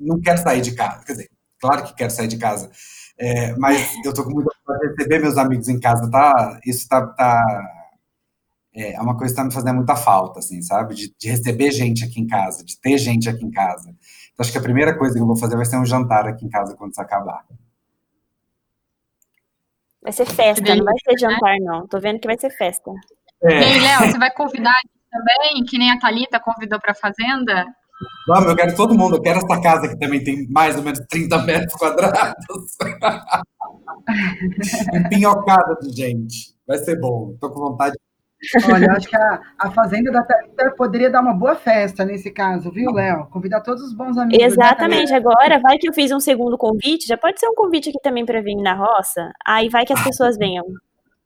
Não 0.00 0.20
quero 0.20 0.42
sair 0.42 0.60
de 0.60 0.74
casa, 0.74 1.04
quer 1.04 1.12
dizer, 1.12 1.30
claro 1.60 1.84
que 1.84 1.94
quero 1.94 2.10
sair 2.10 2.26
de 2.26 2.36
casa, 2.36 2.68
é, 3.16 3.54
mas 3.56 3.78
eu 4.04 4.12
tô 4.12 4.24
com 4.24 4.30
muita 4.30 4.50
vontade 4.66 4.80
de 4.80 4.96
receber 4.96 5.20
meus 5.20 5.38
amigos 5.38 5.68
em 5.68 5.78
casa, 5.78 6.10
tá? 6.10 6.58
Isso 6.66 6.88
tá, 6.88 7.06
tá 7.06 7.44
é, 8.74 8.94
é 8.94 9.00
uma 9.00 9.16
coisa 9.16 9.32
que 9.32 9.40
tá 9.40 9.44
me 9.44 9.52
fazendo 9.52 9.76
muita 9.76 9.94
falta, 9.94 10.40
assim, 10.40 10.62
sabe? 10.62 10.94
De, 10.94 11.14
de 11.16 11.28
receber 11.28 11.70
gente 11.70 12.04
aqui 12.04 12.20
em 12.20 12.26
casa, 12.26 12.64
de 12.64 12.80
ter 12.80 12.98
gente 12.98 13.28
aqui 13.28 13.44
em 13.44 13.50
casa. 13.50 13.94
Acho 14.42 14.50
que 14.50 14.58
a 14.58 14.62
primeira 14.62 14.98
coisa 14.98 15.14
que 15.14 15.22
eu 15.22 15.26
vou 15.26 15.36
fazer 15.36 15.54
vai 15.54 15.64
ser 15.64 15.76
um 15.76 15.86
jantar 15.86 16.26
aqui 16.26 16.44
em 16.44 16.48
casa 16.48 16.74
quando 16.76 16.90
isso 16.90 17.00
acabar. 17.00 17.44
Vai 20.02 20.12
ser 20.12 20.26
festa, 20.26 20.74
não 20.74 20.84
vai 20.84 20.94
ser 20.98 21.16
jantar, 21.16 21.54
não. 21.60 21.86
Tô 21.86 22.00
vendo 22.00 22.18
que 22.18 22.26
vai 22.26 22.36
ser 22.36 22.50
festa. 22.50 22.90
É. 23.44 23.52
E 23.52 23.64
aí, 23.64 23.80
Léo, 23.80 24.10
você 24.10 24.18
vai 24.18 24.32
convidar 24.32 24.74
também, 25.08 25.64
que 25.64 25.78
nem 25.78 25.92
a 25.92 26.00
Thalita 26.00 26.40
convidou 26.40 26.80
para 26.80 26.90
a 26.90 26.96
Fazenda? 26.96 27.64
Vamos, 28.26 28.48
eu 28.48 28.56
quero 28.56 28.74
todo 28.74 28.98
mundo. 28.98 29.14
Eu 29.14 29.22
quero 29.22 29.38
essa 29.38 29.60
casa 29.60 29.88
que 29.88 29.96
também 29.96 30.24
tem 30.24 30.44
mais 30.50 30.76
ou 30.76 30.82
menos 30.82 30.98
30 31.08 31.38
metros 31.44 31.74
quadrados. 31.74 32.44
Empinhocada 34.92 35.76
de 35.82 35.96
gente. 35.96 36.52
Vai 36.66 36.78
ser 36.78 36.98
bom. 36.98 37.36
Tô 37.40 37.48
com 37.48 37.60
vontade 37.60 37.96
Olha, 38.72 38.86
eu 38.86 38.92
acho 38.92 39.08
que 39.08 39.16
a, 39.16 39.40
a 39.58 39.70
Fazenda 39.70 40.10
da 40.10 40.22
Thalita 40.24 40.74
poderia 40.76 41.08
dar 41.08 41.20
uma 41.20 41.32
boa 41.32 41.54
festa 41.54 42.04
nesse 42.04 42.30
caso, 42.30 42.72
viu, 42.72 42.90
Léo? 42.90 43.26
Convidar 43.30 43.60
todos 43.60 43.82
os 43.82 43.94
bons 43.94 44.18
amigos. 44.18 44.44
Exatamente. 44.44 45.14
Agora, 45.14 45.60
vai 45.60 45.78
que 45.78 45.88
eu 45.88 45.92
fiz 45.92 46.10
um 46.10 46.18
segundo 46.18 46.58
convite, 46.58 47.06
já 47.06 47.16
pode 47.16 47.38
ser 47.38 47.48
um 47.48 47.54
convite 47.54 47.90
aqui 47.90 47.98
também 48.02 48.26
para 48.26 48.42
vir 48.42 48.56
na 48.56 48.74
roça. 48.74 49.30
Aí 49.46 49.68
vai 49.68 49.84
que 49.84 49.92
as 49.92 50.02
pessoas 50.02 50.36
venham. 50.36 50.64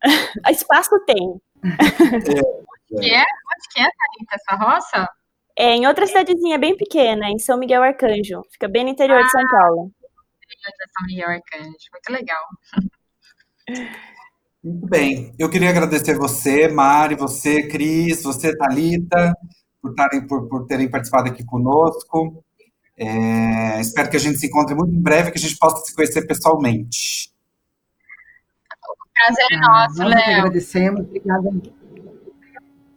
Espaço 0.51 0.91
tem. 1.07 1.41
É, 1.65 2.21
que 2.21 3.15
é? 3.15 3.23
Onde 3.23 3.69
que 3.73 3.81
é, 3.81 3.85
Thalita, 3.85 4.35
essa 4.35 4.57
roça? 4.57 5.09
É 5.59 5.75
em 5.75 5.87
outra 5.87 6.07
cidadezinha 6.07 6.59
bem 6.59 6.77
pequena, 6.77 7.31
em 7.31 7.39
São 7.39 7.59
Miguel 7.59 7.83
Arcanjo. 7.83 8.43
Fica 8.53 8.69
bem 8.69 8.85
no 8.85 8.91
interior 8.91 9.21
ah, 9.21 9.23
de 9.23 9.31
São 9.31 9.41
ah, 9.41 9.51
Paulo. 9.51 9.91
São 10.99 11.07
Miguel 11.07 11.31
Arcanjo. 11.31 11.89
Muito 11.93 12.13
legal. 12.13 12.45
Muito 14.67 14.85
bem. 14.89 15.33
Eu 15.39 15.49
queria 15.49 15.71
agradecer 15.71 16.19
você, 16.19 16.67
Mari, 16.67 17.15
você, 17.15 17.69
Cris, 17.69 18.21
você, 18.21 18.53
Talita, 18.57 19.33
por, 19.81 19.95
tarem, 19.95 20.27
por, 20.27 20.49
por 20.49 20.67
terem 20.67 20.91
participado 20.91 21.29
aqui 21.29 21.45
conosco. 21.45 22.45
É, 22.99 23.81
espero 23.81 24.11
que 24.11 24.17
a 24.17 24.19
gente 24.21 24.39
se 24.39 24.49
encontre 24.49 24.75
muito 24.75 24.93
em 24.93 25.01
breve, 25.01 25.31
que 25.31 25.39
a 25.39 25.41
gente 25.41 25.57
possa 25.57 25.85
se 25.85 25.95
conhecer 25.95 26.27
pessoalmente. 26.27 27.33
O 28.91 29.09
prazer 29.15 29.47
é 29.53 29.57
nosso, 29.57 30.03
ah, 30.03 30.07
Léo. 30.07 30.37
agradecemos. 30.39 31.01
Obrigada. 31.03 31.51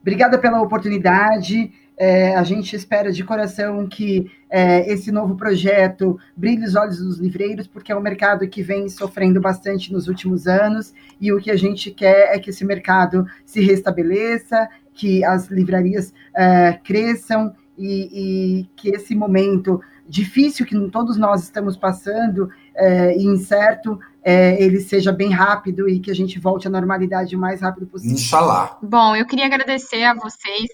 Obrigada 0.01 0.39
pela 0.39 0.61
oportunidade. 0.63 1.71
É, 1.95 2.35
a 2.35 2.41
gente 2.41 2.75
espera 2.75 3.11
de 3.11 3.23
coração 3.23 3.87
que 3.87 4.25
é, 4.49 4.91
esse 4.91 5.11
novo 5.11 5.35
projeto 5.35 6.19
brilhe 6.35 6.65
os 6.65 6.75
olhos 6.75 6.97
dos 6.97 7.19
livreiros, 7.19 7.67
porque 7.67 7.91
é 7.91 7.95
um 7.95 8.01
mercado 8.01 8.47
que 8.47 8.63
vem 8.63 8.89
sofrendo 8.89 9.39
bastante 9.39 9.93
nos 9.93 10.07
últimos 10.07 10.47
anos, 10.47 10.93
e 11.21 11.31
o 11.31 11.39
que 11.39 11.51
a 11.51 11.55
gente 11.55 11.91
quer 11.91 12.35
é 12.35 12.39
que 12.39 12.49
esse 12.49 12.65
mercado 12.65 13.25
se 13.45 13.61
restabeleça, 13.61 14.67
que 14.93 15.23
as 15.23 15.47
livrarias 15.47 16.13
é, 16.35 16.73
cresçam 16.83 17.53
e, 17.77 18.61
e, 18.61 18.69
que 18.75 18.89
esse 18.89 19.15
momento 19.15 19.79
difícil 20.07 20.65
que 20.65 20.77
todos 20.89 21.17
nós 21.17 21.43
estamos 21.43 21.77
passando 21.77 22.49
é, 22.75 23.15
e 23.15 23.23
incerto, 23.23 23.99
é, 24.23 24.61
ele 24.61 24.79
seja 24.81 25.11
bem 25.11 25.31
rápido 25.31 25.87
e 25.87 25.99
que 25.99 26.11
a 26.11 26.15
gente 26.15 26.39
volte 26.39 26.67
à 26.67 26.69
normalidade 26.69 27.35
o 27.35 27.39
mais 27.39 27.61
rápido 27.61 27.85
possível. 27.87 28.15
Inxalá. 28.15 28.77
Bom, 28.81 29.15
eu 29.15 29.25
queria 29.25 29.45
agradecer 29.45 30.03
a 30.03 30.13
vocês, 30.15 30.67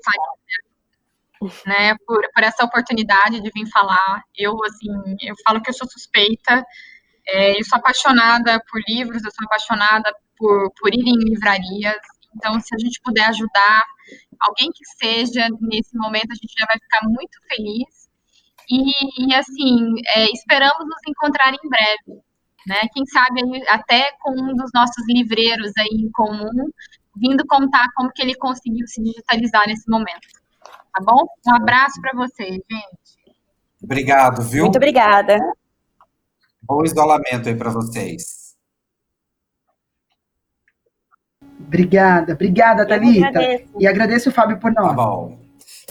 né, 1.66 1.96
por, 2.06 2.22
por 2.34 2.44
essa 2.44 2.64
oportunidade 2.64 3.42
de 3.42 3.52
vir 3.54 3.70
falar. 3.72 4.24
Eu, 4.38 4.56
assim, 4.66 4.90
eu 5.22 5.36
falo 5.46 5.62
que 5.62 5.70
eu 5.70 5.74
sou 5.74 5.88
suspeita, 5.90 6.64
é, 7.28 7.60
eu 7.60 7.66
sou 7.66 7.78
apaixonada 7.78 8.62
por 8.70 8.82
livros, 8.88 9.24
eu 9.24 9.32
sou 9.32 9.46
apaixonada 9.46 10.14
por, 10.38 10.72
por 10.80 10.94
ir 10.94 11.08
em 11.08 11.30
livrarias, 11.30 11.98
então, 12.36 12.60
se 12.60 12.76
a 12.76 12.78
gente 12.78 13.00
puder 13.02 13.26
ajudar 13.30 13.84
alguém 14.40 14.70
que 14.74 14.86
seja 15.00 15.48
nesse 15.62 15.98
momento, 15.98 16.32
a 16.32 16.36
gente 16.36 16.54
já 16.58 16.66
vai 16.66 16.78
ficar 16.78 17.08
muito 17.08 17.38
feliz. 17.48 18.10
E, 18.70 19.28
e 19.28 19.34
assim, 19.34 19.94
é, 20.16 20.26
esperamos 20.32 20.86
nos 20.86 21.02
encontrar 21.08 21.54
em 21.54 21.70
breve, 21.70 22.22
né? 22.68 22.82
Quem 22.94 23.06
sabe 23.06 23.42
até 23.70 24.12
com 24.20 24.32
um 24.32 24.56
dos 24.56 24.72
nossos 24.74 25.06
livreiros 25.08 25.72
aí 25.78 26.02
em 26.02 26.12
comum, 26.12 26.70
vindo 27.16 27.46
contar 27.48 27.88
como 27.96 28.12
que 28.12 28.22
ele 28.22 28.36
conseguiu 28.36 28.86
se 28.88 29.02
digitalizar 29.02 29.68
nesse 29.68 29.90
momento. 29.90 30.28
Tá 30.96 31.04
bom? 31.04 31.28
Um 31.46 31.56
abraço 31.56 32.00
para 32.00 32.14
vocês, 32.16 32.52
gente. 32.52 33.36
Obrigado, 33.84 34.42
viu? 34.42 34.64
Muito 34.64 34.78
obrigada. 34.78 35.38
Bom 36.62 36.86
isolamento 36.86 37.50
aí 37.50 37.56
para 37.56 37.70
vocês. 37.70 38.56
Obrigada, 41.60 42.32
obrigada, 42.32 42.88
Thalita. 42.88 43.42
E 43.78 43.86
agradeço 43.86 44.30
o 44.30 44.32
Fábio 44.32 44.58
por 44.58 44.72
nós. 44.72 44.88
Tá 44.88 44.94
bom. 44.94 45.38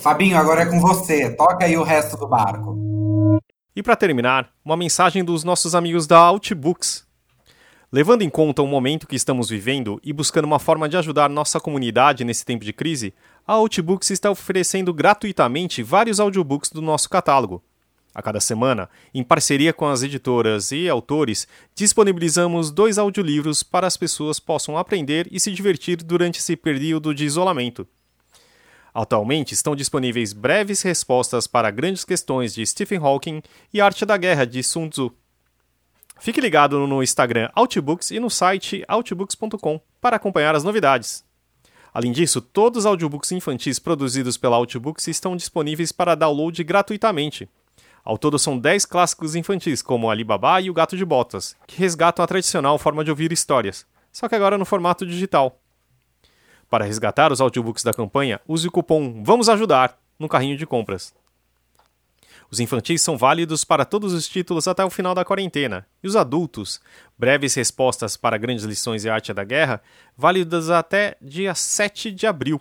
Fabinho, 0.00 0.38
agora 0.38 0.62
é 0.62 0.66
com 0.66 0.80
você. 0.80 1.36
Toca 1.36 1.66
aí 1.66 1.76
o 1.76 1.82
resto 1.82 2.16
do 2.16 2.26
barco. 2.26 2.74
E 3.76 3.82
para 3.82 3.96
terminar, 3.96 4.50
uma 4.64 4.76
mensagem 4.76 5.22
dos 5.22 5.44
nossos 5.44 5.74
amigos 5.74 6.06
da 6.06 6.18
Outbooks. 6.18 7.06
Levando 7.92 8.22
em 8.22 8.30
conta 8.30 8.62
o 8.62 8.66
momento 8.66 9.06
que 9.06 9.14
estamos 9.14 9.50
vivendo 9.50 10.00
e 10.02 10.12
buscando 10.12 10.46
uma 10.46 10.58
forma 10.58 10.88
de 10.88 10.96
ajudar 10.96 11.28
nossa 11.28 11.60
comunidade 11.60 12.24
nesse 12.24 12.44
tempo 12.44 12.64
de 12.64 12.72
crise, 12.72 13.14
a 13.46 13.52
Outbooks 13.52 14.10
está 14.10 14.30
oferecendo 14.30 14.92
gratuitamente 14.92 15.82
vários 15.82 16.18
audiobooks 16.18 16.70
do 16.70 16.80
nosso 16.80 17.08
catálogo. 17.08 17.62
A 18.14 18.22
cada 18.22 18.40
semana, 18.40 18.88
em 19.12 19.24
parceria 19.24 19.72
com 19.72 19.88
as 19.88 20.02
editoras 20.02 20.70
e 20.70 20.88
autores, 20.88 21.48
disponibilizamos 21.74 22.70
dois 22.70 22.96
audiolivros 22.96 23.62
para 23.62 23.88
as 23.88 23.96
pessoas 23.96 24.38
possam 24.38 24.78
aprender 24.78 25.26
e 25.32 25.40
se 25.40 25.50
divertir 25.50 25.96
durante 25.96 26.38
esse 26.38 26.54
período 26.54 27.12
de 27.12 27.24
isolamento. 27.24 27.86
Atualmente 28.94 29.52
estão 29.52 29.74
disponíveis 29.74 30.32
breves 30.32 30.80
respostas 30.82 31.48
para 31.48 31.72
grandes 31.72 32.04
questões 32.04 32.54
de 32.54 32.64
Stephen 32.64 32.98
Hawking 32.98 33.42
e 33.72 33.80
Arte 33.80 34.06
da 34.06 34.16
Guerra 34.16 34.46
de 34.46 34.62
Sun 34.62 34.88
Tzu. 34.88 35.12
Fique 36.20 36.40
ligado 36.40 36.86
no 36.86 37.02
Instagram 37.02 37.50
Outbooks 37.56 38.12
e 38.12 38.20
no 38.20 38.30
site 38.30 38.84
outbooks.com 38.86 39.80
para 40.00 40.14
acompanhar 40.14 40.54
as 40.54 40.62
novidades. 40.62 41.24
Além 41.94 42.10
disso, 42.10 42.40
todos 42.40 42.80
os 42.80 42.86
audiobooks 42.86 43.30
infantis 43.30 43.78
produzidos 43.78 44.36
pela 44.36 44.56
Outbooks 44.56 45.06
estão 45.06 45.36
disponíveis 45.36 45.92
para 45.92 46.16
download 46.16 46.64
gratuitamente. 46.64 47.48
Ao 48.04 48.18
todo 48.18 48.36
são 48.36 48.58
10 48.58 48.84
clássicos 48.84 49.36
infantis, 49.36 49.80
como 49.80 50.10
Alibaba 50.10 50.60
e 50.60 50.68
o 50.68 50.74
Gato 50.74 50.96
de 50.96 51.04
Botas, 51.04 51.54
que 51.68 51.78
resgatam 51.78 52.24
a 52.24 52.26
tradicional 52.26 52.76
forma 52.78 53.04
de 53.04 53.10
ouvir 53.10 53.30
histórias, 53.30 53.86
só 54.12 54.28
que 54.28 54.34
agora 54.34 54.58
no 54.58 54.64
formato 54.64 55.06
digital. 55.06 55.56
Para 56.68 56.84
resgatar 56.84 57.30
os 57.30 57.40
audiobooks 57.40 57.84
da 57.84 57.94
campanha, 57.94 58.40
use 58.48 58.66
o 58.66 58.72
cupom 58.72 59.22
Vamos 59.22 59.48
Ajudar 59.48 59.96
no 60.18 60.28
carrinho 60.28 60.56
de 60.56 60.66
compras. 60.66 61.14
Os 62.50 62.60
infantis 62.60 63.02
são 63.02 63.16
válidos 63.16 63.64
para 63.64 63.84
todos 63.84 64.12
os 64.12 64.28
títulos 64.28 64.68
até 64.68 64.84
o 64.84 64.90
final 64.90 65.14
da 65.14 65.24
quarentena, 65.24 65.86
e 66.02 66.06
os 66.06 66.16
adultos, 66.16 66.80
breves 67.18 67.54
respostas 67.54 68.16
para 68.16 68.38
grandes 68.38 68.64
lições 68.64 69.04
e 69.04 69.10
arte 69.10 69.32
da 69.32 69.44
guerra, 69.44 69.82
válidas 70.16 70.70
até 70.70 71.16
dia 71.20 71.54
7 71.54 72.10
de 72.10 72.26
abril. 72.26 72.60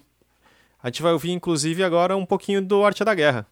A 0.82 0.88
gente 0.88 1.02
vai 1.02 1.14
ouvir 1.14 1.32
inclusive 1.32 1.84
agora 1.84 2.18
um 2.18 2.26
pouquinho 2.26 2.62
do 2.62 2.84
Arte 2.84 3.06
da 3.06 3.16
Guerra. 3.16 3.48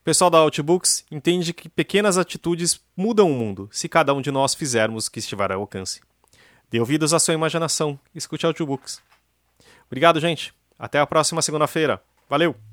O 0.00 0.04
pessoal 0.04 0.30
da 0.30 0.38
Outbooks 0.38 1.04
entende 1.10 1.52
que 1.52 1.68
pequenas 1.68 2.16
atitudes 2.16 2.80
mudam 2.96 3.28
o 3.28 3.34
mundo 3.34 3.68
se 3.72 3.88
cada 3.88 4.14
um 4.14 4.20
de 4.20 4.30
nós 4.30 4.54
fizermos 4.54 5.08
que 5.08 5.18
estiver 5.18 5.50
ao 5.50 5.60
alcance. 5.60 6.00
Dê 6.70 6.78
ouvidos 6.78 7.12
à 7.12 7.18
sua 7.18 7.34
imaginação, 7.34 7.98
escute 8.14 8.46
Outbooks. 8.46 9.02
Obrigado, 9.86 10.20
gente. 10.20 10.54
Até 10.78 11.00
a 11.00 11.06
próxima 11.06 11.42
segunda-feira. 11.42 12.00
Valeu! 12.28 12.65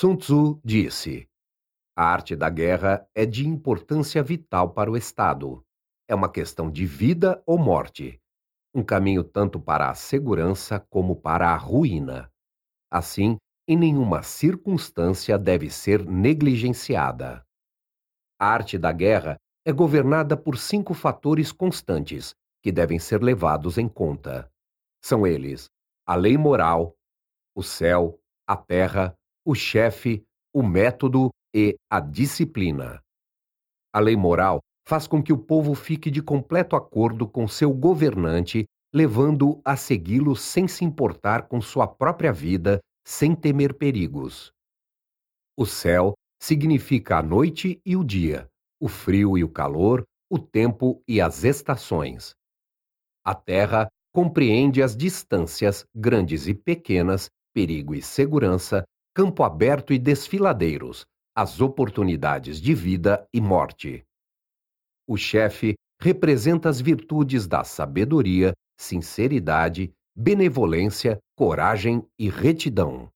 Sun 0.00 0.16
Tzu 0.16 0.60
disse: 0.64 1.28
A 1.96 2.04
arte 2.04 2.36
da 2.36 2.48
guerra 2.48 3.04
é 3.12 3.26
de 3.26 3.48
importância 3.48 4.22
vital 4.22 4.72
para 4.72 4.88
o 4.88 4.96
Estado. 4.96 5.60
É 6.06 6.14
uma 6.14 6.30
questão 6.30 6.70
de 6.70 6.86
vida 6.86 7.42
ou 7.44 7.58
morte, 7.58 8.22
um 8.72 8.80
caminho 8.80 9.24
tanto 9.24 9.58
para 9.58 9.90
a 9.90 9.96
segurança 9.96 10.78
como 10.88 11.16
para 11.16 11.50
a 11.50 11.56
ruína. 11.56 12.30
Assim, 12.88 13.38
em 13.66 13.76
nenhuma 13.76 14.22
circunstância 14.22 15.36
deve 15.36 15.68
ser 15.68 16.06
negligenciada. 16.06 17.44
A 18.40 18.46
arte 18.46 18.78
da 18.78 18.92
guerra 18.92 19.36
é 19.66 19.72
governada 19.72 20.36
por 20.36 20.56
cinco 20.56 20.94
fatores 20.94 21.50
constantes 21.50 22.36
que 22.62 22.70
devem 22.70 23.00
ser 23.00 23.20
levados 23.20 23.76
em 23.78 23.88
conta. 23.88 24.48
São 25.04 25.26
eles: 25.26 25.68
a 26.06 26.14
lei 26.14 26.38
moral, 26.38 26.94
o 27.52 27.64
céu, 27.64 28.16
a 28.46 28.56
terra, 28.56 29.17
o 29.48 29.54
chefe, 29.54 30.22
o 30.54 30.62
método 30.62 31.30
e 31.54 31.74
a 31.90 32.00
disciplina. 32.00 33.02
A 33.90 33.98
lei 33.98 34.14
moral 34.14 34.60
faz 34.86 35.06
com 35.06 35.22
que 35.22 35.32
o 35.32 35.38
povo 35.38 35.74
fique 35.74 36.10
de 36.10 36.20
completo 36.20 36.76
acordo 36.76 37.26
com 37.26 37.48
seu 37.48 37.72
governante, 37.72 38.66
levando-o 38.92 39.62
a 39.64 39.74
segui-lo 39.74 40.36
sem 40.36 40.68
se 40.68 40.84
importar 40.84 41.48
com 41.48 41.62
sua 41.62 41.86
própria 41.86 42.30
vida, 42.30 42.78
sem 43.06 43.34
temer 43.34 43.72
perigos. 43.72 44.52
O 45.56 45.64
céu 45.64 46.12
significa 46.38 47.16
a 47.16 47.22
noite 47.22 47.80
e 47.86 47.96
o 47.96 48.04
dia, 48.04 48.46
o 48.78 48.86
frio 48.86 49.38
e 49.38 49.42
o 49.42 49.48
calor, 49.48 50.04
o 50.30 50.38
tempo 50.38 51.02
e 51.08 51.22
as 51.22 51.42
estações. 51.42 52.34
A 53.24 53.34
terra 53.34 53.88
compreende 54.12 54.82
as 54.82 54.94
distâncias, 54.94 55.86
grandes 55.94 56.46
e 56.46 56.52
pequenas, 56.52 57.30
perigo 57.54 57.94
e 57.94 58.02
segurança, 58.02 58.84
campo 59.18 59.42
aberto 59.42 59.92
e 59.92 59.98
desfiladeiros, 59.98 61.04
as 61.36 61.60
oportunidades 61.60 62.60
de 62.60 62.72
vida 62.72 63.26
e 63.34 63.40
morte. 63.40 64.04
O 65.08 65.16
chefe 65.16 65.74
representa 66.00 66.68
as 66.68 66.80
virtudes 66.80 67.44
da 67.44 67.64
sabedoria, 67.64 68.52
sinceridade, 68.78 69.92
benevolência, 70.16 71.18
coragem 71.36 72.06
e 72.16 72.28
retidão. 72.28 73.08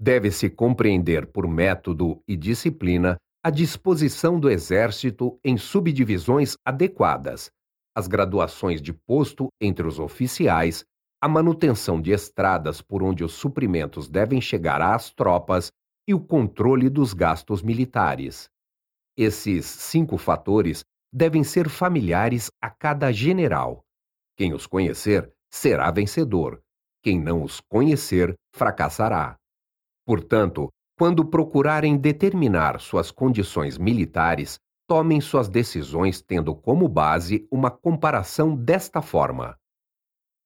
Deve-se 0.00 0.48
compreender 0.48 1.26
por 1.26 1.48
método 1.48 2.22
e 2.28 2.36
disciplina 2.36 3.16
a 3.42 3.50
disposição 3.50 4.38
do 4.38 4.48
exército 4.48 5.36
em 5.42 5.58
subdivisões 5.58 6.54
adequadas, 6.64 7.50
as 7.92 8.06
graduações 8.06 8.80
de 8.80 8.92
posto 8.92 9.48
entre 9.60 9.84
os 9.84 9.98
oficiais, 9.98 10.84
a 11.22 11.28
manutenção 11.28 12.02
de 12.02 12.10
estradas 12.10 12.82
por 12.82 13.00
onde 13.00 13.22
os 13.22 13.34
suprimentos 13.34 14.08
devem 14.08 14.40
chegar 14.40 14.82
às 14.82 15.08
tropas 15.10 15.70
e 16.04 16.12
o 16.12 16.18
controle 16.18 16.90
dos 16.90 17.14
gastos 17.14 17.62
militares. 17.62 18.50
Esses 19.16 19.64
cinco 19.64 20.18
fatores 20.18 20.84
devem 21.12 21.44
ser 21.44 21.68
familiares 21.68 22.50
a 22.60 22.68
cada 22.68 23.12
general. 23.12 23.84
Quem 24.36 24.52
os 24.52 24.66
conhecer 24.66 25.32
será 25.48 25.92
vencedor. 25.92 26.60
Quem 27.04 27.20
não 27.20 27.44
os 27.44 27.60
conhecer 27.60 28.34
fracassará. 28.52 29.36
Portanto, 30.04 30.70
quando 30.98 31.24
procurarem 31.24 31.96
determinar 31.96 32.80
suas 32.80 33.12
condições 33.12 33.78
militares, 33.78 34.58
tomem 34.88 35.20
suas 35.20 35.48
decisões 35.48 36.20
tendo 36.20 36.52
como 36.52 36.88
base 36.88 37.46
uma 37.48 37.70
comparação 37.70 38.56
desta 38.56 39.00
forma: 39.00 39.56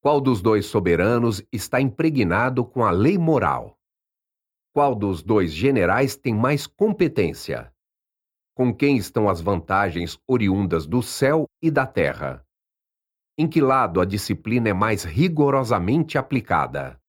qual 0.07 0.21
dos 0.21 0.41
dois 0.41 0.67
soberanos 0.67 1.43
está 1.53 1.81
impregnado 1.81 2.65
com 2.65 2.85
a 2.85 2.93
lei 2.93 3.19
moral? 3.19 3.77
Qual 4.73 4.95
dos 4.95 5.21
dois 5.21 5.53
generais 5.53 6.17
tem 6.17 6.33
mais 6.33 6.65
competência? 6.65 7.75
Com 8.55 8.73
quem 8.73 8.97
estão 8.97 9.29
as 9.29 9.41
vantagens 9.41 10.17
oriundas 10.25 10.87
do 10.87 11.03
céu 11.03 11.47
e 11.61 11.73
da 11.73 11.89
terra? 11.89 12.47
Em 13.37 13.49
que 13.49 13.61
lado 13.61 14.01
a 14.01 14.05
disciplina 14.05 14.69
é 14.69 14.73
mais 14.73 15.03
rigorosamente 15.03 16.17
aplicada? 16.17 17.01